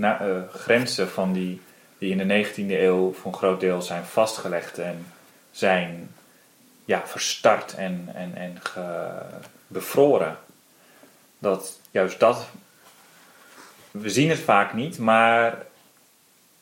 eh, 0.00 0.42
grenzen 0.52 1.08
van 1.08 1.32
die, 1.32 1.60
die 1.98 2.16
in 2.16 2.28
de 2.28 2.46
19e 2.46 2.54
eeuw 2.56 3.12
voor 3.12 3.32
een 3.32 3.38
groot 3.38 3.60
deel 3.60 3.82
zijn 3.82 4.04
vastgelegd 4.04 4.78
en 4.78 5.06
zijn 5.50 6.14
ja, 6.84 7.02
verstart 7.06 7.74
en, 7.74 8.10
en, 8.14 8.34
en 8.34 8.58
bevroren. 9.66 10.36
Dat 11.38 11.80
juist 11.90 12.20
dat, 12.20 12.48
we 13.90 14.10
zien 14.10 14.28
het 14.28 14.38
vaak 14.38 14.72
niet, 14.74 14.98
maar 14.98 15.66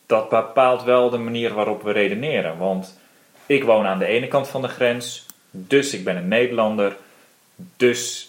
dat 0.06 0.28
bepaalt 0.28 0.82
wel 0.82 1.10
de 1.10 1.18
manier 1.18 1.54
waarop 1.54 1.82
we 1.82 1.92
redeneren. 1.92 2.58
Want 2.58 2.98
ik 3.46 3.64
woon 3.64 3.86
aan 3.86 3.98
de 3.98 4.06
ene 4.06 4.28
kant 4.28 4.48
van 4.48 4.62
de 4.62 4.68
grens, 4.68 5.26
dus 5.50 5.94
ik 5.94 6.04
ben 6.04 6.16
een 6.16 6.28
Nederlander. 6.28 6.96
Dus 7.76 8.27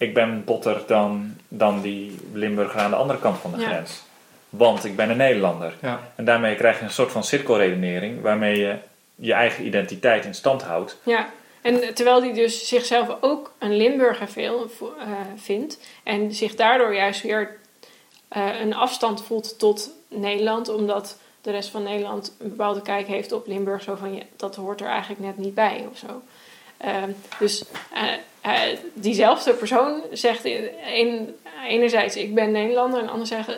ik 0.00 0.14
ben 0.14 0.44
botter 0.44 0.82
dan, 0.86 1.36
dan 1.48 1.80
die 1.80 2.16
Limburger 2.32 2.80
aan 2.80 2.90
de 2.90 2.96
andere 2.96 3.18
kant 3.18 3.38
van 3.38 3.52
de 3.52 3.58
Ja. 3.58 3.66
grens. 3.66 4.02
Want 4.48 4.84
ik 4.84 4.96
ben 4.96 5.10
een 5.10 5.16
Nederlander. 5.16 5.74
Ja. 5.82 6.00
En 6.14 6.24
daarmee 6.24 6.54
krijg 6.54 6.78
je 6.78 6.84
een 6.84 6.90
soort 6.90 7.12
van 7.12 7.24
cirkelredenering 7.24 8.20
waarmee 8.20 8.58
je 8.58 8.76
je 9.14 9.32
eigen 9.32 9.66
identiteit 9.66 10.24
in 10.24 10.34
stand 10.34 10.62
houdt. 10.62 10.96
Ja, 11.02 11.28
en 11.62 11.94
terwijl 11.94 12.22
hij 12.22 12.32
dus 12.32 12.68
zichzelf 12.68 13.16
ook 13.20 13.52
een 13.58 13.76
Limburger 13.76 14.28
veel, 14.28 14.66
eh, 14.80 15.06
vindt 15.36 15.78
en 16.04 16.32
zich 16.34 16.54
daardoor 16.54 16.94
juist 16.94 17.22
weer 17.22 17.58
eh, 18.28 18.60
een 18.60 18.74
afstand 18.74 19.24
voelt 19.24 19.58
tot 19.58 19.90
Nederland, 20.08 20.68
omdat 20.68 21.18
de 21.40 21.50
rest 21.50 21.68
van 21.68 21.82
Nederland 21.82 22.36
een 22.38 22.48
bepaalde 22.48 22.82
kijk 22.82 23.06
heeft 23.06 23.32
op 23.32 23.46
Limburg, 23.46 23.82
zo 23.82 23.94
van 23.94 24.14
ja, 24.14 24.22
dat 24.36 24.54
hoort 24.56 24.80
er 24.80 24.86
eigenlijk 24.86 25.20
net 25.20 25.36
niet 25.38 25.54
bij 25.54 25.86
of 25.90 25.98
zo. 25.98 26.22
Ehm, 26.80 27.10
dus 27.38 27.64
eh, 27.92 28.12
eh, 28.40 28.78
diezelfde 28.92 29.52
persoon 29.52 30.02
zegt 30.12 30.44
in, 30.44 31.34
enerzijds 31.68 32.16
ik 32.16 32.34
ben 32.34 32.50
Nederlander 32.50 33.00
en 33.00 33.08
anderzijds 33.08 33.48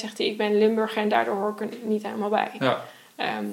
zegt 0.00 0.18
hij 0.18 0.26
ik 0.26 0.36
ben 0.36 0.58
Limburger 0.58 1.02
en 1.02 1.08
daardoor 1.08 1.34
hoor 1.34 1.50
ik 1.50 1.60
er 1.60 1.68
niet 1.82 2.02
helemaal 2.02 2.28
bij. 2.28 2.50
Ja. 2.58 2.84
Ehm, 3.16 3.44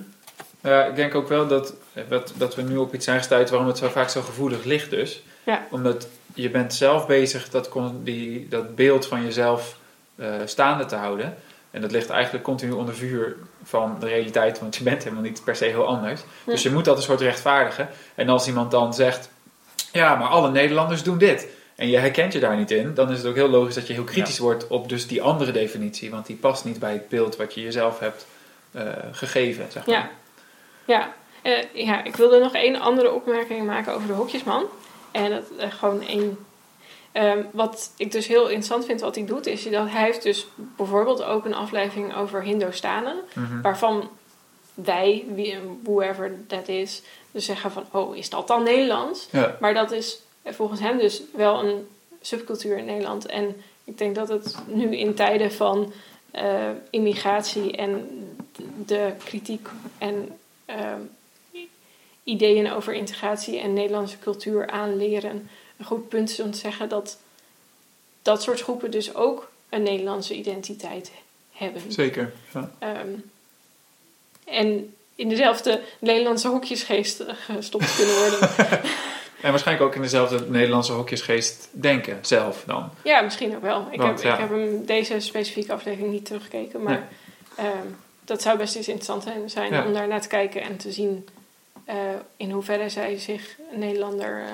Ja, 0.62 0.86
ik 0.86 0.96
denk 0.96 1.16
ook 1.16 1.28
wel 1.28 1.48
dat, 1.48 1.74
dat, 2.10 2.34
dat 2.38 2.56
we 2.56 2.62
nu 2.62 2.78
op 2.78 2.94
iets 2.94 3.06
zijn 3.06 3.18
gestuurd 3.18 3.50
waarom 3.50 3.68
het 3.68 3.78
zo 3.78 3.90
vaak 3.90 4.10
zo 4.10 4.22
gevoelig 4.22 4.64
ligt 4.64 4.90
dus. 4.90 5.24
Ja. 5.44 5.68
Omdat 5.70 6.08
je 6.34 6.50
bent 6.50 6.74
zelf 6.74 7.08
bezig 7.08 7.50
dat, 7.50 7.72
die, 8.04 8.48
dat 8.48 8.76
beeld 8.76 9.08
van 9.08 9.24
jezelf 9.24 9.78
eh, 10.16 10.34
staande 10.46 10.86
te 10.86 10.96
houden. 10.96 11.38
En 11.72 11.82
dat 11.82 11.92
ligt 11.92 12.10
eigenlijk 12.10 12.44
continu 12.44 12.72
onder 12.72 12.96
vuur 12.96 13.36
van 13.66 13.98
de 14.00 14.08
realiteit, 14.08 14.60
want 14.60 14.76
je 14.76 14.84
bent 14.84 15.04
helemaal 15.04 15.24
niet 15.24 15.44
per 15.44 15.56
se 15.56 15.66
heel 15.66 15.88
anders. 15.88 16.22
Dus 16.46 16.64
je 16.64 16.72
moet 16.72 16.86
dat 16.86 16.98
een 16.98 17.04
soort 17.04 17.22
rechtvaardigen. 17.22 17.90
En 18.16 18.30
als 18.30 18.48
iemand 18.48 18.72
dan 18.72 18.94
zegt, 18.94 19.30
ja, 19.92 20.16
maar 20.16 20.28
alle 20.28 20.52
Nederlanders 20.52 21.04
doen 21.04 21.18
dit. 21.18 21.48
En 21.76 21.90
je 21.90 21.98
herkent 21.98 22.34
je 22.34 22.40
daar 22.40 22.58
niet 22.58 22.72
in, 22.72 22.94
dan 22.94 23.12
is 23.12 23.18
het 23.18 23.28
ook 23.28 23.36
heel 23.36 23.50
logisch 23.50 23.76
dat 23.76 23.88
je 23.88 23.94
heel 23.94 24.04
kritisch 24.04 24.38
wordt 24.38 24.68
op 24.68 24.90
dus 24.90 25.08
die 25.08 25.22
andere 25.22 25.52
definitie. 25.52 26.12
Want 26.12 26.26
die 26.26 26.36
past 26.36 26.66
niet 26.66 26.80
bij 26.80 26.94
het 26.94 27.10
beeld 27.10 27.36
wat 27.36 27.54
je 27.54 27.62
jezelf 27.62 28.00
hebt 28.00 28.26
eh, 28.72 28.88
gegeven, 29.12 29.66
zeg 29.72 29.86
maar. 29.86 29.96
Ja, 29.96 30.10
ja. 30.86 31.14
Eh, 31.42 31.86
ja, 31.86 32.04
ik 32.04 32.16
wilde 32.16 32.40
nog 32.40 32.54
één 32.54 32.80
andere 32.80 33.12
opmerking 33.12 33.66
maken 33.66 33.94
over 33.94 34.08
de 34.08 34.14
hokjesman. 34.14 34.66
En 35.12 35.30
dat 35.30 35.44
eh, 35.58 35.72
gewoon 35.72 36.02
één. 36.08 36.38
Ehm, 37.16 37.44
wat 37.52 37.92
ik 37.98 38.12
dus 38.12 38.28
heel 38.28 38.44
interessant 38.44 38.86
vind 38.86 39.02
wat 39.02 39.16
hij 39.16 39.26
doet, 39.26 39.46
is 39.46 39.70
dat 39.70 39.90
hij 39.90 40.04
heeft 40.04 40.24
dus 40.24 40.48
bijvoorbeeld 40.56 41.24
ook 41.24 41.46
een 41.46 41.54
aflevering 41.54 42.16
over 42.16 42.44
Hindoestanen, 42.44 43.16
Mhm. 43.34 43.62
waarvan 43.62 44.10
wij, 44.74 45.26
wie, 45.36 45.58
whoever 45.84 46.38
that 46.48 46.68
is, 46.68 47.02
dus 47.32 47.46
zeggen 47.46 47.72
van, 47.72 47.86
oh, 47.92 48.16
is 48.16 48.30
dat 48.30 48.48
dan 48.48 48.64
Nederlands? 48.64 49.28
Ja. 49.32 49.58
Maar 49.60 49.74
dat 49.74 49.92
is 49.92 50.20
volgens 50.44 50.80
hem 50.80 50.98
dus 50.98 51.22
wel 51.34 51.64
een 51.64 51.88
subcultuur 52.22 52.78
in 52.78 52.86
Nederland. 52.86 53.26
En 53.26 53.62
ik 53.84 53.98
denk 53.98 54.16
dat 54.16 54.28
het 54.30 54.56
nu 54.68 54.98
in 54.98 55.14
tijden 55.14 55.52
van 55.52 55.94
eh, 56.32 56.70
immigratie 56.90 57.72
en 57.76 58.10
de 58.86 59.12
kritiek 59.24 59.68
en 59.98 60.38
ehm, 60.66 61.00
ideeën 62.24 62.72
over 62.72 62.94
integratie 62.94 63.60
en 63.60 63.74
Nederlandse 63.74 64.20
cultuur 64.20 64.68
aanleren 64.70 65.50
een 65.78 65.86
goed 65.86 66.10
punt 66.10 66.30
is 66.30 66.40
om 66.40 66.52
te 66.52 66.58
zeggen 66.58 66.90
dat 66.90 67.18
dat 68.22 68.44
soort 68.44 68.62
groepen 68.62 68.92
dus 68.92 69.16
ook 69.16 69.50
een 69.70 69.84
Nederlandse 69.84 70.36
identiteit 70.36 71.12
hebben. 71.52 71.82
Zeker. 71.88 72.34
Ja. 72.54 72.72
Ehm, 72.80 73.10
en 74.46 74.94
in 75.16 75.30
dezelfde 75.30 75.82
Nederlandse 76.00 76.48
hokjesgeest 76.48 77.20
eh, 77.20 77.34
gestopt 77.36 77.96
kunnen 77.96 78.16
worden. 78.16 78.50
En 79.42 79.52
waarschijnlijk 79.52 79.88
ook 79.90 79.96
in 79.96 80.02
dezelfde 80.02 80.46
Nederlandse 80.50 80.92
hokjesgeest 80.92 81.68
denken 81.72 82.20
zelf 82.22 82.64
dan. 82.66 82.90
ja, 83.04 83.22
misschien 83.22 83.56
ook 83.56 83.62
wel. 83.62 83.88
Ik, 83.92 84.02
Want, 84.02 84.22
heb, 84.22 84.24
ja. 84.24 84.34
ik 84.34 84.40
heb 84.40 84.50
hem 84.50 84.86
deze 84.86 85.20
specifieke 85.20 85.74
aflevering 85.74 86.12
niet 86.12 86.26
teruggekeken, 86.26 86.82
maar 86.84 87.08
ehm, 87.56 87.88
dat 88.24 88.42
zou 88.42 88.58
best 88.58 88.76
eens 88.76 88.88
interessant 88.88 89.52
zijn, 89.52 89.72
Ja. 89.72 89.86
om 89.86 89.94
daar 89.94 90.08
naar 90.08 90.22
te 90.22 90.28
kijken 90.28 90.62
en 90.62 90.78
te 90.78 90.92
zien 90.92 91.28
eh, 91.86 91.96
in 92.38 92.52
hoeverre 92.52 92.90
zij 92.90 93.18
zich 93.18 93.58
Nederlander 93.72 94.44
eh, 94.44 94.54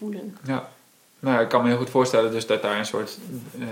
voelen. 0.00 0.36
Ja. 0.44 0.68
Nou, 1.18 1.42
ik 1.42 1.48
kan 1.48 1.62
me 1.62 1.68
heel 1.68 1.76
goed 1.78 1.90
voorstellen 1.90 2.30
dus 2.30 2.46
dat 2.46 2.62
daar 2.62 2.78
een 2.78 2.86
soort 2.86 3.18
eh, 3.58 3.66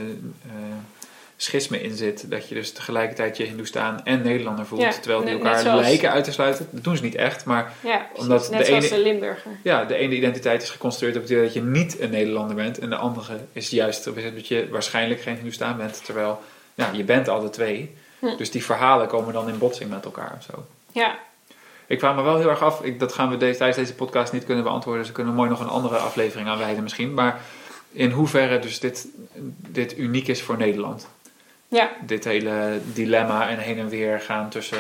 schisme 1.37 1.83
in 1.83 1.97
zit. 1.97 2.31
Dat 2.31 2.49
je 2.49 2.55
dus 2.55 2.72
tegelijkertijd 2.72 3.37
je 3.37 3.45
Hindoestaan 3.45 4.05
en 4.05 4.22
Nederlander 4.22 4.66
voelt. 4.66 4.81
Ja, 4.83 4.91
terwijl 4.91 5.20
die 5.24 5.33
elkaar 5.35 5.59
zoals- 5.61 5.81
lijken 5.81 6.11
uit 6.11 6.24
te 6.24 6.33
sluiten. 6.33 6.68
Dat 6.70 6.85
doen 6.85 6.97
ze 6.97 7.03
niet 7.03 7.14
echt, 7.14 7.45
maar 7.45 7.72
Ja. 7.81 8.07
Omdat 8.16 8.51
net 8.51 8.59
de 8.61 8.64
zoals 8.66 8.85
ene- 8.85 8.97
de 8.97 9.03
Limburger. 9.03 9.51
ja, 9.62 9.85
de 9.85 9.95
ene 9.95 10.14
identiteit 10.16 10.62
is 10.62 10.70
geconstrueerd 10.70 11.16
op 11.16 11.22
het 11.22 11.31
idee 11.31 11.43
dat 11.45 11.53
je 11.53 11.62
niet 11.62 12.01
een 12.01 12.11
Nederlander 12.11 12.57
bent. 12.57 12.79
En 12.79 12.91
de 12.91 12.97
andere 12.97 13.39
is 13.53 13.70
juist 13.70 14.07
op 14.07 14.16
het 14.16 14.35
dat 14.35 14.49
je 14.49 14.68
waarschijnlijk 14.70 15.20
geen 15.20 15.35
Hindoestaan 15.35 15.76
bent. 15.76 16.05
Terwijl 16.05 16.41
ja, 16.74 16.91
je 16.93 17.05
bent 17.05 17.29
alle 17.29 17.51
twee. 17.51 17.95
Hm. 18.18 18.37
Dus 18.37 18.51
die 18.51 18.64
verhalen 18.64 19.07
komen 19.07 19.33
dan 19.33 19.49
in 19.49 19.59
botsing 19.59 19.91
met 19.91 20.05
elkaar 20.05 20.35
of 20.39 20.43
zo. 20.45 20.66
Ja, 20.93 21.18
Ik 21.89 21.99
vraag 21.99 22.14
me 22.16 22.22
wel 22.22 22.39
heel 22.39 22.49
erg 22.51 22.62
af, 22.62 22.82
ik, 22.82 22.99
dat 22.99 23.12
gaan 23.12 23.28
we 23.30 23.36
deze, 23.36 23.57
tijdens 23.59 23.78
deze 23.78 23.95
podcast 23.95 24.32
niet 24.32 24.45
kunnen 24.45 24.64
beantwoorden, 24.64 25.01
dus 25.03 25.11
we 25.11 25.16
kunnen 25.16 25.34
mooi 25.34 25.49
nog 25.51 25.61
een 25.61 25.68
andere 25.68 25.97
aflevering 25.97 26.49
aan 26.49 26.59
wijden 26.59 26.82
misschien. 26.82 27.14
Maar 27.14 27.41
in 27.93 28.11
hoeverre 28.11 28.59
dus 28.59 28.80
dit, 28.80 29.07
dit 29.68 29.99
uniek 29.99 30.28
is 30.28 30.43
voor 30.43 30.57
Nederland. 30.57 31.09
ja, 31.68 31.91
Dit 32.01 32.24
hele 32.24 32.80
dilemma 32.93 33.49
en 33.49 33.59
heen 33.59 33.78
en 33.78 33.89
weer 33.89 34.20
gaan 34.20 34.49
tussen 34.49 34.78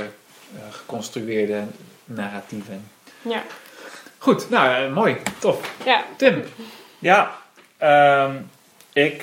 eh, 0.54 0.60
geconstrueerde 0.70 1.62
narratieven. 2.04 2.90
ja, 3.22 3.42
Goed, 4.18 4.50
nou 4.50 4.84
eh, 4.86 4.92
mooi, 4.92 5.16
tof. 5.38 5.74
ja. 5.84 6.04
Tim, 6.16 6.42
Ja, 6.98 7.36
ehm, 7.76 8.34
ik 8.92 9.22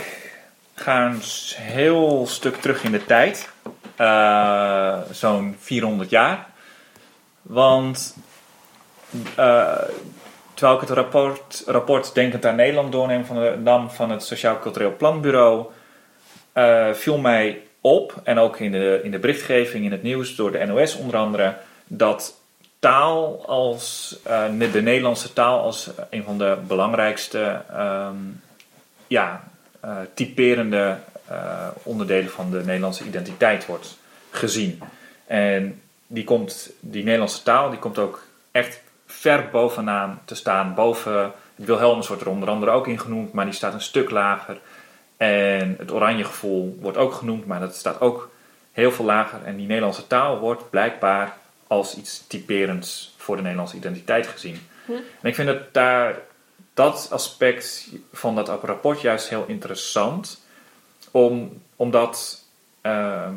ga 0.75 1.05
een 1.05 1.19
heel 1.55 2.25
stuk 2.27 2.55
terug 2.55 2.83
in 2.83 2.91
de 2.91 3.05
tijd. 3.05 3.49
Eh, 3.95 4.97
Zo'n 5.11 5.55
400 5.59 6.09
jaar. 6.09 6.47
Want 7.47 8.15
eh, 9.35 9.81
terwijl 10.53 10.81
ik 10.81 10.87
het 10.87 10.97
rapport, 11.65 12.13
Denkend 12.13 12.45
aan 12.45 12.55
Nederland 12.55 12.91
doorneem 12.91 13.25
van 13.25 13.35
de 13.35 13.85
van 13.89 14.09
het 14.09 14.23
Sociaal 14.23 14.59
Cultureel 14.59 14.95
Planbureau, 14.95 15.65
eh, 16.53 16.91
viel 16.91 17.17
mij 17.17 17.61
op, 17.81 18.21
en 18.23 18.37
ook 18.37 18.59
in 18.59 18.71
de, 18.71 18.99
in 19.03 19.11
de 19.11 19.19
berichtgeving 19.19 19.85
in 19.85 19.91
het 19.91 20.03
nieuws 20.03 20.35
door 20.35 20.51
de 20.51 20.65
NOS 20.65 20.95
onder 20.95 21.15
andere, 21.15 21.55
dat 21.87 22.39
taal 22.79 23.45
als 23.47 24.17
eh, 24.23 24.43
de 24.71 24.81
Nederlandse 24.81 25.33
taal 25.33 25.59
als 25.59 25.89
een 26.09 26.23
van 26.23 26.37
de 26.37 26.57
belangrijkste 26.67 27.61
ehm, 27.69 28.15
ja, 29.07 29.43
typerende 30.13 30.97
onderdelen 31.83 32.29
van 32.29 32.51
de 32.51 32.63
Nederlandse 32.63 33.03
identiteit 33.03 33.65
wordt 33.65 33.97
gezien. 34.29 34.81
En 35.27 35.81
die, 36.15 36.23
komt, 36.23 36.71
die 36.79 37.03
Nederlandse 37.03 37.43
taal 37.43 37.69
die 37.69 37.79
komt 37.79 37.99
ook 37.99 38.23
echt 38.51 38.81
ver 39.05 39.49
bovenaan 39.51 40.21
te 40.25 40.35
staan. 40.35 40.73
Boven 40.73 41.33
het 41.55 41.65
Wilhelmus 41.65 42.07
wordt 42.07 42.21
er 42.21 42.29
onder 42.29 42.49
andere 42.49 42.71
ook 42.71 42.87
in 42.87 42.99
genoemd, 42.99 43.33
maar 43.33 43.45
die 43.45 43.53
staat 43.53 43.73
een 43.73 43.81
stuk 43.81 44.09
lager. 44.09 44.57
En 45.17 45.75
het 45.77 45.91
oranje 45.91 46.23
gevoel 46.23 46.77
wordt 46.81 46.97
ook 46.97 47.13
genoemd, 47.13 47.45
maar 47.45 47.59
dat 47.59 47.75
staat 47.75 48.01
ook 48.01 48.29
heel 48.71 48.91
veel 48.91 49.05
lager. 49.05 49.43
En 49.43 49.55
die 49.55 49.67
Nederlandse 49.67 50.07
taal 50.07 50.39
wordt 50.39 50.69
blijkbaar 50.69 51.37
als 51.67 51.97
iets 51.97 52.27
typerends 52.27 53.13
voor 53.17 53.35
de 53.35 53.41
Nederlandse 53.41 53.77
identiteit 53.77 54.27
gezien. 54.27 54.67
Hm. 54.85 54.91
En 54.91 55.29
ik 55.29 55.35
vind 55.35 55.47
dat 55.47 55.73
daar 55.73 56.19
dat 56.73 57.07
aspect 57.11 57.89
van 58.13 58.35
dat 58.35 58.63
rapport 58.63 59.01
juist 59.01 59.29
heel 59.29 59.45
interessant, 59.47 60.43
om, 61.11 61.61
omdat 61.75 62.43
ehm, 62.81 63.35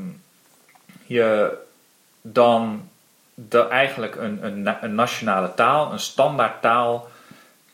je 1.06 1.56
dan 2.32 2.88
de, 3.34 3.68
eigenlijk 3.68 4.16
een, 4.16 4.44
een, 4.44 4.76
een 4.80 4.94
nationale 4.94 5.54
taal, 5.54 5.92
een 5.92 6.00
standaard 6.00 6.62
taal, 6.62 7.08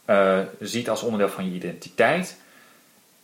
eh, 0.04 0.38
ziet 0.60 0.88
als 0.88 1.02
onderdeel 1.02 1.28
van 1.28 1.44
je 1.44 1.50
identiteit. 1.50 2.40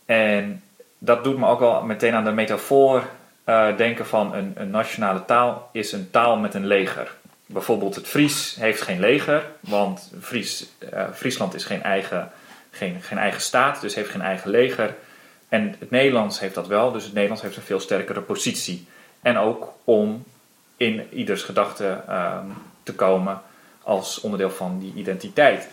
En 0.05 0.63
dat 0.97 1.23
doet 1.23 1.37
me 1.37 1.47
ook 1.47 1.59
wel 1.59 1.83
meteen 1.83 2.13
aan 2.13 2.23
de 2.23 2.31
metafoor 2.31 3.03
eh, 3.43 3.77
denken 3.77 4.05
van 4.05 4.33
een, 4.33 4.53
een 4.55 4.69
nationale 4.69 5.25
taal 5.25 5.69
is 5.71 5.91
een 5.91 6.09
taal 6.11 6.37
met 6.37 6.53
een 6.53 6.67
leger. 6.67 7.15
Bijvoorbeeld 7.45 7.95
het 7.95 8.07
Fries 8.07 8.55
heeft 8.59 8.81
geen 8.81 8.99
leger, 8.99 9.45
want 9.59 10.11
Fries, 10.21 10.69
eh, 10.91 11.03
Friesland 11.13 11.53
is 11.53 11.65
geen 11.65 11.83
eigen, 11.83 12.31
geen, 12.71 13.01
geen 13.01 13.17
eigen 13.17 13.41
staat, 13.41 13.81
dus 13.81 13.95
heeft 13.95 14.09
geen 14.09 14.21
eigen 14.21 14.49
leger. 14.49 14.95
En 15.49 15.75
het 15.79 15.91
Nederlands 15.91 16.39
heeft 16.39 16.55
dat 16.55 16.67
wel, 16.67 16.91
dus 16.91 17.03
het 17.03 17.13
Nederlands 17.13 17.43
heeft 17.43 17.55
een 17.55 17.61
veel 17.61 17.79
sterkere 17.79 18.21
positie. 18.21 18.87
En 19.21 19.37
ook 19.37 19.73
om 19.83 20.23
in 20.81 21.07
ieders 21.11 21.43
gedachte 21.43 22.01
ehm, 22.07 22.45
te 22.83 22.93
komen 22.93 23.41
als 23.83 24.21
onderdeel 24.21 24.51
van 24.51 24.79
die 24.79 24.93
identiteit. 24.95 25.69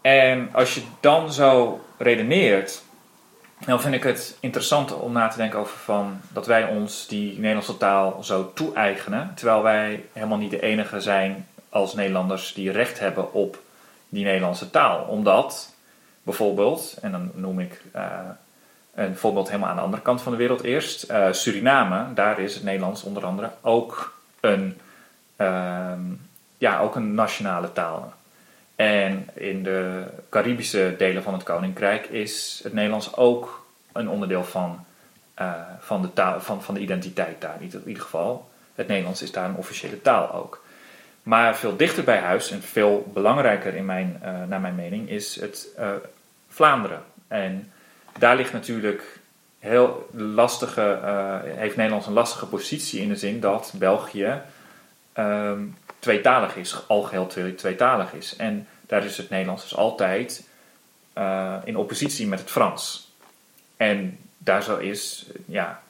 En 0.00 0.48
als 0.52 0.74
je 0.74 0.82
dan 1.00 1.32
zo 1.32 1.80
redeneert, 1.98 2.82
dan 3.66 3.80
vind 3.80 3.94
ik 3.94 4.02
het 4.02 4.36
interessant 4.40 4.94
om 4.94 5.12
na 5.12 5.28
te 5.28 5.36
denken 5.36 5.58
over 5.58 5.78
van 5.78 6.20
dat 6.32 6.46
wij 6.46 6.64
ons 6.64 7.06
die 7.06 7.38
Nederlandse 7.38 7.76
taal 7.76 8.22
zo 8.22 8.52
toe-eigenen, 8.54 9.32
terwijl 9.34 9.62
wij 9.62 10.04
helemaal 10.12 10.38
niet 10.38 10.50
de 10.50 10.62
enige 10.62 11.00
zijn 11.00 11.46
als 11.68 11.94
Nederlanders 11.94 12.52
die 12.54 12.70
recht 12.70 12.98
hebben 12.98 13.32
op 13.32 13.58
die 14.08 14.24
Nederlandse 14.24 14.70
taal. 14.70 15.04
Omdat 15.04 15.74
bijvoorbeeld, 16.22 16.98
en 17.02 17.12
dan 17.12 17.30
noem 17.34 17.60
ik 17.60 17.82
eh, 17.92 18.02
een 18.94 19.16
voorbeeld 19.16 19.48
helemaal 19.48 19.68
aan 19.68 19.76
de 19.76 19.82
andere 19.82 20.02
kant 20.02 20.22
van 20.22 20.32
de 20.32 20.38
wereld 20.38 20.62
eerst, 20.62 21.02
eh, 21.02 21.32
Suriname, 21.32 22.14
daar 22.14 22.38
is 22.38 22.54
het 22.54 22.62
Nederlands 22.62 23.02
onder 23.02 23.24
andere 23.24 23.50
ook 23.60 24.18
een, 24.40 24.78
ehm, 25.36 26.00
ja, 26.58 26.80
ook 26.80 26.94
een 26.94 27.14
nationale 27.14 27.72
taal. 27.72 28.12
En 28.76 29.28
in 29.34 29.62
de 29.62 30.04
Caribische 30.28 30.94
delen 30.98 31.22
van 31.22 31.32
het 31.32 31.42
Koninkrijk 31.42 32.06
is 32.06 32.60
het 32.62 32.72
Nederlands 32.72 33.16
ook 33.16 33.66
een 33.92 34.08
onderdeel 34.08 34.44
van, 34.44 34.84
eh, 35.34 35.52
van, 35.80 36.02
de, 36.02 36.12
taal, 36.12 36.40
van, 36.40 36.62
van 36.62 36.74
de 36.74 36.80
identiteit 36.80 37.40
daar. 37.40 37.56
In 37.60 37.82
ieder 37.86 38.02
geval, 38.02 38.50
het 38.74 38.88
Nederlands 38.88 39.22
is 39.22 39.32
daar 39.32 39.48
een 39.48 39.56
officiële 39.56 40.02
taal 40.02 40.32
ook. 40.32 40.64
Maar 41.22 41.56
veel 41.56 41.76
dichter 41.76 42.04
bij 42.04 42.18
huis 42.18 42.50
en 42.50 42.62
veel 42.62 43.10
belangrijker 43.14 43.74
in 43.74 43.84
mijn, 43.84 44.18
eh, 44.22 44.32
naar 44.48 44.60
mijn 44.60 44.74
mening 44.74 45.08
is 45.08 45.40
het 45.40 45.68
Vlaanderen. 46.48 47.02
En 47.28 47.72
daar 48.20 48.36
ligt 48.36 48.52
natuurlijk 48.52 49.18
heel 49.58 50.08
lastige, 50.12 50.82
eh, 50.82 51.38
heeft 51.42 51.76
Nederland 51.76 52.06
een 52.06 52.12
lastige 52.12 52.46
positie 52.46 53.00
in 53.00 53.08
de 53.08 53.16
zin 53.16 53.40
dat 53.40 53.72
België 53.76 54.40
ehm, 55.12 55.62
tweetalig 55.98 56.56
is, 56.56 56.88
algeheel 56.88 57.26
twee- 57.26 57.54
tweetalig 57.54 58.12
is. 58.12 58.36
En 58.36 58.68
daar 58.86 59.04
is 59.04 59.16
het 59.16 59.30
Nederlands 59.30 59.62
dus 59.62 59.76
altijd 59.76 60.48
eh, 61.12 61.56
in 61.64 61.76
oppositie 61.76 62.26
met 62.26 62.38
het 62.38 62.50
Frans. 62.50 63.12
En 63.76 64.18
daar 64.38 64.62
zo 64.62 64.76
is, 64.76 65.26
ja, 65.44 65.82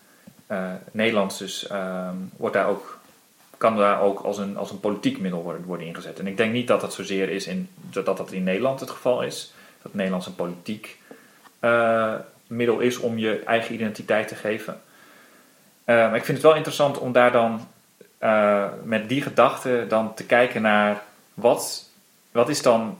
eh, 0.46 0.72
Nederlands 0.92 1.38
dus, 1.38 1.66
ehm, 1.66 2.14
wordt 2.36 2.54
daar 2.54 2.66
ook, 2.66 2.98
kan 3.56 3.76
daar 3.76 4.00
ook 4.00 4.20
als 4.20 4.38
een, 4.38 4.56
als 4.56 4.70
een 4.70 4.80
politiek 4.80 5.18
middel 5.18 5.42
worden, 5.42 5.64
worden 5.64 5.86
ingezet. 5.86 6.18
En 6.18 6.26
ik 6.26 6.36
denk 6.36 6.52
niet 6.52 6.66
dat 6.66 6.80
dat 6.80 6.94
zozeer 6.94 7.28
is 7.28 7.46
in, 7.46 7.68
dat 7.74 8.04
dat 8.06 8.32
in 8.32 8.44
Nederland 8.44 8.80
het 8.80 8.90
geval 8.90 9.22
is. 9.22 9.52
Dat 9.82 9.94
Nederlands 9.94 10.26
een 10.26 10.34
politiek 10.34 10.98
eh, 11.60 12.14
middel 12.46 12.78
is 12.78 12.98
om 12.98 13.18
je 13.18 13.42
eigen 13.44 13.74
identiteit 13.74 14.28
te 14.28 14.34
geven. 14.34 14.80
Eh, 15.84 15.96
maar 15.96 16.16
ik 16.16 16.24
vind 16.24 16.36
het 16.36 16.46
wel 16.46 16.56
interessant 16.56 16.98
om 16.98 17.12
daar 17.12 17.32
dan 17.32 17.68
eh, 18.18 18.66
met 18.84 19.08
die 19.08 19.22
gedachte 19.22 19.84
dan 19.88 20.14
te 20.14 20.24
kijken 20.24 20.62
naar 20.62 21.02
wat, 21.34 21.90
wat 22.32 22.48
is 22.48 22.62
dan, 22.62 22.98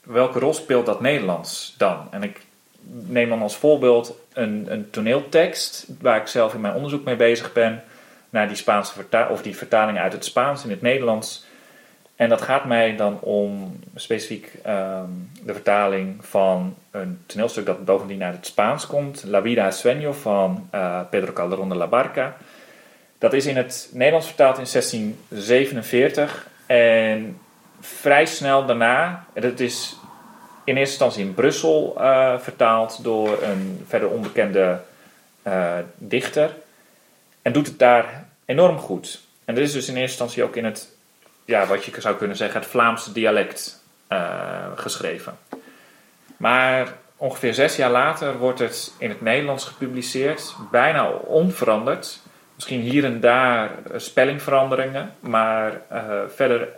welke 0.00 0.38
rol 0.38 0.54
speelt 0.54 0.86
dat 0.86 1.00
Nederlands 1.00 1.74
dan? 1.78 2.08
En 2.10 2.22
ik 2.22 2.40
neem 2.86 3.28
dan 3.28 3.42
als 3.42 3.56
voorbeeld 3.56 4.18
een, 4.32 4.66
een 4.68 4.90
toneeltekst 4.90 5.86
waar 6.00 6.20
ik 6.20 6.26
zelf 6.26 6.54
in 6.54 6.60
mijn 6.60 6.74
onderzoek 6.74 7.04
mee 7.04 7.16
bezig 7.16 7.52
ben, 7.52 7.82
naar 8.30 8.48
die 8.48 8.56
Spaanse 8.56 8.92
vertaling, 8.92 9.30
of 9.30 9.42
die 9.42 9.56
vertaling 9.56 9.98
uit 9.98 10.12
het 10.12 10.24
Spaans 10.24 10.64
in 10.64 10.70
het 10.70 10.82
Nederlands. 10.82 11.43
En 12.16 12.28
dat 12.28 12.42
gaat 12.42 12.64
mij 12.64 12.96
dan 12.96 13.20
om 13.20 13.80
specifiek 13.94 14.52
ehm, 14.62 15.08
de 15.42 15.52
vertaling 15.52 16.24
van 16.24 16.74
een 16.90 17.20
toneelstuk 17.26 17.66
dat 17.66 17.84
bovendien 17.84 18.22
uit 18.22 18.36
het 18.36 18.46
Spaans 18.46 18.86
komt. 18.86 19.24
La 19.26 19.42
Vida 19.42 19.66
es 19.66 19.86
Sueño 19.86 20.10
van 20.10 20.68
eh, 20.70 21.00
Pedro 21.10 21.32
Calderón 21.32 21.68
de 21.68 21.74
la 21.74 21.86
Barca. 21.86 22.36
Dat 23.18 23.32
is 23.32 23.46
in 23.46 23.56
het 23.56 23.88
Nederlands 23.92 24.26
vertaald 24.26 24.58
in 24.58 24.66
1647. 24.72 26.48
En 26.66 27.38
vrij 27.80 28.26
snel 28.26 28.66
daarna, 28.66 29.24
dat 29.32 29.60
is 29.60 29.96
in 30.64 30.76
eerste 30.76 30.92
instantie 30.92 31.24
in 31.24 31.34
Brussel 31.34 31.94
eh, 31.98 32.38
vertaald 32.38 33.02
door 33.02 33.42
een 33.42 33.84
verder 33.88 34.08
onbekende 34.08 34.80
eh, 35.42 35.78
dichter. 35.96 36.56
En 37.42 37.52
doet 37.52 37.66
het 37.66 37.78
daar 37.78 38.24
enorm 38.44 38.78
goed. 38.78 39.20
En 39.44 39.54
dit 39.54 39.64
is 39.64 39.72
dus 39.72 39.88
in 39.88 39.96
eerste 39.96 40.10
instantie 40.10 40.42
ook 40.42 40.56
in 40.56 40.64
het, 40.64 40.93
ja, 41.44 41.66
wat 41.66 41.84
je 41.84 42.00
zou 42.00 42.16
kunnen 42.16 42.36
zeggen, 42.36 42.60
het 42.60 42.68
Vlaamse 42.68 43.12
dialect 43.12 43.82
uh, 44.12 44.66
geschreven. 44.74 45.38
Maar 46.36 46.92
ongeveer 47.16 47.54
zes 47.54 47.76
jaar 47.76 47.90
later 47.90 48.38
wordt 48.38 48.58
het 48.58 48.92
in 48.98 49.08
het 49.08 49.20
Nederlands 49.20 49.64
gepubliceerd, 49.64 50.54
bijna 50.70 51.10
onveranderd. 51.10 52.20
Misschien 52.54 52.80
hier 52.80 53.04
en 53.04 53.20
daar 53.20 53.70
spellingveranderingen, 53.96 55.14
maar 55.20 55.80
uh, 55.92 56.20
verder 56.34 56.68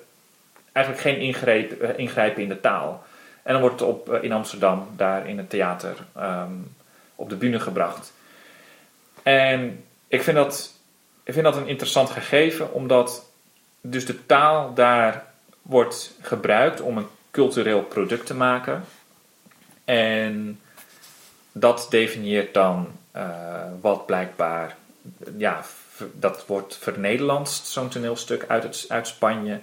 eigenlijk 0.73 1.07
geen 1.07 1.19
ingreep, 1.19 1.83
ingrijpen 1.83 2.43
in 2.43 2.49
de 2.49 2.61
taal. 2.61 3.05
En 3.43 3.53
dan 3.53 3.61
wordt 3.61 3.81
het 3.81 3.89
op, 3.89 4.13
in 4.13 4.33
Amsterdam, 4.33 4.89
daar 4.97 5.29
in 5.29 5.39
het 5.39 5.51
theater, 5.51 5.97
um, 6.19 6.75
op 7.15 7.29
de 7.29 7.37
bühne 7.37 7.61
gebracht. 7.61 8.13
En 9.23 9.85
ik 10.09 10.23
vind 10.23 10.37
dat, 10.37 10.73
ik 11.23 11.33
vind 11.33 11.45
dat 11.45 11.57
een 11.57 11.69
interessant 11.69 12.11
gegeven, 12.11 12.73
omdat 12.73 13.26
dus 13.91 14.07
de 14.07 14.27
taal 14.27 14.75
daar 14.75 15.25
wordt 15.63 16.15
gebruikt 16.21 16.81
om 16.81 16.99
een 16.99 17.07
cultureel 17.31 17.83
product 17.83 18.27
te 18.27 18.35
maken. 18.35 18.85
En 19.85 20.61
dat 21.53 21.87
definieert 21.91 22.55
dan 22.55 22.89
uh, 23.17 23.29
wat 23.81 24.07
blijkbaar, 24.07 24.77
ja, 25.37 25.63
dat 26.13 26.47
wordt 26.47 26.77
vernederlandst, 26.77 27.67
zo'n 27.67 27.89
toneelstuk 27.89 28.45
uit, 28.49 28.63
het, 28.63 28.85
uit 28.89 29.07
Spanje. 29.07 29.61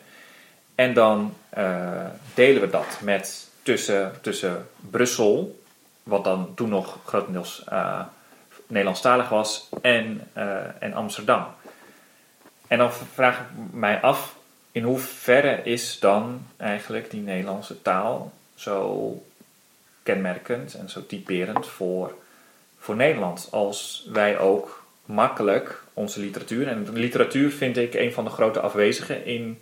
En 0.76 0.94
dan 0.94 1.34
uh, 1.58 2.06
delen 2.34 2.62
we 2.62 2.70
dat 2.70 3.00
met 3.02 3.50
tussen, 3.64 4.12
tussen 4.22 4.68
Brussel, 4.90 5.64
wat 6.04 6.24
dan 6.24 6.52
toen 6.56 6.70
nog 6.70 6.98
grotendeels 7.06 7.64
uh, 7.72 8.00
Nederlandstalig 8.68 9.30
was, 9.30 9.70
en, 9.82 10.30
en 10.80 10.94
Amsterdam. 10.94 11.46
En 12.74 12.80
dan 12.80 12.92
vraag 13.14 13.40
ik 13.40 13.46
mij 13.72 14.02
af, 14.02 14.36
in 14.72 14.84
hoeverre 14.84 15.64
is 15.64 16.00
dan 16.00 16.48
eigenlijk 16.58 17.12
die 17.12 17.22
Nederlandse 17.22 17.82
taal 17.82 18.34
zo 18.56 19.24
kenmerkend 20.04 20.74
en 20.74 20.90
zo 20.90 21.06
typerend 21.06 21.68
voor, 21.68 22.14
voor 22.80 22.96
Nederland? 22.96 23.48
Als 23.52 24.08
wij 24.12 24.40
ook 24.40 24.84
makkelijk 25.06 25.84
onze 25.94 26.20
literatuur, 26.20 26.68
en 26.68 26.94
literatuur 26.94 27.52
vind 27.52 27.78
ik 27.78 27.94
een 27.94 28.14
van 28.14 28.24
de 28.24 28.30
grote 28.30 28.60
afwezigen 28.60 29.26
in, 29.26 29.62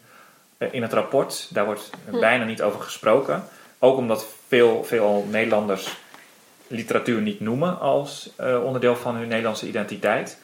in 0.72 0.82
het 0.82 0.94
rapport, 0.94 1.48
daar 1.50 1.66
wordt 1.66 1.90
hm. 2.10 2.20
bijna 2.20 2.46
niet 2.46 2.62
over 2.62 2.82
gesproken. 2.82 3.44
Ook 3.80 3.98
omdat 3.98 4.26
veel, 4.48 4.84
veel 4.84 5.28
Nederlanders 5.30 5.98
literatuur 6.68 7.22
niet 7.22 7.40
noemen 7.40 7.80
als 7.80 8.30
uh, 8.40 8.64
onderdeel 8.64 8.96
van 8.96 9.16
hun 9.16 9.28
Nederlandse 9.28 9.68
identiteit. 9.68 10.38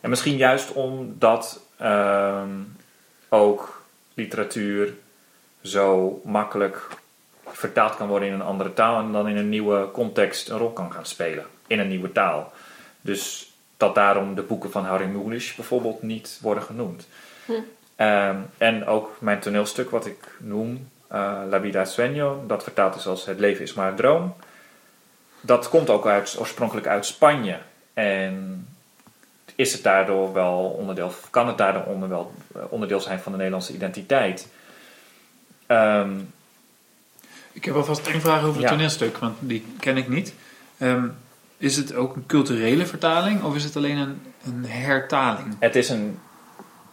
En 0.00 0.10
misschien 0.10 0.36
juist 0.36 0.72
omdat 0.72 1.68
uh, 1.82 2.42
ook 3.28 3.82
literatuur 4.14 4.94
zo 5.62 6.20
makkelijk 6.24 6.88
vertaald 7.46 7.96
kan 7.96 8.08
worden 8.08 8.28
in 8.28 8.34
een 8.34 8.42
andere 8.42 8.74
taal 8.74 9.00
en 9.00 9.12
dan 9.12 9.28
in 9.28 9.36
een 9.36 9.48
nieuwe 9.48 9.90
context 9.92 10.48
een 10.48 10.58
rol 10.58 10.72
kan 10.72 10.92
gaan 10.92 11.06
spelen 11.06 11.46
in 11.66 11.78
een 11.78 11.88
nieuwe 11.88 12.12
taal. 12.12 12.52
Dus 13.00 13.52
dat 13.76 13.94
daarom 13.94 14.34
de 14.34 14.42
boeken 14.42 14.70
van 14.70 14.84
Harry 14.84 15.06
Mulisch 15.06 15.54
bijvoorbeeld 15.54 16.02
niet 16.02 16.38
worden 16.42 16.62
genoemd. 16.62 17.08
Hm. 17.44 17.52
Um, 17.52 18.46
en 18.58 18.86
ook 18.86 19.16
mijn 19.20 19.40
toneelstuk 19.40 19.90
wat 19.90 20.06
ik 20.06 20.36
noem, 20.38 20.88
uh, 21.12 21.40
La 21.48 21.60
Vida 21.60 21.84
Sueño, 21.84 22.46
dat 22.46 22.62
vertaald 22.62 22.94
is 22.94 23.06
als 23.06 23.24
Het 23.24 23.38
leven 23.38 23.62
is 23.62 23.74
maar 23.74 23.88
een 23.88 23.96
droom. 23.96 24.34
Dat 25.40 25.68
komt 25.68 25.90
ook 25.90 26.06
uit, 26.06 26.36
oorspronkelijk 26.38 26.86
uit 26.86 27.06
Spanje. 27.06 27.58
En 27.94 28.66
is 29.60 29.72
het 29.72 29.82
daardoor 29.82 30.32
wel 30.32 30.76
onderdeel, 30.78 31.12
kan 31.30 31.46
het 31.46 31.58
daardoor 31.58 31.82
onder 31.82 32.08
wel, 32.08 32.32
onderdeel 32.68 33.00
zijn 33.00 33.20
van 33.20 33.32
de 33.32 33.38
Nederlandse 33.38 33.74
identiteit. 33.74 34.48
Um, 35.66 36.32
ik 37.52 37.64
heb 37.64 37.74
alvast 37.74 38.06
één 38.06 38.20
vraag 38.20 38.42
over 38.42 38.52
het 38.52 38.62
ja. 38.62 38.68
toneelstuk, 38.68 39.16
want 39.16 39.36
die 39.38 39.66
ken 39.80 39.96
ik 39.96 40.08
niet. 40.08 40.34
Um, 40.78 41.16
is 41.56 41.76
het 41.76 41.94
ook 41.94 42.16
een 42.16 42.26
culturele 42.26 42.86
vertaling 42.86 43.42
of 43.42 43.54
is 43.54 43.64
het 43.64 43.76
alleen 43.76 43.96
een, 43.96 44.22
een 44.44 44.64
hertaling? 44.66 45.56
Het 45.58 45.76
is 45.76 45.88
een. 45.88 46.18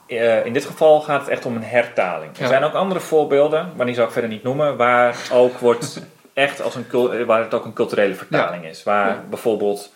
Uh, 0.07 0.45
in 0.45 0.53
dit 0.53 0.65
geval 0.65 1.01
gaat 1.01 1.20
het 1.20 1.30
echt 1.30 1.45
om 1.45 1.55
een 1.55 1.63
hertaling. 1.63 2.38
Ja. 2.38 2.41
Er 2.41 2.47
zijn 2.47 2.63
ook 2.63 2.74
andere 2.74 2.99
voorbeelden, 2.99 3.72
maar 3.76 3.86
die 3.86 3.95
zal 3.95 4.05
ik 4.05 4.11
verder 4.11 4.30
niet 4.30 4.43
noemen, 4.43 4.78
waar 4.78 5.18
ook 5.32 5.57
wordt 5.57 6.01
echt 6.34 6.61
als 6.61 6.76
een 6.76 7.26
waar 7.26 7.43
het 7.43 7.53
ook 7.53 7.65
een 7.65 7.74
culturele 7.74 8.15
vertaling 8.15 8.63
ja. 8.63 8.70
is. 8.70 8.84
Waar 8.84 9.24
bijvoorbeeld 9.30 9.91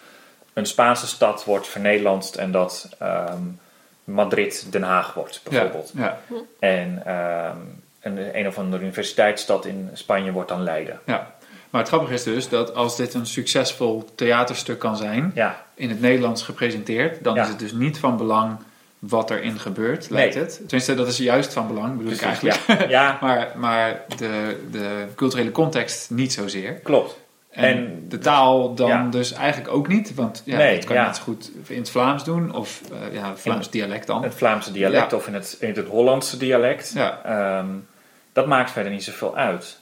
een 0.54 0.66
Spaanse 0.66 1.08
stad 1.08 1.43
wordt 1.43 1.68
vernederlandst 1.68 2.36
en 2.36 2.52
dat 2.52 2.89
um, 3.02 3.60
Madrid 4.04 4.66
Den 4.70 4.84
Haag 4.84 5.14
wordt, 5.14 5.41
bijvoorbeeld. 5.43 5.91
Ja. 5.95 6.20
En 6.60 7.04
um, 7.16 7.84
een, 8.02 8.38
een 8.39 8.47
of 8.47 8.58
andere 8.58 8.84
universiteitsstad 8.84 9.66
in 9.66 9.89
Spanje 9.93 10.32
wordt 10.32 10.49
dan 10.49 10.64
Leiden. 10.64 10.99
Ja. 11.06 11.34
Maar 11.70 11.82
het 11.82 11.89
grappige 11.89 12.14
is 12.14 12.24
dus 12.24 12.49
dat 12.49 12.76
als 12.76 12.95
dit 12.95 13.14
een 13.14 13.26
succesvol 13.26 14.10
theaterstuk 14.16 14.80
kan 14.80 14.97
zijn, 14.97 15.32
ja. 15.36 15.66
in 15.74 15.89
het 15.89 16.02
Nederlands 16.02 16.43
gepresenteerd, 16.43 17.24
dan 17.24 17.38
is 17.38 17.47
het 17.47 17.60
dus 17.60 17.72
niet 17.72 17.99
van 17.99 18.18
belang 18.18 18.58
wat 18.99 19.30
erin 19.30 19.60
gebeurt, 19.60 20.10
lijkt 20.10 20.36
nee. 20.36 20.43
het. 20.43 20.56
Tenminste, 20.56 20.95
dat 20.95 21.08
is 21.08 21.18
juist 21.18 21.54
van 21.54 21.68
belang, 21.68 21.97
bedoel 21.97 22.16
Precies, 22.16 22.41
ik 22.41 22.49
eigenlijk. 22.49 22.89
Ja. 22.89 23.18
maar 23.22 23.52
maar 23.56 24.04
de, 24.18 24.60
de 24.72 25.06
culturele 25.16 25.52
context 25.52 26.10
niet 26.10 26.34
zozeer. 26.34 26.74
Klopt. 26.74 27.20
En, 27.52 27.64
en, 27.64 28.06
de 28.10 28.18
taal 28.18 28.74
dan 28.76 28.89
ja. 28.89 29.08
dus 29.10 29.34
eigenlijk 29.34 29.74
ook 29.74 29.88
niet, 29.88 30.16
want 30.16 30.41
ja, 30.45 30.58
nee, 30.58 30.76
dat 30.76 30.86
kan 30.86 30.95
je 30.95 31.02
net 31.02 31.16
zo 31.16 31.24
goed 31.24 31.52
in 31.68 31.78
het 31.78 31.89
Vlaams 31.89 32.24
doen 32.24 32.56
of 32.56 32.82
uh, 32.91 33.14
ja, 33.14 33.36
Vlaams 33.36 33.66
in 33.66 33.72
dialect 33.72 34.08
dan. 34.08 34.24
Het 34.24 34.36
Vlaamse 34.36 34.72
dialect 34.72 35.14
of 35.14 35.28
in 35.28 35.34
het, 35.34 35.58
in 35.60 35.74
het 35.74 35.88
Hollandse 35.88 36.38
dialect. 36.38 36.93
Ja. 36.93 37.58
Um, 37.60 37.88
dat 38.34 38.45
maakt 38.45 38.72
verder 38.72 38.91
niet 38.91 39.04
zoveel 39.04 39.36
uit. 39.36 39.80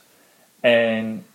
En 0.60 1.26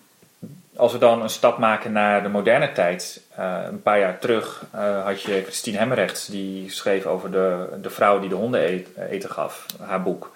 als 0.76 0.92
we 0.92 0.98
dan 0.98 1.22
een 1.22 1.30
stap 1.30 1.58
maken 1.58 1.92
naar 1.92 2.24
de 2.24 2.30
moderne 2.30 2.72
tijd, 2.72 3.22
uh, 3.40 3.60
een 3.68 3.82
paar 3.82 4.00
jaar 4.00 4.20
terug 4.20 4.66
uh, 4.76 5.06
had 5.06 5.22
je 5.22 5.42
Christine 5.44 5.78
Hemmerrechts, 5.78 6.28
die 6.28 6.72
schreef 6.72 7.06
over 7.06 7.32
de, 7.32 7.68
de 7.82 7.90
vrouw 7.90 8.20
die 8.20 8.30
de 8.30 8.36
honden 8.36 8.70
eet, 8.70 8.88
eten 9.10 9.30
gaf, 9.30 9.66
haar 9.82 10.04
boek. 10.04 10.32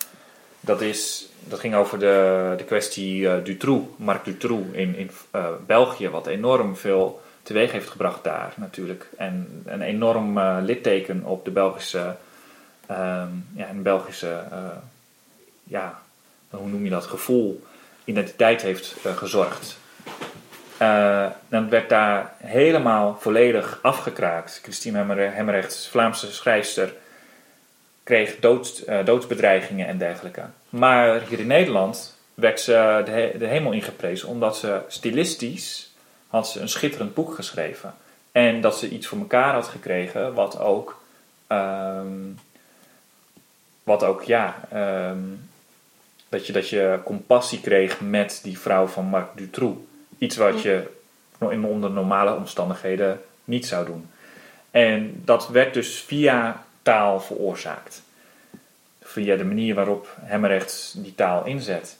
Dat, 0.60 0.82
is, 0.82 1.30
dat 1.39 1.60
ging 1.60 1.76
over 1.76 1.99
de, 1.99 2.53
de 2.57 2.64
kwestie 2.64 3.22
uh, 3.22 3.34
Dutroux, 3.43 3.88
Marc 3.95 4.26
Dutroux 4.26 4.66
in, 4.72 4.95
in 4.95 5.12
België, 5.66 6.10
wat 6.10 6.28
enorm 6.28 6.76
veel 6.76 7.22
teweeg 7.43 7.72
heeft 7.72 7.89
gebracht 7.89 8.24
daar 8.24 8.53
natuurlijk. 8.55 9.10
En 9.18 9.64
een 9.66 9.82
enorm 9.82 10.39
litteken 10.60 11.24
op 11.26 11.45
de 11.45 11.51
Belgische, 11.51 12.16
um, 12.91 13.45
ja, 13.55 13.70
een 13.70 13.82
Belgische, 13.82 14.43
ja, 15.64 16.01
hoe 16.49 16.68
noem 16.68 16.84
je 16.84 16.89
dat, 16.89 17.05
gevoel, 17.05 17.64
identiteit 18.03 18.62
heeft 18.62 18.95
gezorgd. 19.16 19.78
Uh, 20.82 21.26
dan 21.47 21.70
werd 21.70 21.89
daar 21.89 22.34
helemaal 22.38 23.18
volledig 23.20 23.80
afgekraakt. 23.82 24.60
Christine 24.64 25.16
Hemmerrechts, 25.16 25.88
Vlaamse 25.88 26.32
schrijfster, 26.32 26.93
kreeg 28.10 28.39
dood, 28.39 28.84
uh, 28.88 29.05
doodsbedreigingen 29.05 29.88
en 29.88 29.97
dergelijke. 29.97 30.41
Maar 30.70 31.22
hier 31.28 31.39
in 31.39 31.47
Nederland 31.47 32.18
werd 32.34 32.60
ze 32.60 33.01
de, 33.05 33.12
he 33.12 33.38
de, 33.38 33.45
hemel 33.45 33.72
ingeprezen 33.72 34.28
omdat 34.28 34.57
ze 34.57 34.82
stilistisch 34.88 35.91
had 36.28 36.47
ze 36.47 36.60
een 36.60 36.70
schitterend 36.70 37.14
boek 37.14 37.36
geschreven. 37.36 37.93
En 38.32 38.62
dat 38.62 38.78
ze 38.78 38.89
iets 38.89 39.07
voor 39.07 39.18
elkaar 39.18 39.53
had 39.53 39.68
gekregen 39.68 40.34
wat 40.34 40.60
ook, 40.60 41.01
um, 41.47 42.39
wat 43.84 44.03
ook 44.03 44.24
ja, 44.24 44.55
um, 45.10 45.49
dat, 46.30 46.47
je, 46.47 46.53
dat 46.53 46.70
je 46.70 46.99
compassie 47.03 47.62
kreeg 47.62 48.01
met 48.01 48.39
die 48.43 48.60
vrouw 48.60 48.88
van 48.88 49.05
Marc 49.05 49.30
Dutroux. 49.36 49.80
Iets 50.18 50.38
wat 50.38 50.62
je 50.62 50.88
onder 51.39 51.91
normale 51.91 52.36
omstandigheden 52.36 53.22
niet 53.43 53.66
zou 53.66 53.86
doen. 53.86 54.10
En 54.72 55.22
dat 55.26 55.47
werd 55.47 55.74
dus 55.74 55.99
via 55.99 56.64
taal 56.89 57.19
veroorzaakt. 57.19 58.01
Via 59.01 59.35
de 59.35 59.45
manier 59.45 59.75
waarop 59.75 60.15
Hemmerrechts 60.21 60.93
die 60.97 61.15
taal 61.15 61.45
inzet. 61.45 61.97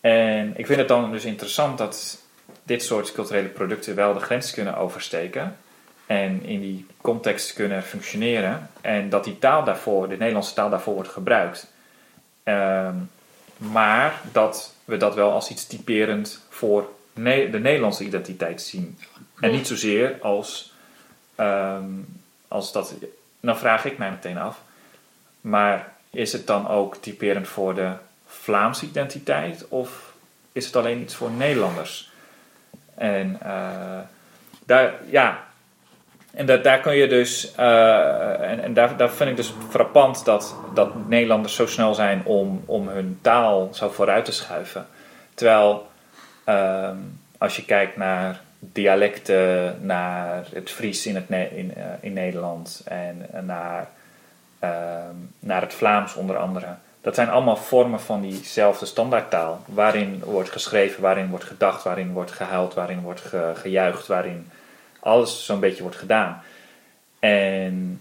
En 0.00 0.52
ik 0.56 0.66
vind 0.66 0.78
het 0.78 0.88
dan 0.88 1.10
dus 1.10 1.24
interessant 1.24 1.78
dat 1.78 2.22
dit 2.62 2.82
soort 2.82 3.12
culturele 3.12 3.48
producten 3.48 3.94
wel 3.94 4.14
de 4.14 4.20
grens 4.20 4.50
kunnen 4.50 4.76
oversteken. 4.76 5.56
en 6.06 6.44
in 6.44 6.60
die 6.60 6.86
context 7.00 7.52
kunnen 7.52 7.82
functioneren. 7.82 8.70
En 8.80 9.08
dat 9.08 9.24
die 9.24 9.38
taal 9.38 9.64
daarvoor, 9.64 10.08
de 10.08 10.16
Nederlandse 10.16 10.54
taal 10.54 10.70
daarvoor 10.70 10.94
wordt 10.94 11.08
gebruikt. 11.08 11.72
Ehm, 12.42 12.94
maar 13.56 14.20
dat 14.32 14.74
we 14.84 14.96
dat 14.96 15.14
wel 15.14 15.30
als 15.32 15.50
iets 15.50 15.66
typerend 15.66 16.40
voor 16.48 16.88
Ne- 17.12 17.50
de 17.50 17.58
Nederlandse 17.58 18.04
identiteit 18.04 18.62
zien. 18.62 18.98
En 19.40 19.50
niet 19.50 19.66
zozeer 19.66 20.16
als, 20.20 20.72
ehm, 21.34 21.90
als 22.48 22.72
dat. 22.72 22.94
Dan 23.44 23.58
vraag 23.58 23.84
ik 23.84 23.98
mij 23.98 24.10
meteen 24.10 24.38
af. 24.38 24.60
Maar 25.40 25.92
is 26.10 26.32
het 26.32 26.46
dan 26.46 26.68
ook 26.68 26.96
typerend 26.96 27.48
voor 27.48 27.74
de 27.74 27.92
Vlaamse 28.26 28.86
identiteit? 28.86 29.68
Of 29.68 30.12
is 30.52 30.66
het 30.66 30.76
alleen 30.76 31.00
iets 31.00 31.14
voor 31.14 31.30
Nederlanders? 31.30 32.10
En 32.94 33.38
eh, 33.42 33.98
daar, 34.64 34.94
ja. 35.10 35.42
En 36.30 36.46
dat, 36.46 36.64
daar 36.64 36.80
kun 36.80 36.94
je 36.94 37.08
dus. 37.08 37.54
eh, 37.54 38.50
en 38.50 38.60
en 38.62 38.74
daar, 38.74 38.96
daar 38.96 39.10
vind 39.10 39.30
ik 39.30 39.36
dus 39.36 39.54
frappant 39.68 40.24
dat, 40.24 40.56
dat 40.74 41.08
Nederlanders 41.08 41.54
zo 41.54 41.66
snel 41.66 41.94
zijn 41.94 42.24
om, 42.24 42.62
om 42.66 42.88
hun 42.88 43.18
taal 43.22 43.68
zo 43.72 43.88
vooruit 43.90 44.24
te 44.24 44.32
schuiven. 44.32 44.86
Terwijl 45.34 45.90
ehm, 46.44 46.96
als 47.38 47.56
je 47.56 47.64
kijkt 47.64 47.96
naar 47.96 48.40
dialecten, 48.72 49.76
naar 49.86 50.46
het 50.52 50.70
Fries 50.70 51.06
in, 51.06 51.14
het 51.14 51.50
in, 51.52 51.74
eh, 51.74 51.84
in 52.00 52.12
Nederland 52.12 52.82
en 52.84 53.26
eh, 53.32 53.42
naar, 53.42 53.88
ehm, 54.58 55.14
naar 55.38 55.60
het 55.60 55.74
Vlaams 55.74 56.14
onder 56.14 56.36
andere. 56.36 56.74
Dat 57.00 57.14
zijn 57.14 57.28
allemaal 57.28 57.56
vormen 57.56 58.00
van 58.00 58.20
diezelfde 58.20 58.86
standaardtaal. 58.86 59.62
Waarin 59.66 60.20
wordt 60.24 60.50
geschreven, 60.50 61.02
waarin 61.02 61.28
wordt 61.28 61.44
gedacht, 61.44 61.82
waarin 61.82 62.12
wordt 62.12 62.30
gehuild, 62.30 62.74
waarin 62.74 63.00
wordt 63.00 63.20
ge- 63.20 63.52
gejuicht, 63.54 64.06
waarin 64.06 64.50
alles 65.00 65.44
zo'n 65.44 65.60
beetje 65.60 65.82
wordt 65.82 65.96
gedaan. 65.96 66.42
En 67.18 68.00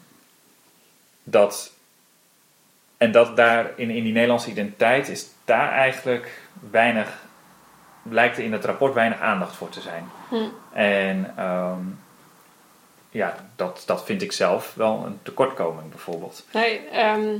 dat, 1.23 1.71
en 2.97 3.11
dat 3.11 3.35
daar 3.35 3.71
in, 3.75 3.89
in 3.89 4.03
die 4.03 4.13
Nederlandse 4.13 4.49
identiteit 4.49 5.09
is 5.09 5.27
daar 5.45 5.71
eigenlijk 5.71 6.41
weinig, 6.71 7.22
lijkt 8.03 8.37
er 8.37 8.43
in 8.43 8.53
het 8.53 8.65
rapport 8.65 8.93
weinig 8.93 9.19
aandacht 9.19 9.55
voor 9.55 9.69
te 9.69 9.81
zijn. 9.81 10.09
Hm. 10.29 10.35
En 10.73 11.33
ehm, 11.37 11.79
ja, 13.09 13.35
dat, 13.55 13.83
dat 13.85 14.05
vind 14.05 14.21
ik 14.21 14.31
zelf 14.31 14.73
wel 14.75 15.03
een 15.05 15.19
tekortkoming 15.23 15.89
bijvoorbeeld. 15.89 16.45
Nee, 16.51 16.87
ehm, 16.87 17.35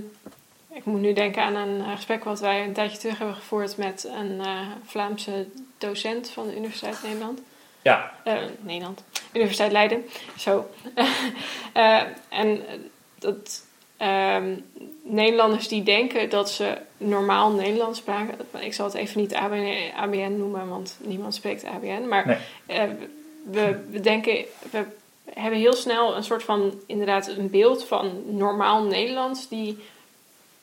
ik 0.74 0.86
moet 0.86 1.02
nu 1.02 1.14
denken 1.14 1.44
aan 1.44 1.56
een 1.56 1.82
eh, 1.82 1.96
gesprek 1.96 2.24
wat 2.24 2.40
wij 2.40 2.64
een 2.64 2.74
tijdje 2.74 2.98
terug 2.98 3.18
hebben 3.18 3.36
gevoerd 3.36 3.78
met 3.78 4.10
een 4.20 4.42
eh, 4.42 4.68
Vlaamse 4.86 5.48
docent 5.78 6.30
van 6.30 6.48
de 6.48 6.56
Universiteit 6.56 7.04
Nederland. 7.04 7.40
Ja, 7.82 8.12
Eh, 8.24 8.34
Nederland, 8.60 9.04
Universiteit 9.34 9.72
Leiden. 9.72 10.06
Zo. 10.38 10.70
En 12.30 12.62
dat 13.20 13.64
ehm, 13.98 14.56
Nederlanders 15.04 15.68
die 15.68 15.84
denken 15.84 16.30
dat 16.30 16.52
ze 16.52 16.78
normaal 16.98 17.52
Nederlands 17.52 18.00
spraken. 18.00 18.36
Ik 18.60 18.74
zal 18.74 18.86
het 18.86 18.94
even 18.96 19.22
niet 19.22 19.34
ABN, 19.36 19.92
ABN 19.96 20.36
noemen, 20.38 20.70
want 20.70 20.98
niemand 21.02 21.36
spreekt 21.36 21.66
ABN. 21.66 22.08
Maar 22.08 22.28
Nee. 22.28 22.38
eh, 22.80 22.90
we, 23.52 23.86
we 23.90 24.00
denken, 24.00 24.46
we 24.72 24.86
hebben 25.34 25.60
heel 25.60 25.74
snel 25.74 26.16
een 26.16 26.24
soort 26.24 26.44
van, 26.44 26.74
inderdaad, 26.88 27.28
een 27.28 27.50
beeld 27.50 27.84
van 27.86 28.22
normaal 28.26 28.84
Nederlands 28.84 29.48
die 29.50 29.78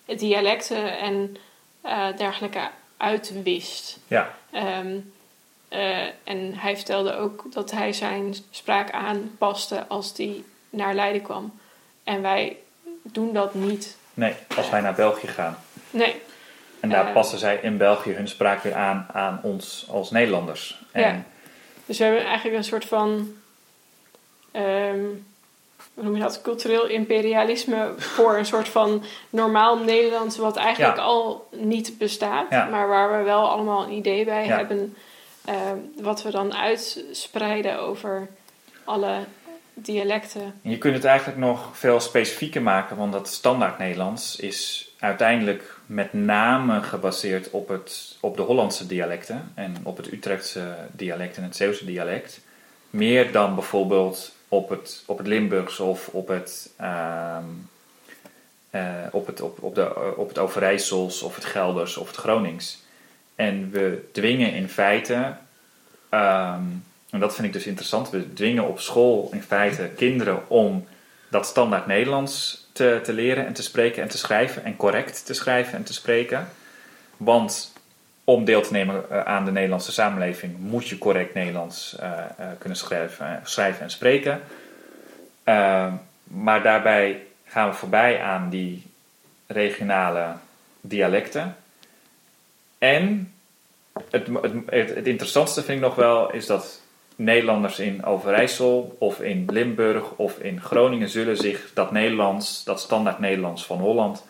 dialecten 0.07 0.99
en 0.99 1.37
eh, 1.81 2.17
dergelijke 2.17 2.69
uitwist. 2.97 3.99
ja, 4.07 4.35
Ehm, 4.51 4.99
eh, 5.69 6.07
en 6.25 6.55
hij 6.55 6.77
vertelde 6.77 7.17
ook 7.17 7.45
dat 7.53 7.71
hij 7.71 7.93
zijn 7.93 8.35
spraak 8.51 8.91
aanpaste 8.91 9.87
als 9.89 10.13
hij 10.17 10.43
naar 10.71 10.95
Leiden 10.95 11.23
kwam. 11.23 11.61
En 12.05 12.23
wij 12.23 12.57
doen 13.03 13.33
dat 13.33 13.55
niet. 13.55 13.97
nee, 14.15 14.35
als 14.57 14.71
wij 14.71 14.81
naar 14.81 14.95
België 14.95 15.27
gaan. 15.27 15.59
Nee, 15.91 16.23
En 16.81 16.89
daar 16.89 17.07
Eh. 17.07 17.13
passen 17.13 17.39
zij 17.39 17.59
in 17.63 17.77
België 17.77 18.13
hun 18.13 18.29
spraak 18.29 18.63
weer 18.63 18.75
aan 18.75 19.07
aan 19.13 19.41
ons 19.43 19.87
als 19.91 20.11
Nederlanders. 20.11 20.83
En, 20.93 21.03
Ja. 21.03 21.23
dus 21.87 21.99
we 21.99 22.05
hebben 22.05 22.25
eigenlijk 22.25 22.57
een 22.57 22.65
soort 22.65 22.85
van. 22.85 23.35
ehm, 24.53 25.05
hoe 25.95 26.05
noem 26.05 26.15
je 26.15 26.21
dat? 26.23 26.41
Cultureel 26.43 26.87
imperialisme 26.87 27.93
voor 27.97 28.37
een 28.37 28.47
soort 28.47 28.69
van 28.69 29.05
normaal 29.31 29.79
Nederlands, 29.79 30.37
wat 30.37 30.57
eigenlijk 30.57 30.97
Ja. 30.97 31.03
al 31.03 31.49
niet 31.51 31.99
bestaat, 31.99 32.47
Ja. 32.51 32.65
maar 32.65 32.89
waar 32.89 33.19
we 33.19 33.25
wel 33.25 33.49
allemaal 33.51 33.83
een 33.85 33.93
idee 33.93 34.25
bij 34.25 34.47
hebben, 34.47 34.97
ehm, 35.45 35.77
wat 35.97 36.23
we 36.23 36.31
dan 36.31 36.55
uitspreiden 36.55 37.81
over 37.81 38.29
alle 38.85 39.19
dialecten. 39.85 40.55
En 40.63 40.71
je 40.71 40.79
kunt 40.79 40.95
het 40.95 41.05
eigenlijk 41.05 41.39
nog 41.39 41.79
veel 41.79 42.01
specifieker 42.01 42.63
maken, 42.63 42.97
want 42.97 43.13
dat 43.13 43.29
standaard 43.29 43.79
Nederlands 43.79 44.37
is 44.37 44.91
uiteindelijk 44.99 45.79
met 45.87 46.13
name 46.13 46.83
gebaseerd 46.83 47.51
op, 47.51 47.69
het, 47.69 48.17
op 48.21 48.37
de 48.37 48.43
Hollandse 48.43 48.87
dialecten 48.87 49.53
en 49.55 49.77
op 49.83 49.97
het 49.97 50.13
Utrechtse 50.13 50.75
dialect 50.93 51.37
en 51.37 51.43
het 51.43 51.57
Zeeuwse 51.57 51.85
dialect. 51.85 52.41
Meer 52.91 53.33
dan 53.33 53.55
bijvoorbeeld 53.55 54.35
op 54.49 54.69
het, 54.69 55.03
op 55.07 55.19
het 55.19 55.27
Limburgs 55.27 55.81
of 55.81 56.09
op 56.09 56.29
het, 56.29 56.71
eh, 56.77 57.39
op, 59.11 59.27
het, 59.27 59.41
op, 59.41 59.63
op, 59.63 59.75
de, 59.75 60.15
op 60.17 60.29
het 60.29 60.39
Overijssels 60.39 61.23
of 61.23 61.35
het 61.35 61.45
Gelders 61.45 61.97
of 61.97 62.07
het 62.07 62.17
Gronings. 62.17 62.83
En 63.35 63.71
we 63.71 64.09
dwingen 64.13 64.53
in 64.53 64.69
feite 64.69 65.35
ehm, 66.09 66.63
en 67.11 67.21
dat 67.21 67.35
vind 67.35 67.47
ik 67.47 67.53
dus 67.53 67.67
interessant. 67.67 68.11
We 68.11 68.33
dwingen 68.33 68.69
op 68.69 68.81
school 68.81 69.29
in 69.33 69.43
feite 69.43 69.91
kinderen 69.97 70.49
om 70.49 70.87
dat 71.29 71.47
standaard 71.47 71.87
Nederlands 71.87 72.67
te, 72.73 73.01
te 73.03 73.13
leren 73.13 73.47
en 73.47 73.53
te 73.53 73.63
spreken 73.63 74.03
en 74.03 74.09
te 74.09 74.19
schrijven. 74.19 74.65
En 74.65 74.77
correct 74.77 75.27
te 75.27 75.35
schrijven 75.35 75.75
en 75.75 75.85
te 75.85 75.93
spreken. 75.93 76.49
Want 77.17 77.73
om 78.25 78.45
deel 78.45 78.63
te 78.63 78.73
nemen 78.73 79.11
eh, 79.11 79.23
aan 79.23 79.45
de 79.45 79.53
Nederlandse 79.53 79.93
samenleving 79.93 80.59
moet 80.59 80.89
je 80.89 80.99
correct 80.99 81.35
Nederlands 81.35 81.97
eh, 81.99 82.11
eh, 82.11 82.47
kunnen 82.59 82.79
schrijven, 82.79 83.41
schrijven 83.45 83.83
en 83.83 83.91
spreken. 83.91 84.41
Eh, 85.45 85.93
maar 86.25 86.63
daarbij 86.63 87.23
gaan 87.45 87.69
we 87.69 87.75
voorbij 87.75 88.23
aan 88.23 88.51
die 88.51 88.87
regionale 89.47 90.33
dialecten. 90.81 91.57
En 92.79 93.33
het, 94.11 94.27
het, 94.67 94.95
het 94.95 95.07
interessantste 95.07 95.63
vind 95.63 95.79
ik 95.79 95.85
nog 95.85 95.95
wel 95.95 96.33
is 96.33 96.47
dat 96.47 96.80
Nederlanders 97.21 97.79
in 97.79 98.05
Overijssel 98.05 98.97
of 98.99 99.21
in 99.21 99.45
Limburg 99.51 100.13
of 100.17 100.39
in 100.39 100.61
Groningen 100.61 101.09
zullen 101.09 101.37
zich 101.37 101.71
dat 101.75 101.93
Nederlands, 101.93 102.65
dat 102.65 102.81
standaard 102.81 103.19
Nederlands 103.19 103.67
van 103.67 103.79
Holland, 103.79 104.25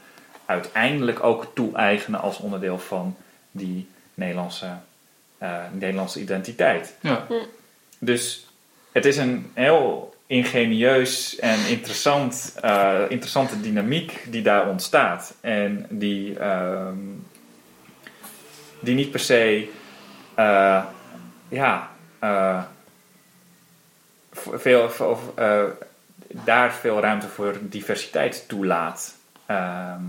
uiteindelijk 0.46 1.22
ook 1.22 1.46
toe-eigenen 1.54 2.20
als 2.20 2.38
onderdeel 2.38 2.78
van 2.78 3.16
die 3.50 3.88
Nederlandse, 4.14 4.66
eh, 5.38 5.58
Nederlandse 5.72 6.20
identiteit. 6.20 6.96
Ja. 7.00 7.26
Dus 7.98 8.46
het 8.92 9.04
is 9.04 9.16
een 9.16 9.50
heel 9.54 10.14
ingenieus 10.26 11.38
en 11.38 11.68
interessant, 11.68 12.54
eh, 12.60 13.00
interessante 13.08 13.60
dynamiek 13.60 14.26
die 14.28 14.42
daar 14.42 14.68
ontstaat. 14.68 15.34
En 15.40 15.86
die, 15.88 16.38
ehm, 16.38 16.98
die 18.80 18.94
niet 18.94 19.10
per 19.10 19.20
se 19.20 19.68
eh, 20.34 20.84
ja, 21.48 21.90
eh, 22.18 22.62
veel, 24.54 24.90
veel, 24.90 25.18
eh, 25.34 25.64
daar 26.30 26.72
veel 26.72 27.00
ruimte 27.00 27.28
voor 27.28 27.56
diversiteit 27.60 28.44
toelaat. 28.48 29.14
Ehm, 29.46 30.02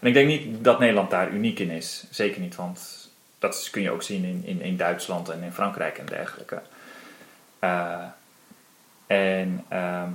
en 0.00 0.06
ik 0.06 0.14
denk 0.14 0.28
niet 0.28 0.64
dat 0.64 0.78
Nederland 0.78 1.10
daar 1.10 1.30
uniek 1.30 1.58
in 1.58 1.70
is. 1.70 2.04
Zeker 2.10 2.40
niet, 2.40 2.56
want 2.56 3.08
dat 3.38 3.68
kun 3.70 3.82
je 3.82 3.90
ook 3.90 4.02
zien 4.02 4.24
in, 4.24 4.42
in, 4.44 4.60
in 4.62 4.76
Duitsland 4.76 5.28
en 5.28 5.42
in 5.42 5.52
Frankrijk 5.52 5.98
en 5.98 6.06
dergelijke. 6.06 6.60
Eh, 7.58 8.04
en, 9.06 9.64
ehm, 9.68 10.08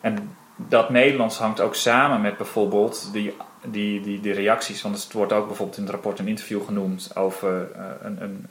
en 0.00 0.36
dat 0.56 0.90
Nederlands 0.90 1.38
hangt 1.38 1.60
ook 1.60 1.74
samen 1.74 2.20
met 2.20 2.36
bijvoorbeeld 2.36 3.08
die, 3.12 3.34
die, 3.64 4.00
die, 4.00 4.20
die 4.20 4.32
reacties. 4.32 4.82
Want 4.82 5.02
het 5.02 5.12
wordt 5.12 5.32
ook 5.32 5.46
bijvoorbeeld 5.46 5.76
in 5.78 5.82
het 5.84 5.92
rapport 5.92 6.18
een 6.18 6.28
interview 6.28 6.64
genoemd 6.64 7.16
over 7.16 7.68
een, 8.02 8.22
een- 8.22 8.46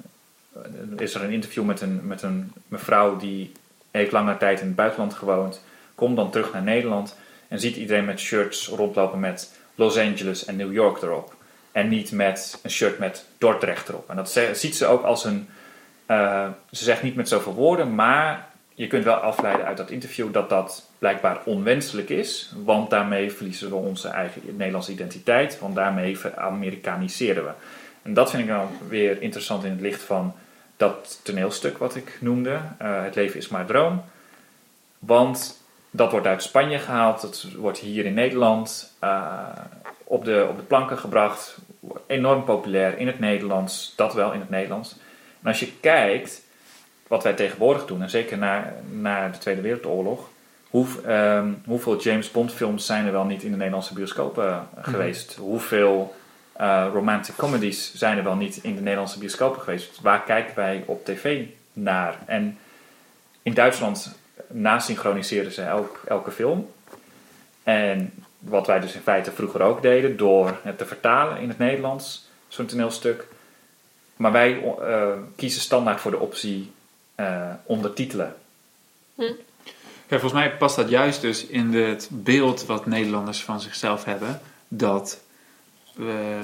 is 0.97 1.13
er 1.15 1.23
een 1.23 1.31
interview 1.31 1.63
met 1.63 1.81
een, 1.81 2.07
met 2.07 2.21
een 2.21 2.51
mevrouw 2.67 3.17
die 3.17 3.51
heeft 3.97 4.11
lange 4.11 4.37
tijd 4.37 4.59
in 4.59 4.67
het 4.67 4.75
buitenland 4.75 5.13
gewoond, 5.13 5.63
komt 5.95 6.15
dan 6.15 6.31
terug 6.31 6.53
naar 6.53 6.63
Nederland 6.63 7.15
en 7.47 7.59
ziet 7.59 7.75
iedereen 7.75 8.05
met 8.05 8.19
shirts 8.19 8.67
rondlopen 8.67 9.19
met 9.19 9.57
Los 9.75 9.97
Angeles 9.97 10.45
en 10.45 10.55
New 10.55 10.73
York 10.73 11.01
erop. 11.01 11.35
En 11.71 11.89
niet 11.89 12.11
met 12.11 12.59
een 12.63 12.69
shirt 12.69 12.99
met 12.99 13.25
Dordrecht 13.37 13.89
erop. 13.89 14.09
En 14.09 14.15
dat 14.15 14.39
ziet 14.53 14.75
ze 14.75 14.85
ook 14.85 15.03
als 15.03 15.25
een. 15.25 15.47
eh, 16.05 16.47
ze 16.71 16.83
zegt 16.83 17.03
niet 17.03 17.15
met 17.15 17.29
zoveel 17.29 17.53
woorden, 17.53 17.95
maar 17.95 18.47
je 18.73 18.87
kunt 18.87 19.03
wel 19.03 19.15
afleiden 19.15 19.65
uit 19.65 19.77
dat 19.77 19.89
interview 19.89 20.33
dat 20.33 20.49
dat 20.49 20.89
blijkbaar 20.99 21.39
onwenselijk 21.45 22.09
is. 22.09 22.51
Want 22.63 22.89
daarmee 22.89 23.31
verliezen 23.31 23.69
we 23.69 23.75
onze 23.75 24.07
eigen 24.07 24.41
Nederlandse 24.45 24.91
identiteit. 24.91 25.59
Want 25.59 25.75
daarmee 25.75 26.17
Amerikaniseren 26.35 27.43
we. 27.43 27.51
En 28.01 28.13
dat 28.13 28.29
vind 28.29 28.43
ik 28.43 28.49
dan 28.49 28.67
weer 28.87 29.21
interessant 29.21 29.63
in 29.63 29.71
het 29.71 29.81
licht 29.81 30.01
van 30.01 30.35
dat 30.78 31.19
toneelstuk 31.23 31.78
wat 31.78 31.95
ik 31.95 32.17
noemde. 32.21 32.59
eh, 32.78 33.03
het 33.03 33.15
leven 33.15 33.39
is 33.39 33.47
maar 33.47 33.65
droom. 33.65 34.03
Want 34.99 35.61
dat 35.91 36.11
wordt 36.11 36.28
uit 36.28 36.43
Spanje 36.43 36.80
gehaald, 36.80 37.21
dat 37.21 37.45
wordt 37.55 37.78
hier 37.78 38.05
in 38.05 38.13
Nederland 38.13 38.93
eh, 38.99 39.47
op, 40.03 40.25
de, 40.25 40.45
op 40.49 40.57
de 40.57 40.63
planken 40.63 40.97
gebracht. 40.97 41.57
Enorm 42.07 42.43
populair 42.43 42.97
in 42.97 43.07
het 43.07 43.19
Nederlands, 43.19 43.93
dat 43.95 44.13
wel 44.13 44.32
in 44.32 44.39
het 44.39 44.49
Nederlands. 44.49 44.95
En 45.41 45.47
als 45.47 45.59
je 45.59 45.71
kijkt 45.80 46.41
wat 47.07 47.23
wij 47.23 47.34
tegenwoordig 47.34 47.86
doen, 47.86 48.01
en 48.01 48.09
zeker 48.09 48.38
na, 48.38 48.73
na 48.89 49.30
de 49.30 49.38
Tweede 49.38 49.61
Wereldoorlog, 49.61 50.30
hoe, 50.69 50.88
ehm, 51.05 51.51
hoeveel 51.65 51.99
James 51.99 52.32
Bond 52.32 52.53
films 52.53 52.86
zijn 52.86 53.05
er 53.05 53.11
wel 53.11 53.25
niet 53.25 53.43
in 53.43 53.51
de 53.51 53.57
Nederlandse 53.57 53.93
bioscopen 53.93 54.47
eh, 54.47 54.59
geweest? 54.82 55.36
Hoeveel 55.36 56.15
eh, 56.57 56.87
romantic 56.93 57.35
comedies 57.35 57.93
zijn 57.95 58.17
er 58.17 58.23
wel 58.23 58.35
niet 58.35 58.59
in 58.61 58.75
de 58.75 58.81
Nederlandse 58.81 59.19
bioscopen 59.19 59.61
geweest? 59.61 60.01
Waar 60.01 60.23
kijken 60.23 60.55
wij 60.55 60.83
op 60.85 61.05
tv 61.05 61.45
naar? 61.73 62.17
En 62.25 62.57
in 63.41 63.53
Duitsland 63.53 64.15
nasynchroniseerden 64.47 65.51
ze 65.51 65.61
elk, 65.61 66.01
elke 66.07 66.31
film. 66.31 66.69
En 67.63 68.13
wat 68.39 68.67
wij 68.67 68.79
dus 68.79 68.93
in 68.93 69.01
feite 69.01 69.31
vroeger 69.31 69.61
ook 69.61 69.81
deden, 69.81 70.17
door 70.17 70.57
het 70.63 70.77
te 70.77 70.85
vertalen 70.85 71.37
in 71.37 71.49
het 71.49 71.57
Nederlands, 71.57 72.29
zo'n 72.47 72.65
toneelstuk. 72.65 73.27
Maar 74.15 74.31
wij 74.31 74.63
eh, 74.81 75.07
kiezen 75.35 75.61
standaard 75.61 76.01
voor 76.01 76.11
de 76.11 76.19
optie 76.19 76.71
eh, 77.15 77.49
ondertitelen. 77.63 78.35
Ja, 80.07 80.19
volgens 80.19 80.33
mij 80.33 80.57
past 80.57 80.75
dat 80.75 80.89
juist 80.89 81.21
dus 81.21 81.45
in 81.45 81.73
het 81.73 82.09
beeld 82.11 82.65
wat 82.65 82.85
Nederlanders 82.85 83.43
van 83.43 83.61
zichzelf 83.61 84.03
hebben. 84.03 84.41
Dat 84.67 85.19
we 85.97 86.39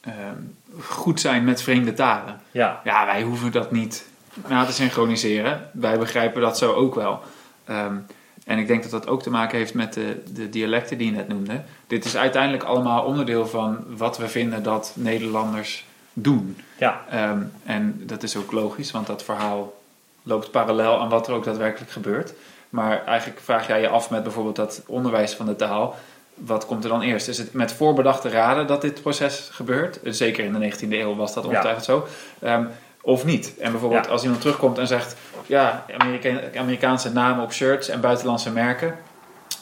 ehm, 0.00 0.36
goed 0.80 1.20
zijn 1.20 1.44
met 1.44 1.62
vreemde 1.62 1.94
talen. 1.94 2.40
Ja, 2.50 2.80
Ja, 2.84 3.06
wij 3.06 3.22
hoeven 3.22 3.52
dat 3.52 3.70
niet 3.70 4.06
na 4.48 4.64
te 4.64 4.72
synchroniseren. 4.72 5.70
Wij 5.72 5.98
begrijpen 5.98 6.40
dat 6.40 6.58
zo 6.58 6.72
ook 6.72 6.94
wel. 6.94 7.22
Ehm, 7.64 7.96
en 8.44 8.58
ik 8.58 8.66
denk 8.66 8.82
dat 8.82 8.90
dat 8.90 9.06
ook 9.08 9.22
te 9.22 9.30
maken 9.30 9.58
heeft 9.58 9.74
met 9.74 9.92
de, 9.94 10.22
de 10.32 10.48
dialecten 10.48 10.98
die 10.98 11.06
je 11.06 11.16
net 11.16 11.28
noemde. 11.28 11.62
Dit 11.86 12.04
is 12.04 12.16
uiteindelijk 12.16 12.62
allemaal 12.62 13.04
onderdeel 13.04 13.46
van 13.46 13.84
wat 13.96 14.18
we 14.18 14.28
vinden 14.28 14.62
dat 14.62 14.92
Nederlanders 14.94 15.84
doen. 16.12 16.56
ja, 16.78 17.04
Ehm, 17.10 17.42
en 17.64 18.02
dat 18.06 18.22
is 18.22 18.36
ook 18.36 18.52
logisch, 18.52 18.90
want 18.90 19.06
dat 19.06 19.24
verhaal 19.24 19.82
loopt 20.22 20.50
parallel 20.50 21.00
aan 21.00 21.08
wat 21.08 21.28
er 21.28 21.34
ook 21.34 21.44
daadwerkelijk 21.44 21.90
gebeurt. 21.90 22.32
Maar 22.68 23.04
eigenlijk 23.04 23.40
vraag 23.40 23.66
jij 23.66 23.80
je 23.80 23.88
af 23.88 24.10
met 24.10 24.22
bijvoorbeeld 24.22 24.56
dat 24.56 24.82
onderwijs 24.86 25.34
van 25.34 25.46
de 25.46 25.56
taal. 25.56 25.96
Wat 26.34 26.66
komt 26.66 26.84
er 26.84 26.90
dan 26.90 27.00
eerst? 27.02 27.28
Is 27.28 27.38
het 27.38 27.52
met 27.52 27.72
voorbedachte 27.72 28.28
raden 28.28 28.66
dat 28.66 28.80
dit 28.80 29.02
proces 29.02 29.48
gebeurt? 29.52 29.98
Zeker 30.04 30.44
in 30.44 30.52
de 30.52 30.72
19e 30.72 30.88
eeuw 30.90 31.16
was 31.16 31.34
dat 31.34 31.44
ongetwijfeld 31.46 31.84
zo. 31.84 32.06
Ehm, 32.40 32.64
of 33.02 33.24
niet? 33.24 33.58
En 33.58 33.70
bijvoorbeeld 33.70 34.04
Ja. 34.04 34.10
als 34.10 34.22
iemand 34.22 34.40
terugkomt 34.40 34.78
en 34.78 34.86
zegt... 34.86 35.16
Ja, 35.46 35.84
Amerika- 35.98 36.58
Amerikaanse 36.58 37.12
namen 37.12 37.44
op 37.44 37.52
shirts 37.52 37.88
en 37.88 38.00
buitenlandse 38.00 38.50
merken... 38.50 38.98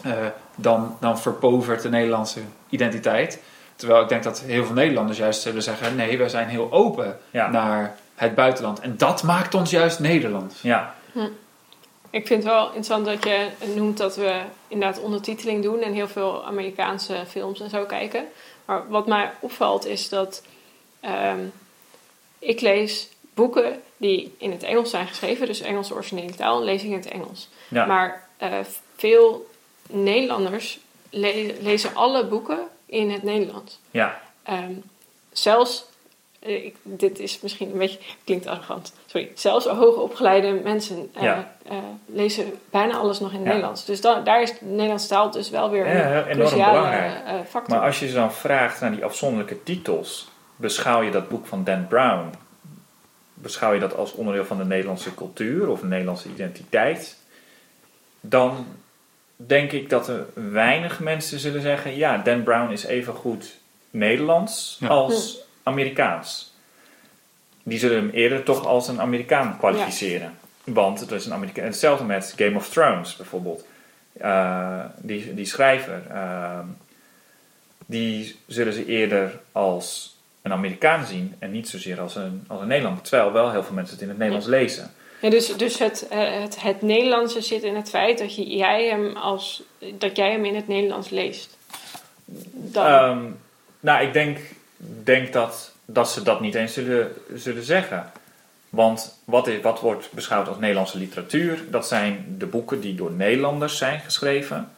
eh, 0.03 0.13
dan, 0.55 0.97
dan 1.01 1.19
verpovert 1.19 1.83
de 1.83 1.89
Nederlandse 1.89 2.41
identiteit. 2.69 3.39
Terwijl 3.77 4.03
ik 4.03 4.09
denk 4.09 4.23
dat 4.23 4.41
heel 4.41 4.65
veel 4.65 4.75
Nederlanders 4.75 5.19
juist 5.19 5.41
zullen 5.43 5.63
zeggen... 5.63 5.97
Nee, 5.97 6.19
wij 6.19 6.29
zijn 6.29 6.49
heel 6.49 6.73
open 6.73 7.19
Ja. 7.31 7.49
naar 7.51 7.95
het 8.15 8.35
buitenland. 8.35 8.81
En 8.81 8.97
dat 8.97 9.23
maakt 9.23 9.55
ons 9.55 9.71
juist 9.71 9.99
Nederlands. 10.01 10.63
ja, 10.63 10.95
Ik 12.13 12.27
vind 12.27 12.43
het 12.43 12.53
wel 12.53 12.67
interessant 12.67 13.05
dat 13.07 13.25
je 13.25 13.49
noemt 13.75 13.97
dat 13.99 14.17
we 14.17 14.41
inderdaad 14.69 15.01
ondertiteling 15.03 15.63
doen 15.63 15.81
en 15.81 15.93
heel 15.93 16.09
veel 16.09 16.45
Amerikaanse 16.45 17.25
films 17.29 17.61
en 17.61 17.71
zo 17.71 17.85
kijken. 17.85 18.25
Maar 18.65 18.89
wat 18.89 19.07
mij 19.07 19.31
opvalt 19.41 19.87
is 19.87 20.09
dat 20.09 20.43
ehm, 21.01 21.41
ik 22.39 22.61
lees 22.61 23.09
boeken 23.35 23.83
die 23.97 24.35
in 24.39 24.51
het 24.51 24.63
Engels 24.63 24.91
zijn 24.91 25.07
geschreven, 25.07 25.47
dus 25.47 25.61
Engelse 25.61 25.95
originele 25.95 26.35
taal, 26.35 26.63
lees 26.63 26.83
ik 26.83 26.89
in 26.91 26.97
het 26.97 27.09
Engels. 27.09 27.49
ja. 27.69 27.87
Maar 27.87 28.29
eh, 28.37 28.59
veel 28.97 29.51
Nederlanders 29.89 30.79
le- 31.11 31.53
lezen 31.61 31.95
alle 31.95 32.25
boeken 32.27 32.59
in 32.87 33.11
het 33.11 33.23
Nederlands. 33.23 33.79
ja. 33.91 34.21
Ehm, 34.43 34.73
zelfs, 35.33 35.85
ik, 36.43 36.77
dit 36.83 37.19
is 37.19 37.41
misschien 37.41 37.73
een 37.73 37.79
beetje, 37.79 37.99
klinkt 38.25 38.47
arrogant, 38.47 38.93
sorry. 39.07 39.31
Zelfs 39.35 39.67
hoogopgeleide 39.67 40.53
mensen 40.53 41.11
eh, 41.15 41.23
Ja. 41.23 41.55
eh, 41.69 41.77
lezen 42.07 42.53
bijna 42.71 42.97
alles 42.97 43.21
nog 43.21 43.31
in 43.31 43.37
het 43.37 43.45
Ja. 43.47 43.51
Nederlands. 43.53 43.85
Dus 43.85 44.01
da- 44.01 44.21
daar 44.21 44.43
is 44.43 44.59
de 44.59 44.65
Nederlandse 44.65 45.09
taal 45.09 45.31
dus 45.31 45.51
wel 45.51 45.71
weer 45.71 45.87
Ja, 45.87 46.17
een 46.17 46.25
enorm 46.27 46.49
cruciale 46.49 46.73
belangrijk. 46.79 47.25
eh, 47.27 47.35
factor. 47.49 47.77
Maar 47.77 47.87
als 47.87 47.99
je 48.01 48.09
ze 48.09 48.15
dan 48.15 48.33
vraagt 48.33 48.81
naar 48.81 48.91
die 48.91 49.05
afzonderlijke 49.05 49.63
titels, 49.63 50.29
beschouw 50.57 51.03
je 51.03 51.11
dat 51.11 51.29
boek 51.29 51.47
van 51.47 51.65
Dan 51.65 51.87
Brown, 51.87 52.31
beschouw 53.35 53.73
je 53.73 53.81
dat 53.81 53.97
als 53.97 54.13
onderdeel 54.13 54.45
van 54.45 54.59
de 54.59 54.65
Nederlandse 54.65 55.15
cultuur 55.15 55.69
of 55.69 55.81
de 55.81 55.87
Nederlandse 55.87 56.29
identiteit, 56.29 57.17
dan 58.21 58.67
denk 59.37 59.73
ik 59.73 59.91
dat 59.91 60.09
er 60.09 60.27
weinig 60.35 61.01
mensen 61.01 61.39
zullen 61.39 61.61
zeggen, 61.63 61.97
ja, 61.97 62.19
Dan 62.19 62.43
Brown 62.43 62.73
is 62.73 62.85
even 62.85 63.15
goed 63.15 63.55
Nederlands 63.91 64.77
Ja. 64.81 64.89
als 64.89 65.42
Amerikaans. 65.63 66.53
Die 67.63 67.79
zullen 67.79 67.97
hem 67.97 68.11
eerder 68.11 68.43
toch 68.43 68.67
als 68.67 68.89
een 68.89 69.01
Amerikaan 69.01 69.59
kwalificeren. 69.59 70.39
Want 70.65 71.01
het 71.01 71.11
is 71.11 71.27
een 71.27 71.33
Amerikaan. 71.33 71.65
Hetzelfde 71.65 72.05
met 72.05 72.35
Game 72.37 72.57
of 72.57 72.69
Thrones 72.69 73.17
bijvoorbeeld. 73.17 73.65
Eh, 74.13 74.85
die, 74.97 75.35
die 75.35 75.47
schrijver, 75.47 76.03
ehm, 76.11 76.67
die 77.87 78.37
zullen 78.47 78.73
ze 78.73 78.87
eerder 78.87 79.41
als 79.53 80.17
een 80.43 80.53
Amerikaan 80.53 81.07
zien 81.07 81.35
en 81.39 81.51
niet 81.51 81.69
zozeer 81.69 82.01
als 82.01 82.17
een, 82.17 82.45
als 82.47 82.61
een 82.61 82.67
Nederlander. 82.69 83.03
Terwijl 83.03 83.33
wel 83.33 83.51
heel 83.51 83.65
veel 83.65 83.75
mensen 83.75 83.95
het 83.95 84.03
in 84.03 84.09
het 84.09 84.19
Nederlands 84.19 84.49
lezen. 84.49 84.93
Ja, 85.21 85.31
dus 85.31 85.57
dus 85.57 85.79
het, 85.79 86.09
eh, 86.09 86.41
het, 86.41 86.63
het 86.63 86.83
Nederlandse 86.83 87.41
zit 87.41 87.63
in 87.63 87.77
het 87.77 87.89
feit 87.91 88.19
dat, 88.19 88.35
je, 88.35 88.57
jij 88.57 88.87
hem 88.87 89.17
als, 89.17 89.63
dat 89.99 90.17
jij 90.17 90.31
hem 90.31 90.45
in 90.45 90.55
het 90.55 90.69
Nederlands 90.69 91.11
leest. 91.11 91.57
Dan, 92.53 92.87
Ehm, 92.87 93.25
nou, 93.81 94.07
ik 94.07 94.13
denk, 94.13 94.39
denk 95.03 95.33
dat, 95.33 95.73
dat 95.85 96.11
ze 96.11 96.23
dat 96.23 96.41
niet 96.41 96.55
eens 96.55 96.73
zullen, 96.73 97.13
zullen 97.35 97.63
zeggen. 97.63 98.13
Want 98.69 99.19
wat, 99.25 99.47
is, 99.47 99.61
wat 99.61 99.81
wordt 99.81 100.13
beschouwd 100.13 100.49
als 100.49 100.59
Nederlandse 100.59 100.99
literatuur? 100.99 101.65
Dat 101.71 101.89
zijn 101.89 102.35
de 102.39 102.47
boeken 102.47 102.81
die 102.81 102.95
door 102.95 103.13
Nederlanders 103.13 103.79
zijn 103.79 104.01
geschreven 104.01 104.73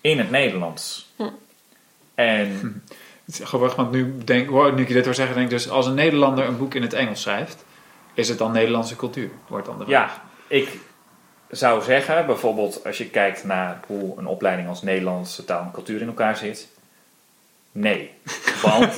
in 0.00 0.18
het 0.18 0.30
Nederlands. 0.30 1.12
Hm. 1.16 1.28
En 2.14 2.82
Het 3.24 3.40
is 3.40 3.46
grappig, 3.46 3.74
want 3.74 3.90
nu, 3.90 4.18
denk, 4.24 4.48
hoor, 4.48 4.72
nu 4.72 4.82
ik 4.82 4.88
je 4.88 4.94
dit 4.94 5.04
hoor 5.04 5.14
zeggen, 5.14 5.34
denk 5.34 5.50
ik 5.50 5.52
dus... 5.52 5.68
Als 5.68 5.86
een 5.86 5.94
Nederlander 5.94 6.44
een 6.44 6.58
boek 6.58 6.74
in 6.74 6.82
het 6.82 6.92
Engels 6.92 7.20
schrijft... 7.20 7.64
Is 8.14 8.28
het 8.28 8.38
dan 8.38 8.52
Nederlandse 8.52 8.96
cultuur? 8.96 9.30
Wordt 9.46 9.66
dan 9.66 9.78
de 9.78 9.84
vraag. 9.84 10.14
ja, 10.14 10.22
ik 10.46 10.78
zou 11.50 11.82
zeggen, 11.82 12.26
bijvoorbeeld 12.26 12.84
als 12.84 12.98
je 12.98 13.10
kijkt 13.10 13.44
naar 13.44 13.80
hoe 13.86 14.18
een 14.18 14.26
opleiding 14.26 14.68
als 14.68 14.82
Nederlandse 14.82 15.44
taal 15.44 15.62
en 15.62 15.70
cultuur 15.70 16.00
in 16.00 16.06
elkaar 16.06 16.36
zit. 16.36 16.68
Nee, 17.76 18.10
want 18.62 18.94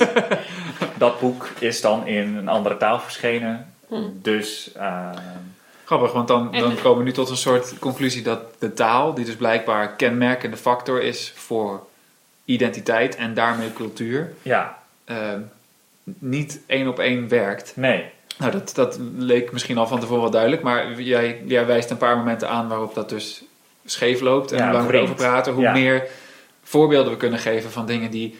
dat 0.97 1.19
boek 1.19 1.49
is 1.59 1.81
dan 1.81 2.07
in 2.07 2.35
een 2.35 2.47
andere 2.47 2.77
taal 2.77 2.99
verschenen. 2.99 3.73
Dus 4.11 4.71
ehm, 4.75 5.15
Grappig, 5.85 6.11
want 6.11 6.27
dan, 6.27 6.51
dan 6.51 6.75
komen 6.81 6.97
we 6.97 7.03
nu 7.03 7.11
tot 7.11 7.29
een 7.29 7.37
soort 7.37 7.79
conclusie 7.79 8.21
dat 8.21 8.39
de 8.59 8.73
taal, 8.73 9.13
die 9.13 9.25
dus 9.25 9.35
blijkbaar 9.35 9.95
kenmerkende 9.95 10.57
factor 10.57 11.01
is 11.03 11.31
voor 11.35 11.85
identiteit 12.45 13.15
en 13.15 13.33
daarmee 13.33 13.73
cultuur, 13.73 14.33
ja, 14.41 14.77
ehm, 15.05 15.39
niet 16.03 16.59
één 16.65 16.87
op 16.87 16.99
één 16.99 17.27
werkt. 17.27 17.71
nee. 17.75 18.05
Nou, 18.37 18.51
dat, 18.51 18.71
dat 18.75 18.99
leek 19.17 19.51
misschien 19.51 19.77
al 19.77 19.87
van 19.87 19.99
tevoren 19.99 20.21
wel 20.21 20.31
duidelijk, 20.31 20.61
maar 20.61 21.01
jij, 21.01 21.41
jij 21.45 21.65
wijst 21.65 21.89
een 21.89 21.97
paar 21.97 22.17
momenten 22.17 22.49
aan 22.49 22.67
waarop 22.67 22.93
dat 22.95 23.09
dus 23.09 23.43
scheef 23.85 24.21
loopt. 24.21 24.51
En 24.51 24.57
Ja, 24.57 24.63
hoe 24.63 24.73
langer 24.73 24.91
we 24.91 24.97
erover 24.97 25.15
praten, 25.15 25.53
hoe 25.53 25.63
Ja. 25.63 25.71
meer 25.71 26.07
voorbeelden 26.63 27.11
we 27.11 27.17
kunnen 27.17 27.39
geven 27.39 27.71
van 27.71 27.85
dingen 27.85 28.11
die 28.11 28.37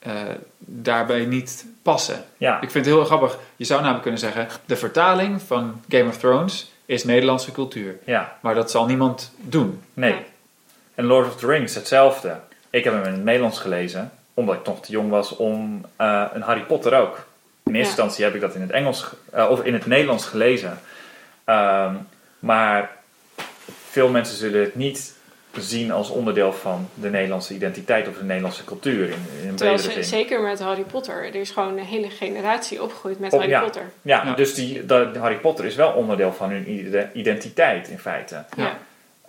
eh, 0.00 0.12
daarbij 0.58 1.24
niet 1.24 1.64
passen. 1.82 2.24
Ja, 2.36 2.54
Ik 2.60 2.70
vind 2.70 2.84
het 2.86 2.94
heel 2.94 3.04
grappig. 3.04 3.38
Je 3.56 3.64
zou 3.64 3.78
namelijk 3.80 4.02
kunnen 4.02 4.20
zeggen: 4.20 4.48
de 4.66 4.76
vertaling 4.76 5.42
van 5.42 5.82
Game 5.88 6.08
of 6.08 6.16
Thrones 6.18 6.72
is 6.86 7.04
Nederlandse 7.04 7.52
cultuur. 7.52 7.98
ja, 8.04 8.36
Maar 8.40 8.54
dat 8.54 8.70
zal 8.70 8.86
niemand 8.86 9.32
doen. 9.36 9.82
nee. 9.94 10.16
En 10.94 11.04
Lord 11.04 11.26
of 11.26 11.36
the 11.36 11.46
Rings 11.46 11.74
hetzelfde. 11.74 12.40
Ik 12.70 12.84
heb 12.84 12.92
hem 12.92 13.04
in 13.04 13.12
het 13.12 13.24
Nederlands 13.24 13.58
gelezen, 13.60 14.10
omdat 14.34 14.54
ik 14.54 14.66
nog 14.66 14.80
te 14.82 14.92
jong 14.92 15.10
was 15.10 15.36
om 15.36 15.84
eh, 15.96 16.24
een 16.32 16.42
Harry 16.42 16.62
Potter 16.62 17.00
ook. 17.00 17.26
In 17.64 17.74
eerste 17.74 17.78
Ja. 17.96 18.02
instantie 18.02 18.24
heb 18.24 18.34
ik 18.34 18.40
dat 18.40 18.54
in 18.54 18.60
het 18.60 18.70
Engels 18.70 19.02
ge- 19.02 19.16
eh, 19.32 19.50
of 19.50 19.62
in 19.64 19.72
het 19.72 19.86
Nederlands 19.86 20.24
gelezen. 20.26 20.78
Ehm, 21.44 21.94
maar 22.38 22.90
veel 23.90 24.08
mensen 24.08 24.36
zullen 24.36 24.60
het 24.60 24.74
niet 24.74 25.14
zien 25.58 25.90
als 25.92 26.10
onderdeel 26.10 26.52
van 26.52 26.88
de 26.94 27.10
Nederlandse 27.10 27.54
identiteit 27.54 28.08
of 28.08 28.16
de 28.16 28.24
Nederlandse 28.24 28.64
cultuur 28.64 29.04
in, 29.08 29.14
in 29.42 29.48
een 29.48 29.54
terwijl 29.54 29.76
bredere 29.78 30.02
zin. 30.02 30.18
zeker 30.18 30.40
met 30.42 30.58
Harry 30.60 30.82
Potter, 30.82 31.24
er 31.24 31.34
is 31.34 31.50
gewoon 31.50 31.78
een 31.78 31.84
hele 31.84 32.10
generatie 32.10 32.82
opgegroeid 32.82 33.18
met 33.18 33.32
Op- 33.32 33.38
Harry 33.38 33.54
ja. 33.54 33.60
Potter. 33.60 33.90
Ja, 34.02 34.24
Ja. 34.24 34.34
dus 34.34 34.54
die, 34.54 34.86
dat, 34.86 35.16
Harry 35.16 35.36
Potter 35.36 35.64
is 35.64 35.74
wel 35.74 35.92
onderdeel 35.92 36.32
van 36.32 36.50
hun 36.50 36.70
ide- 36.70 37.10
identiteit 37.12 37.88
in 37.88 37.98
feite. 37.98 38.44
Ja. 38.56 38.64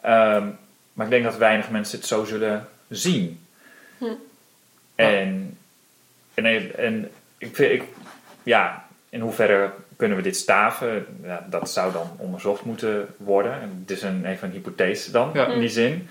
Ja. 0.04 0.36
Ehm, 0.36 0.48
maar 0.94 1.06
ik 1.06 1.12
denk 1.12 1.24
dat 1.24 1.38
weinig 1.38 1.70
mensen 1.70 1.98
het 1.98 2.08
zo 2.08 2.24
zullen 2.24 2.68
zien. 2.90 3.46
Hm. 3.98 4.06
En, 4.96 5.58
en, 6.34 6.78
en 6.78 7.12
ik 7.38 7.56
vind, 7.56 7.72
ik, 7.72 7.84
ja, 8.44 8.86
in 9.10 9.20
hoeverre 9.20 9.72
kunnen 10.02 10.18
we 10.18 10.24
dit 10.24 10.36
staven? 10.38 11.06
Ja, 11.24 11.46
dat 11.50 11.70
zou 11.70 11.92
dan 11.92 12.10
onderzocht 12.18 12.64
moeten 12.64 13.08
worden. 13.18 13.62
En 13.62 13.78
Het 13.82 13.92
is 13.92 14.02
een, 14.02 14.26
even 14.26 14.48
een 14.48 14.54
hypothese 14.54 15.12
dan, 15.12 15.30
Ja. 15.34 15.46
in 15.48 15.60
die 15.60 15.70
zin. 15.70 16.10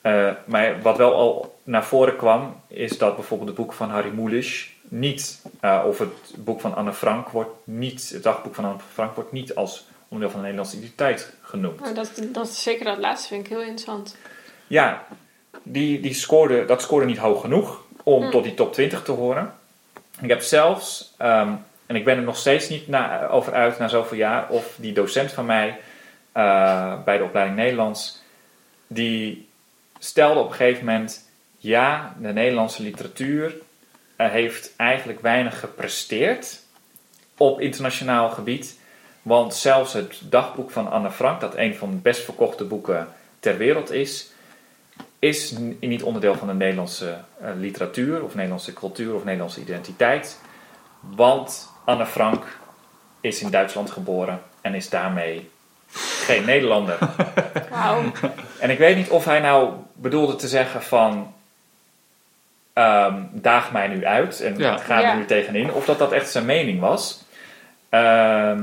Eh, 0.00 0.30
maar 0.44 0.82
wat 0.82 0.96
wel 0.96 1.14
al 1.14 1.58
naar 1.62 1.84
voren 1.84 2.16
kwam, 2.16 2.60
is 2.68 2.98
dat 2.98 3.14
bijvoorbeeld 3.16 3.48
het 3.48 3.58
boek 3.58 3.72
van 3.72 3.90
Harry 3.90 4.10
Mulisch 4.10 4.72
niet, 4.82 5.42
eh, 5.60 5.84
of 5.86 5.98
het 5.98 6.08
boek 6.36 6.60
van 6.60 6.74
Anne 6.74 6.92
Frank 6.92 7.28
wordt 7.28 7.50
niet, 7.64 8.10
het 8.10 8.22
dagboek 8.22 8.54
van 8.54 8.64
Anne 8.64 8.78
Frank 8.92 9.14
wordt 9.14 9.32
niet 9.32 9.54
als 9.54 9.86
onderdeel 10.08 10.30
van 10.30 10.40
de 10.40 10.46
Nederlandse 10.46 10.76
identiteit 10.76 11.32
genoemd. 11.42 11.80
Maar 11.80 11.94
dat, 11.94 12.10
dat, 12.32 12.48
zeker 12.48 12.84
dat 12.84 12.98
laatste 12.98 13.28
vind 13.28 13.44
ik 13.44 13.50
heel 13.50 13.60
interessant. 13.60 14.16
Ja, 14.66 15.04
die, 15.62 16.00
die 16.00 16.14
scoorde, 16.14 16.64
dat 16.64 16.82
scoorde 16.82 17.06
niet 17.06 17.18
hoog 17.18 17.40
genoeg 17.40 17.82
om 18.02 18.22
Hmm. 18.22 18.30
tot 18.30 18.42
die 18.44 18.54
top 18.54 18.72
20 18.72 19.02
te 19.02 19.12
horen. 19.12 19.54
Ik 20.20 20.28
heb 20.28 20.40
zelfs, 20.42 21.14
ehm, 21.18 21.52
en 21.86 21.96
ik 21.96 22.04
ben 22.04 22.16
er 22.16 22.22
nog 22.22 22.36
steeds 22.36 22.68
niet 22.68 22.88
na, 22.88 23.26
over 23.26 23.52
uit 23.52 23.78
na 23.78 23.88
zoveel 23.88 24.18
jaar, 24.18 24.48
of 24.48 24.74
die 24.76 24.92
docent 24.92 25.32
van 25.32 25.46
mij 25.46 25.78
eh, 26.32 27.02
bij 27.04 27.18
de 27.18 27.24
opleiding 27.24 27.58
Nederlands, 27.58 28.22
die 28.86 29.48
stelde 29.98 30.40
op 30.40 30.48
een 30.48 30.54
gegeven 30.54 30.84
moment, 30.84 31.30
ja, 31.58 32.14
de 32.18 32.32
Nederlandse 32.32 32.82
literatuur 32.82 33.54
eh, 34.16 34.30
heeft 34.30 34.72
eigenlijk 34.76 35.20
weinig 35.20 35.60
gepresteerd 35.60 36.62
op 37.36 37.60
internationaal 37.60 38.30
gebied. 38.30 38.78
Want 39.22 39.54
zelfs 39.54 39.92
het 39.92 40.20
dagboek 40.22 40.70
van 40.70 40.90
Anne 40.90 41.10
Frank, 41.10 41.40
dat 41.40 41.56
een 41.56 41.74
van 41.74 41.90
de 41.90 41.96
best 41.96 42.24
verkochte 42.24 42.64
boeken 42.64 43.08
ter 43.40 43.56
wereld 43.56 43.90
is, 43.90 44.30
is 45.18 45.54
niet 45.80 46.02
onderdeel 46.02 46.34
van 46.34 46.46
de 46.46 46.54
Nederlandse 46.54 47.18
eh, 47.40 47.50
literatuur 47.56 48.24
of 48.24 48.34
Nederlandse 48.34 48.72
cultuur 48.72 49.14
of 49.14 49.24
Nederlandse 49.24 49.60
identiteit. 49.60 50.40
Want 51.00 51.72
Anne 51.84 52.06
Frank 52.06 52.44
is 53.20 53.40
in 53.42 53.50
Duitsland 53.50 53.90
geboren 53.90 54.42
en 54.60 54.74
is 54.74 54.88
daarmee 54.88 55.50
geen 56.24 56.44
Nederlander. 56.44 56.98
En 58.60 58.70
ik 58.70 58.78
weet 58.78 58.96
niet 58.96 59.08
of 59.08 59.24
hij 59.24 59.40
nou 59.40 59.70
bedoelde 59.92 60.36
te 60.36 60.48
zeggen 60.48 60.82
van 60.82 61.34
ehm, 62.72 63.14
daag 63.30 63.72
mij 63.72 63.88
nu 63.88 64.06
uit 64.06 64.40
en 64.40 64.58
Ja. 64.58 64.76
ga 64.76 64.96
er 64.96 65.02
Ja. 65.02 65.14
nu 65.14 65.24
tegenin. 65.24 65.72
Of 65.72 65.84
dat 65.84 65.98
dat 65.98 66.12
echt 66.12 66.30
zijn 66.30 66.44
mening 66.44 66.80
was. 66.80 67.24
Ehm, 67.88 68.62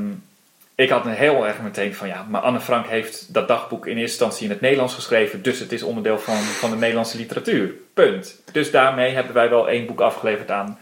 ik 0.75 0.89
had 0.89 1.05
een 1.05 1.11
heel 1.13 1.47
erg 1.47 1.61
meteen 1.61 1.95
van 1.95 2.07
ja, 2.07 2.25
maar 2.29 2.41
Anne 2.41 2.59
Frank 2.59 2.85
heeft 2.87 3.33
dat 3.33 3.47
dagboek 3.47 3.85
in 3.85 3.91
eerste 3.97 4.01
instantie 4.23 4.43
in 4.45 4.49
het 4.51 4.61
Nederlands 4.61 4.93
geschreven. 4.93 5.41
Dus 5.41 5.59
het 5.59 5.71
is 5.71 5.83
onderdeel 5.83 6.19
van, 6.19 6.35
van 6.35 6.69
de 6.69 6.75
Nederlandse 6.75 7.17
literatuur. 7.17 7.71
Punt. 7.93 8.41
Dus 8.51 8.71
daarmee 8.71 9.13
hebben 9.13 9.33
wij 9.33 9.49
wel 9.49 9.69
één 9.69 9.85
boek 9.85 10.01
afgeleverd 10.01 10.51
aan 10.51 10.79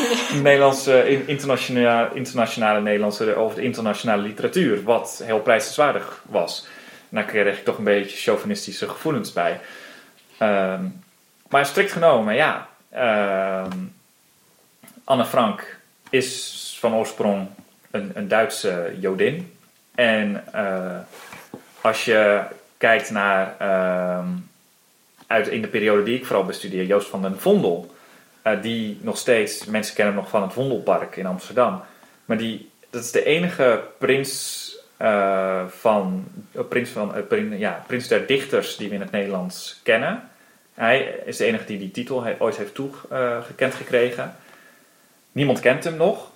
Nederlandse, 0.42 1.10
in- 1.10 1.26
internationale, 1.26 2.10
internationale 2.14 2.80
Nederlandse 2.80 3.38
of 3.38 3.54
de 3.54 3.62
internationale 3.62 4.22
literatuur. 4.22 4.82
Wat 4.82 5.22
heel 5.24 5.40
prijzenswaardig 5.40 6.22
was. 6.28 6.66
En 7.10 7.16
daar 7.16 7.24
kreeg 7.24 7.58
ik 7.58 7.64
toch 7.64 7.78
een 7.78 7.84
beetje 7.84 8.16
chauvinistische 8.16 8.88
gevoelens 8.88 9.32
bij. 9.32 9.60
Ehm, 10.38 10.84
maar 11.48 11.66
strikt 11.66 11.92
genomen, 11.92 12.34
ja. 12.34 12.68
ehm, 12.90 13.78
Anne 15.04 15.24
Frank 15.24 15.78
is 16.10 16.76
van 16.80 16.94
oorsprong 16.94 17.48
een, 17.90 18.10
een 18.14 18.28
Duitse 18.28 18.94
Jodin. 19.00 19.56
En 19.94 20.44
eh, 20.52 20.98
als 21.80 22.04
je 22.04 22.42
kijkt 22.76 23.10
naar, 23.10 23.54
ehm, 23.58 24.26
uit, 25.26 25.48
in 25.48 25.62
de 25.62 25.68
periode 25.68 26.02
die 26.02 26.16
ik 26.16 26.26
vooral 26.26 26.44
bestudeer, 26.44 26.84
Joost 26.84 27.08
van 27.08 27.22
den 27.22 27.40
Vondel. 27.40 27.91
Eh, 28.42 28.62
die 28.62 28.98
nog 29.00 29.16
steeds, 29.16 29.64
mensen 29.64 29.94
kennen 29.94 30.14
hem 30.14 30.22
nog 30.22 30.32
van 30.32 30.42
het 30.42 30.52
Vondelpark 30.52 31.16
in 31.16 31.26
Amsterdam. 31.26 31.82
Maar 32.24 32.36
die, 32.38 32.70
dat 32.90 33.02
is 33.02 33.10
de 33.10 33.24
enige 33.24 33.82
prins 33.98 34.60
eh, 34.96 35.66
van, 35.68 36.24
eh, 36.52 36.60
prins, 36.68 36.90
van 36.90 37.26
prin- 37.28 37.58
ja, 37.58 37.84
prins 37.86 38.08
der 38.08 38.26
dichters 38.26 38.76
die 38.76 38.88
we 38.88 38.94
in 38.94 39.00
het 39.00 39.10
Nederlands 39.10 39.80
kennen. 39.82 40.30
Hij 40.74 41.22
is 41.24 41.36
de 41.36 41.44
enige 41.44 41.64
die 41.64 41.78
die 41.78 41.90
titel 41.90 42.24
ooit 42.38 42.56
heeft 42.56 42.74
toegekend 42.74 43.74
gekregen. 43.74 44.36
Niemand 45.32 45.60
kent 45.60 45.84
hem 45.84 45.96
nog. 45.96 46.30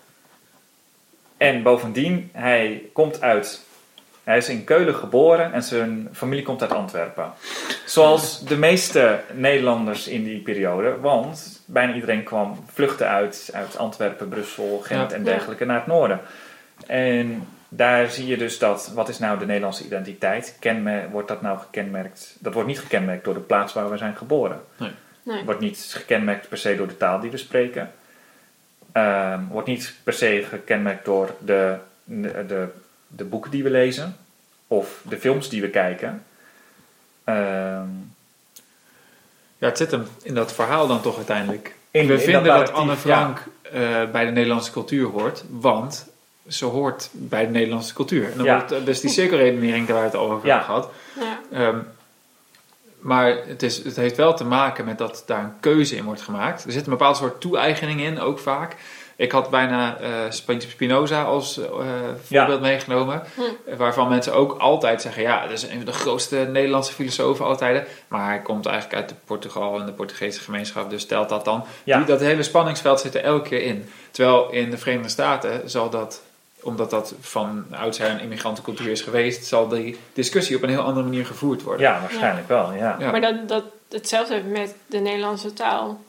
En 1.37 1.63
bovendien, 1.63 2.31
hij 2.33 2.83
komt 2.93 3.21
uit. 3.21 3.66
Hij 4.27 4.37
is 4.37 4.49
in 4.49 4.65
Keulen 4.65 4.95
geboren 4.95 5.53
en 5.53 5.63
zijn 5.63 6.09
familie 6.13 6.45
komt 6.45 6.63
uit 6.63 6.73
Antwerpen. 6.73 7.33
Zoals 7.85 8.45
de 8.45 8.57
meeste 8.57 9.21
Nederlanders 9.33 10.09
in 10.09 10.25
die 10.25 10.41
periode, 10.41 10.97
want 11.01 11.63
bijna 11.67 11.95
iedereen 11.95 12.23
kwam 12.23 12.65
vluchten 12.73 13.09
uit, 13.09 13.51
uit 13.53 13.79
Antwerpen, 13.79 14.29
Brussel, 14.29 14.81
Gent 14.85 15.11
Ja. 15.11 15.17
en 15.17 15.25
dergelijke 15.25 15.65
naar 15.65 15.77
het 15.77 15.87
noorden. 15.87 16.21
En 16.87 17.49
daar 17.69 18.11
zie 18.11 18.27
je 18.27 18.37
dus 18.37 18.59
dat, 18.59 18.91
wat 18.95 19.09
is 19.09 19.19
nou 19.19 19.39
de 19.39 19.47
Nederlandse 19.47 19.85
identiteit? 19.85 20.57
Kenmer, 20.61 21.11
wordt 21.11 21.29
dat 21.29 21.43
nou 21.43 21.59
gekenmerkt? 21.59 22.37
Dat 22.39 22.53
wordt 22.53 22.69
niet 22.69 22.81
gekenmerkt 22.81 23.25
door 23.25 23.35
de 23.35 23.41
plaats 23.41 23.73
waar 23.73 23.91
we 23.91 23.97
zijn 23.97 24.17
geboren. 24.17 24.61
Nee. 25.23 25.45
Wordt 25.45 25.61
niet 25.61 25.79
gekenmerkt 25.97 26.49
per 26.49 26.59
se 26.59 26.77
door 26.77 26.89
de 26.89 26.97
taal 26.97 27.21
die 27.21 27.31
we 27.31 27.37
spreken. 27.37 27.93
Ehm, 28.93 29.41
wordt 29.51 29.69
niet 29.69 29.95
per 30.03 30.13
se 30.13 30.45
gekenmerkt 30.49 31.05
door 31.05 31.31
de, 31.45 31.77
de, 32.05 32.45
de, 32.47 32.69
de 33.17 33.25
boeken 33.25 33.51
die 33.51 33.63
we 33.63 33.71
lezen. 33.71 34.17
Of 34.67 35.01
de 35.09 35.19
films 35.19 35.49
die 35.49 35.61
we 35.61 35.71
kijken. 35.71 36.25
Ehm, 37.25 37.89
Ja, 39.59 39.67
het 39.69 39.77
zit 39.79 39.91
hem 39.91 40.07
in 40.23 40.35
dat 40.35 40.53
verhaal 40.53 40.87
dan 40.87 41.01
toch 41.01 41.17
uiteindelijk. 41.17 41.75
In- 41.91 42.07
We 42.07 42.13
in 42.13 42.19
vinden 42.19 42.45
dat 42.45 42.73
Anne 42.73 42.97
Frank 42.97 43.43
eh, 43.63 44.11
bij 44.13 44.25
de 44.25 44.31
Nederlandse 44.31 44.71
cultuur 44.73 45.07
hoort, 45.09 45.45
want 45.51 46.07
ze 46.49 46.65
hoort 46.65 47.09
bij 47.13 47.45
de 47.47 47.51
Nederlandse 47.53 47.95
cultuur. 47.95 48.31
En 48.31 48.37
dan 48.37 48.45
Ja. 48.47 48.57
wordt 48.57 48.71
het- 48.71 48.87
dus 48.87 49.01
die 49.01 49.11
cirkelredenering 49.11 49.87
daar 49.87 49.95
waar 49.97 50.05
we 50.05 50.11
het 50.11 50.19
al 50.21 50.31
over 50.31 50.47
Ja. 50.47 50.57
hebben 50.59 50.75
gehad. 50.75 50.91
Ja. 51.21 51.41
Ehm, 51.69 51.79
maar 52.99 53.37
het, 53.47 53.63
is, 53.63 53.85
het 53.85 53.97
heeft 53.97 54.17
wel 54.17 54.35
te 54.35 54.45
maken 54.45 54.85
met 54.85 54.99
dat 54.99 55.23
daar 55.27 55.45
een 55.45 55.61
keuze 55.61 55.97
in 55.97 56.05
wordt 56.05 56.23
gemaakt. 56.23 56.65
Er 56.65 56.73
zit 56.73 56.85
een 56.85 56.91
bepaald 56.91 57.17
soort 57.17 57.41
toe-eigening 57.41 58.01
in, 58.01 58.21
ook 58.21 58.39
vaak. 58.39 58.77
Ik 59.17 59.33
had 59.33 59.51
bijna 59.51 59.97
eh, 59.99 60.11
Sp- 60.31 60.55
Spinoza 60.59 61.23
als 61.23 61.59
eh, 61.59 61.69
voorbeeld 62.23 62.61
meegenomen. 62.61 63.23
Hm. 63.35 63.77
Waarvan 63.77 64.09
mensen 64.09 64.35
ook 64.35 64.59
altijd 64.61 65.03
zeggen: 65.03 65.23
ja, 65.23 65.43
dat 65.43 65.51
is 65.51 65.63
een 65.63 65.77
van 65.77 65.85
de 65.85 65.93
grootste 65.93 66.37
Nederlandse 66.37 66.93
filosofen 66.93 67.45
alle 67.45 67.57
tijden. 67.57 67.85
Maar 68.09 68.27
hij 68.27 68.41
komt 68.41 68.67
eigenlijk 68.67 68.97
uit 69.01 69.09
de 69.09 69.15
Portugal 69.25 69.81
en 69.81 69.87
de 69.87 69.93
Portugese 69.93 70.41
gemeenschap, 70.41 70.91
dus 70.91 71.07
telt 71.07 71.29
dat 71.29 71.45
dan. 71.45 71.65
Ja. 71.85 71.97
Die, 71.97 72.07
dat 72.07 72.21
hele 72.21 72.43
spanningsveld 72.43 73.01
zit 73.01 73.15
er 73.15 73.23
elke 73.23 73.49
keer 73.49 73.63
in. 73.63 73.89
Terwijl 74.11 74.51
in 74.51 74.71
de 74.71 74.79
Verenigde 74.79 75.09
Staten 75.09 75.71
zal 75.71 75.91
dat, 75.91 76.23
omdat 76.63 76.91
dat 76.91 77.15
van 77.21 77.65
oudsher 77.71 78.11
een 78.11 78.21
immigrantencultuur 78.21 78.91
is 78.91 79.01
geweest, 79.01 79.45
zal 79.45 79.69
die 79.69 79.99
discussie 80.13 80.57
op 80.57 80.63
een 80.63 80.69
heel 80.69 80.81
andere 80.81 81.07
manier 81.07 81.27
gevoerd 81.27 81.63
worden. 81.63 81.83
ja, 81.87 82.01
waarschijnlijk 82.01 82.49
wel. 82.49 82.73
Ja. 82.73 82.97
Ja. 82.99 83.11
Maar 83.11 83.21
dat, 83.21 83.49
dat, 83.49 83.65
hetzelfde 83.91 84.43
met 84.43 84.75
de 84.87 84.99
Nederlandse 84.99 85.53
taal. 85.53 86.01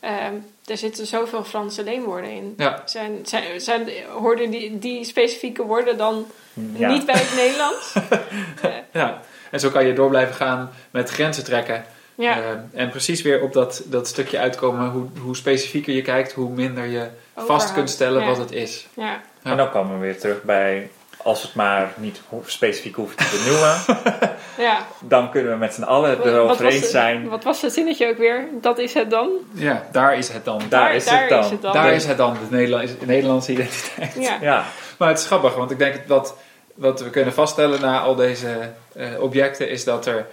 Ehm, 0.00 0.34
er 0.64 0.76
zitten 0.76 1.06
zoveel 1.06 1.44
Franse 1.44 1.84
leenwoorden 1.84 2.30
in. 2.30 2.54
Ja. 2.56 2.82
Zijn, 2.84 3.18
zijn, 3.22 3.60
zijn, 3.60 3.88
hoorden 4.18 4.50
die, 4.50 4.78
die 4.78 5.04
specifieke 5.04 5.62
woorden 5.62 5.96
dan 5.96 6.26
Ja. 6.74 6.88
niet 6.90 7.06
bij 7.06 7.14
het 7.18 7.34
Nederlands? 7.36 7.92
Ja, 8.92 9.20
en 9.50 9.60
zo 9.60 9.70
kan 9.70 9.86
je 9.86 9.92
door 9.92 10.08
blijven 10.08 10.34
gaan 10.34 10.70
met 10.90 11.10
grenzen 11.10 11.44
trekken. 11.44 11.84
Ja, 12.14 12.36
Eh, 12.38 12.80
en 12.80 12.90
precies 12.90 13.22
weer 13.22 13.42
op 13.42 13.52
dat, 13.52 13.82
dat 13.86 14.06
stukje 14.08 14.38
uitkomen. 14.38 14.88
Hoe, 14.90 15.06
hoe 15.20 15.36
specifieker 15.36 15.94
je 15.94 16.02
kijkt, 16.02 16.32
hoe 16.32 16.50
minder 16.50 16.84
je 16.86 17.06
vast 17.36 17.72
kunt 17.72 17.90
stellen 17.90 18.20
Ja. 18.22 18.26
wat 18.28 18.36
het 18.36 18.52
is. 18.52 18.86
ja. 18.94 19.04
Ja. 19.42 19.50
En 19.50 19.56
dan 19.56 19.70
komen 19.70 19.94
we 19.94 20.00
weer 20.04 20.18
terug 20.18 20.42
bij, 20.42 20.90
als 21.22 21.40
we 21.40 21.46
het 21.46 21.56
maar 21.56 21.92
niet 21.96 22.20
specifiek 22.46 22.94
hoeven 22.94 23.16
te 23.16 23.42
benoemen, 23.44 23.76
ja. 24.68 24.86
dan 25.00 25.30
kunnen 25.30 25.52
we 25.52 25.58
met 25.58 25.74
z'n 25.74 25.82
allen 25.82 26.26
erover 26.26 26.66
eens 26.66 26.90
zijn. 26.90 27.28
Wat 27.28 27.44
was 27.44 27.62
het 27.62 27.72
zinnetje 27.72 28.08
ook 28.08 28.18
weer? 28.18 28.48
Dat 28.60 28.78
is 28.78 28.94
het 28.94 29.10
dan? 29.10 29.28
Ja, 29.52 29.86
daar 29.92 30.16
is 30.16 30.28
het 30.28 30.44
dan. 30.44 30.58
Daar, 30.58 30.68
Daar- 30.68 30.94
is, 30.94 31.04
daar 31.04 31.20
het 31.20 31.28
dan. 31.28 31.44
is 31.44 31.50
het 31.50 31.62
dan. 31.62 31.72
Daar 31.72 31.92
is 31.92 32.04
het 32.06 32.16
dan, 32.16 32.32
de 32.50 32.56
Nederlandse, 32.56 32.94
Nederlandse 33.04 33.52
identiteit. 33.52 34.14
Ja. 34.18 34.38
Ja, 34.40 34.64
Maar 34.98 35.08
het 35.08 35.18
is 35.18 35.26
grappig, 35.26 35.54
want 35.54 35.70
ik 35.70 35.78
denk 35.78 36.08
dat 36.08 36.34
wat 36.74 37.00
we 37.00 37.10
kunnen 37.10 37.32
vaststellen 37.34 37.80
na 37.80 38.00
al 38.00 38.14
deze 38.14 38.70
eh, 38.94 39.06
objecten 39.20 39.68
is 39.70 39.84
dat 39.84 40.06
er 40.06 40.26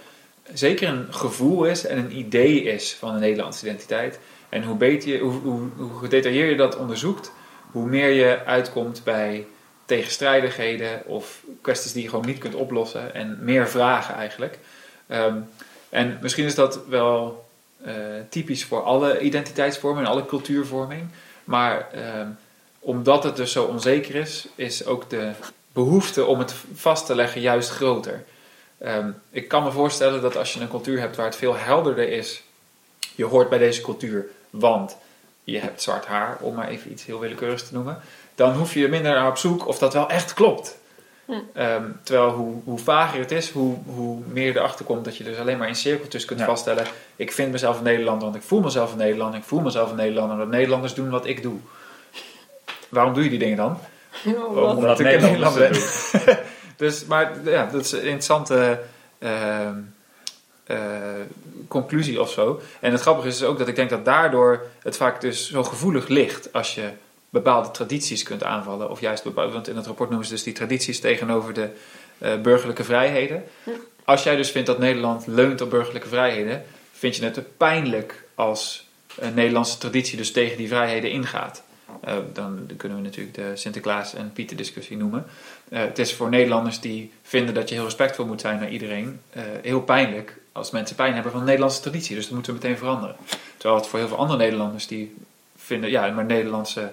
zeker 0.52 0.88
een 0.88 1.06
gevoel 1.10 1.64
is 1.64 1.86
en 1.86 1.98
een 1.98 2.16
idee 2.18 2.62
is 2.62 2.96
van 2.98 3.14
de 3.14 3.20
Nederlandse 3.20 3.64
identiteit. 3.66 4.18
En 4.48 4.62
hoe, 4.62 4.76
beter 4.76 5.08
je, 5.08 5.18
hoe, 5.18 5.40
hoe, 5.42 5.60
hoe 5.76 5.98
gedetailleerder 5.98 6.50
je 6.50 6.56
dat 6.56 6.76
onderzoekt, 6.76 7.32
hoe 7.70 7.86
meer 7.86 8.10
je 8.10 8.38
uitkomt 8.44 9.00
bij 9.04 9.46
tegenstrijdigheden 9.86 11.06
of 11.06 11.42
kwesties 11.60 11.92
die 11.92 12.02
je 12.02 12.08
gewoon 12.08 12.26
niet 12.26 12.38
kunt 12.38 12.54
oplossen 12.54 13.14
en 13.14 13.38
meer 13.40 13.68
vragen 13.68 14.14
eigenlijk. 14.14 14.58
Ehm, 15.06 15.36
en 15.88 16.18
misschien 16.22 16.44
is 16.44 16.54
dat 16.54 16.86
wel 16.88 17.44
eh, 17.84 17.94
typisch 18.28 18.64
voor 18.64 18.82
alle 18.82 19.20
identiteitsvormen 19.20 20.04
en 20.04 20.10
alle 20.10 20.26
cultuurvorming. 20.26 21.08
Maar 21.44 21.88
ehm, 21.92 22.28
omdat 22.78 23.24
het 23.24 23.36
dus 23.36 23.52
zo 23.52 23.64
onzeker 23.64 24.14
is, 24.14 24.48
is 24.54 24.86
ook 24.86 25.10
de 25.10 25.30
behoefte 25.72 26.24
om 26.24 26.38
het 26.38 26.54
vast 26.74 27.06
te 27.06 27.14
leggen 27.14 27.40
juist 27.40 27.70
groter. 27.70 28.24
Ehm, 28.78 29.10
ik 29.30 29.48
kan 29.48 29.62
me 29.62 29.70
voorstellen 29.70 30.22
dat 30.22 30.36
als 30.36 30.52
je 30.52 30.60
een 30.60 30.68
cultuur 30.68 31.00
hebt 31.00 31.16
waar 31.16 31.26
het 31.26 31.36
veel 31.36 31.56
helderder 31.56 32.08
is, 32.08 32.42
je 33.14 33.24
hoort 33.24 33.48
bij 33.48 33.58
deze 33.58 33.80
cultuur, 33.80 34.26
want 34.50 34.96
je 35.44 35.58
hebt 35.58 35.82
zwart 35.82 36.06
haar, 36.06 36.36
om 36.40 36.54
maar 36.54 36.68
even 36.68 36.90
iets 36.90 37.04
heel 37.04 37.18
willekeurigs 37.18 37.68
te 37.68 37.74
noemen. 37.74 38.00
Dan 38.36 38.52
hoef 38.52 38.74
je 38.74 38.88
minder 38.88 39.12
naar 39.12 39.28
op 39.28 39.36
zoek 39.36 39.66
of 39.66 39.78
dat 39.78 39.92
wel 39.92 40.08
echt 40.08 40.34
klopt. 40.34 40.78
Hm. 41.24 41.32
Ehm, 41.54 41.82
terwijl 42.02 42.30
hoe, 42.30 42.54
hoe 42.64 42.78
vager 42.78 43.20
het 43.20 43.30
is, 43.30 43.50
hoe, 43.50 43.76
hoe 43.86 44.20
meer 44.26 44.46
je 44.46 44.56
erachter 44.58 44.84
komt 44.84 45.04
dat 45.04 45.16
je 45.16 45.24
dus 45.24 45.38
alleen 45.38 45.58
maar 45.58 45.68
in 45.68 45.74
cirkeltjes 45.74 46.24
kunt 46.24 46.40
Ja. 46.40 46.46
vaststellen. 46.46 46.84
Ik 47.16 47.32
vind 47.32 47.52
mezelf 47.52 47.78
een 47.78 47.84
Nederlander, 47.84 48.24
want 48.24 48.36
ik 48.36 48.42
voel 48.42 48.60
mezelf 48.60 48.92
een 48.92 48.98
Nederlander. 48.98 49.38
Ik 49.38 49.46
voel 49.46 49.60
mezelf 49.60 49.90
een 49.90 49.96
Nederlander, 49.96 50.32
omdat 50.36 50.48
Nederlanders 50.48 50.94
doen 50.94 51.10
wat 51.10 51.26
ik 51.26 51.42
doe. 51.42 51.58
Waarom 52.88 53.14
doe 53.14 53.24
je 53.24 53.30
die 53.30 53.38
dingen 53.38 53.56
dan? 53.56 53.78
Oh, 54.26 54.56
Omdat 54.76 55.00
ik 55.00 55.06
Nederlander 55.06 55.68
ben. 55.70 56.38
Dus, 56.76 57.04
maar 57.04 57.32
ja, 57.44 57.66
dat 57.72 57.84
is 57.84 57.92
een 57.92 57.98
interessante 57.98 58.80
ehm, 59.18 59.74
eh, 60.64 60.78
conclusie 61.68 62.20
of 62.20 62.30
zo. 62.30 62.60
En 62.80 62.92
het 62.92 63.00
grappige 63.00 63.28
is 63.28 63.38
dus 63.38 63.48
ook 63.48 63.58
dat 63.58 63.68
ik 63.68 63.76
denk 63.76 63.90
dat 63.90 64.04
daardoor 64.04 64.66
het 64.82 64.96
vaak 64.96 65.20
dus 65.20 65.50
zo 65.50 65.64
gevoelig 65.64 66.08
ligt 66.08 66.52
als 66.52 66.74
je 66.74 66.88
bepaalde 67.30 67.70
tradities 67.70 68.22
kunt 68.22 68.44
aanvallen. 68.44 68.90
Of 68.90 69.00
juist 69.00 69.22
bepaalde, 69.22 69.52
want 69.52 69.68
in 69.68 69.76
het 69.76 69.86
rapport 69.86 70.08
noemen 70.08 70.26
ze 70.26 70.34
dus 70.34 70.42
die 70.42 70.52
tradities 70.52 71.00
tegenover 71.00 71.54
de 71.54 71.70
eh, 72.18 72.40
burgerlijke 72.40 72.84
vrijheden. 72.84 73.44
Als 74.04 74.22
jij 74.22 74.36
dus 74.36 74.50
vindt 74.50 74.66
dat 74.66 74.78
Nederland 74.78 75.26
leunt 75.26 75.60
op 75.60 75.70
burgerlijke 75.70 76.08
vrijheden, 76.08 76.64
vind 76.92 77.16
je 77.16 77.24
het 77.24 77.56
pijnlijk 77.56 78.24
als 78.34 78.86
een 79.18 79.34
Nederlandse 79.34 79.78
traditie 79.78 80.16
dus 80.16 80.32
tegen 80.32 80.56
die 80.56 80.68
vrijheden 80.68 81.10
ingaat. 81.10 81.62
Eh, 82.00 82.14
dan 82.32 82.70
kunnen 82.76 82.98
we 82.98 83.04
natuurlijk 83.04 83.34
de 83.34 83.50
Sinterklaas 83.54 84.14
en 84.14 84.32
Pieter 84.32 84.56
discussie 84.56 84.96
noemen. 84.96 85.26
Eh, 85.68 85.80
het 85.80 85.98
is 85.98 86.14
voor 86.14 86.28
Nederlanders 86.28 86.80
die 86.80 87.12
vinden 87.22 87.54
dat 87.54 87.68
je 87.68 87.74
heel 87.74 87.84
respectvol 87.84 88.26
moet 88.26 88.40
zijn 88.40 88.58
naar 88.58 88.70
iedereen, 88.70 89.20
heel 89.62 89.80
pijnlijk 89.80 90.36
als 90.52 90.70
mensen 90.70 90.96
pijn 90.96 91.14
hebben 91.14 91.30
van 91.30 91.40
de 91.40 91.46
Nederlandse 91.46 91.80
traditie. 91.80 92.14
Dus 92.14 92.24
dat 92.24 92.34
moeten 92.34 92.54
we 92.54 92.58
meteen 92.62 92.78
veranderen. 92.78 93.16
Terwijl 93.56 93.80
het 93.80 93.90
voor 93.90 93.98
heel 93.98 94.08
veel 94.08 94.16
andere 94.16 94.38
Nederlanders 94.38 94.86
die 94.86 95.16
vinden, 95.56 95.90
ja, 95.90 96.10
maar 96.10 96.24
Nederlandse 96.24 96.90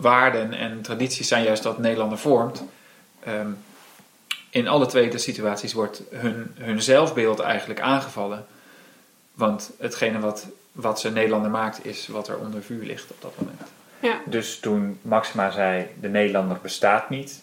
waarden 0.00 0.52
en 0.52 0.82
tradities 0.82 1.28
zijn 1.28 1.44
juist 1.44 1.64
wat 1.64 1.78
Nederlander 1.78 2.18
vormt. 2.18 2.62
Ehm, 3.24 3.50
in 4.50 4.68
alle 4.68 4.86
twee 4.86 5.10
de 5.10 5.18
situaties 5.18 5.72
wordt 5.72 6.02
hun, 6.10 6.54
hun 6.58 6.82
zelfbeeld 6.82 7.40
eigenlijk 7.40 7.80
aangevallen. 7.80 8.46
Want 9.34 9.70
hetgene 9.78 10.18
wat, 10.18 10.46
wat 10.72 11.00
ze 11.00 11.10
Nederlander 11.10 11.50
maakt, 11.50 11.86
is 11.86 12.06
wat 12.06 12.28
er 12.28 12.38
onder 12.38 12.62
vuur 12.62 12.84
ligt 12.84 13.10
op 13.10 13.22
dat 13.22 13.32
moment. 13.38 13.60
Ja, 14.00 14.20
Dus 14.24 14.58
toen 14.58 14.98
Maxima 15.02 15.50
zei, 15.50 15.86
de 16.00 16.08
Nederlander 16.08 16.58
bestaat 16.62 17.10
niet, 17.10 17.42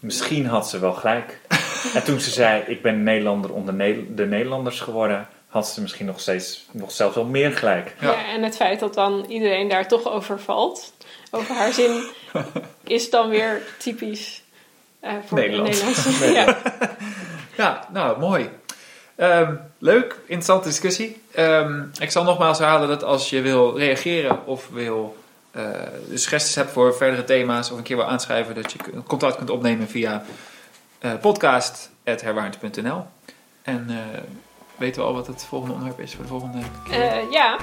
misschien 0.00 0.46
had 0.46 0.68
ze 0.68 0.78
wel 0.78 0.92
gelijk. 0.92 1.38
en 1.94 2.04
toen 2.04 2.20
ze 2.20 2.30
zei, 2.30 2.62
ik 2.66 2.82
ben 2.82 3.02
Nederlander 3.02 3.52
onder 3.52 3.74
Ne- 3.74 4.14
de 4.14 4.26
Nederlanders 4.26 4.80
geworden, 4.80 5.28
had 5.48 5.68
ze 5.68 5.80
misschien 5.80 6.06
nog 6.06 6.20
steeds, 6.20 6.66
nog 6.70 6.92
zelfs 6.92 7.14
wel 7.14 7.24
meer 7.24 7.52
gelijk. 7.52 7.94
Ja. 8.00 8.10
Ja. 8.10 8.28
en 8.28 8.42
het 8.42 8.56
feit 8.56 8.80
dat 8.80 8.94
dan 8.94 9.24
iedereen 9.28 9.68
daar 9.68 9.88
toch 9.88 10.08
over 10.08 10.40
valt, 10.40 10.92
over 11.34 11.54
haar 11.54 11.72
zin, 11.72 12.02
is 12.84 13.10
dan 13.10 13.28
weer 13.28 13.62
typisch 13.78 14.42
eh, 15.00 15.12
voor 15.26 15.38
Nederland. 15.38 15.74
de 15.74 15.84
Nederlandse. 15.84 16.32
ja. 16.40 16.58
Ja, 17.56 17.88
nou, 17.92 18.18
mooi. 18.18 18.50
Ehm, 19.14 19.54
leuk, 19.78 20.20
interessante 20.20 20.68
discussie. 20.68 21.22
Ehm, 21.34 21.84
ik 21.98 22.10
zal 22.10 22.24
nogmaals 22.24 22.58
herhalen 22.58 22.88
dat 22.88 23.04
als 23.04 23.30
je 23.30 23.40
wil 23.40 23.78
reageren 23.78 24.46
of 24.46 24.68
wil 24.68 25.16
eh 25.50 25.70
dus 26.08 26.22
suggesties 26.22 26.54
hebt 26.54 26.70
voor 26.70 26.94
verdere 26.94 27.24
thema's 27.24 27.70
of 27.70 27.76
een 27.76 27.82
keer 27.82 27.96
wil 27.96 28.06
aanschrijven, 28.06 28.54
dat 28.54 28.72
je 28.72 28.78
contact 29.06 29.36
kunt 29.36 29.50
opnemen 29.50 29.88
via 29.88 30.24
podcast.herwaarend.nl. 31.20 33.06
En 33.62 33.86
weten 34.82 35.02
we 35.02 35.08
al 35.08 35.14
wat 35.14 35.26
het 35.26 35.44
volgende 35.48 35.74
onderwerp 35.74 36.00
is 36.00 36.14
voor 36.14 36.22
de 36.24 36.28
volgende 36.30 36.58
keer? 36.84 37.00
Eh, 37.00 37.30
ja, 37.30 37.56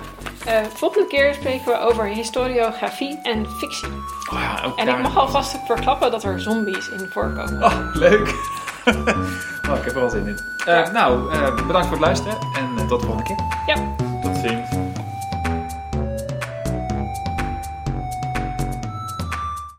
Eh, 0.46 0.60
volgende 0.74 1.08
keer 1.08 1.34
spreken 1.34 1.66
we 1.66 1.80
over 1.80 2.06
historiografie 2.06 3.20
en 3.24 3.46
fictie. 3.50 3.88
oh 4.34 4.40
ja, 4.40 4.64
ook 4.66 4.78
En 4.78 4.86
daar- 4.86 4.96
ik 4.98 5.02
mag 5.04 5.18
alvast 5.18 5.58
verklappen 5.66 6.12
dat 6.12 6.24
er 6.24 6.40
zombies 6.42 6.90
in 6.90 7.10
voorkomen. 7.10 7.64
Oh, 7.64 7.74
leuk. 7.94 8.28
oh, 9.70 9.76
ik 9.78 9.84
heb 9.84 9.94
er 9.94 10.00
wel 10.00 10.10
zin 10.10 10.28
in. 10.28 10.40
Eh, 10.66 10.92
nou, 10.92 11.32
eh, 11.34 11.56
bedankt 11.56 11.88
voor 11.88 11.98
het 11.98 12.06
luisteren 12.06 12.38
en 12.78 12.88
tot 12.88 13.00
de 13.00 13.06
volgende 13.06 13.24
keer. 13.24 13.46
Ja. 13.76 13.96
Tot 14.22 14.36
ziens. 14.38 14.70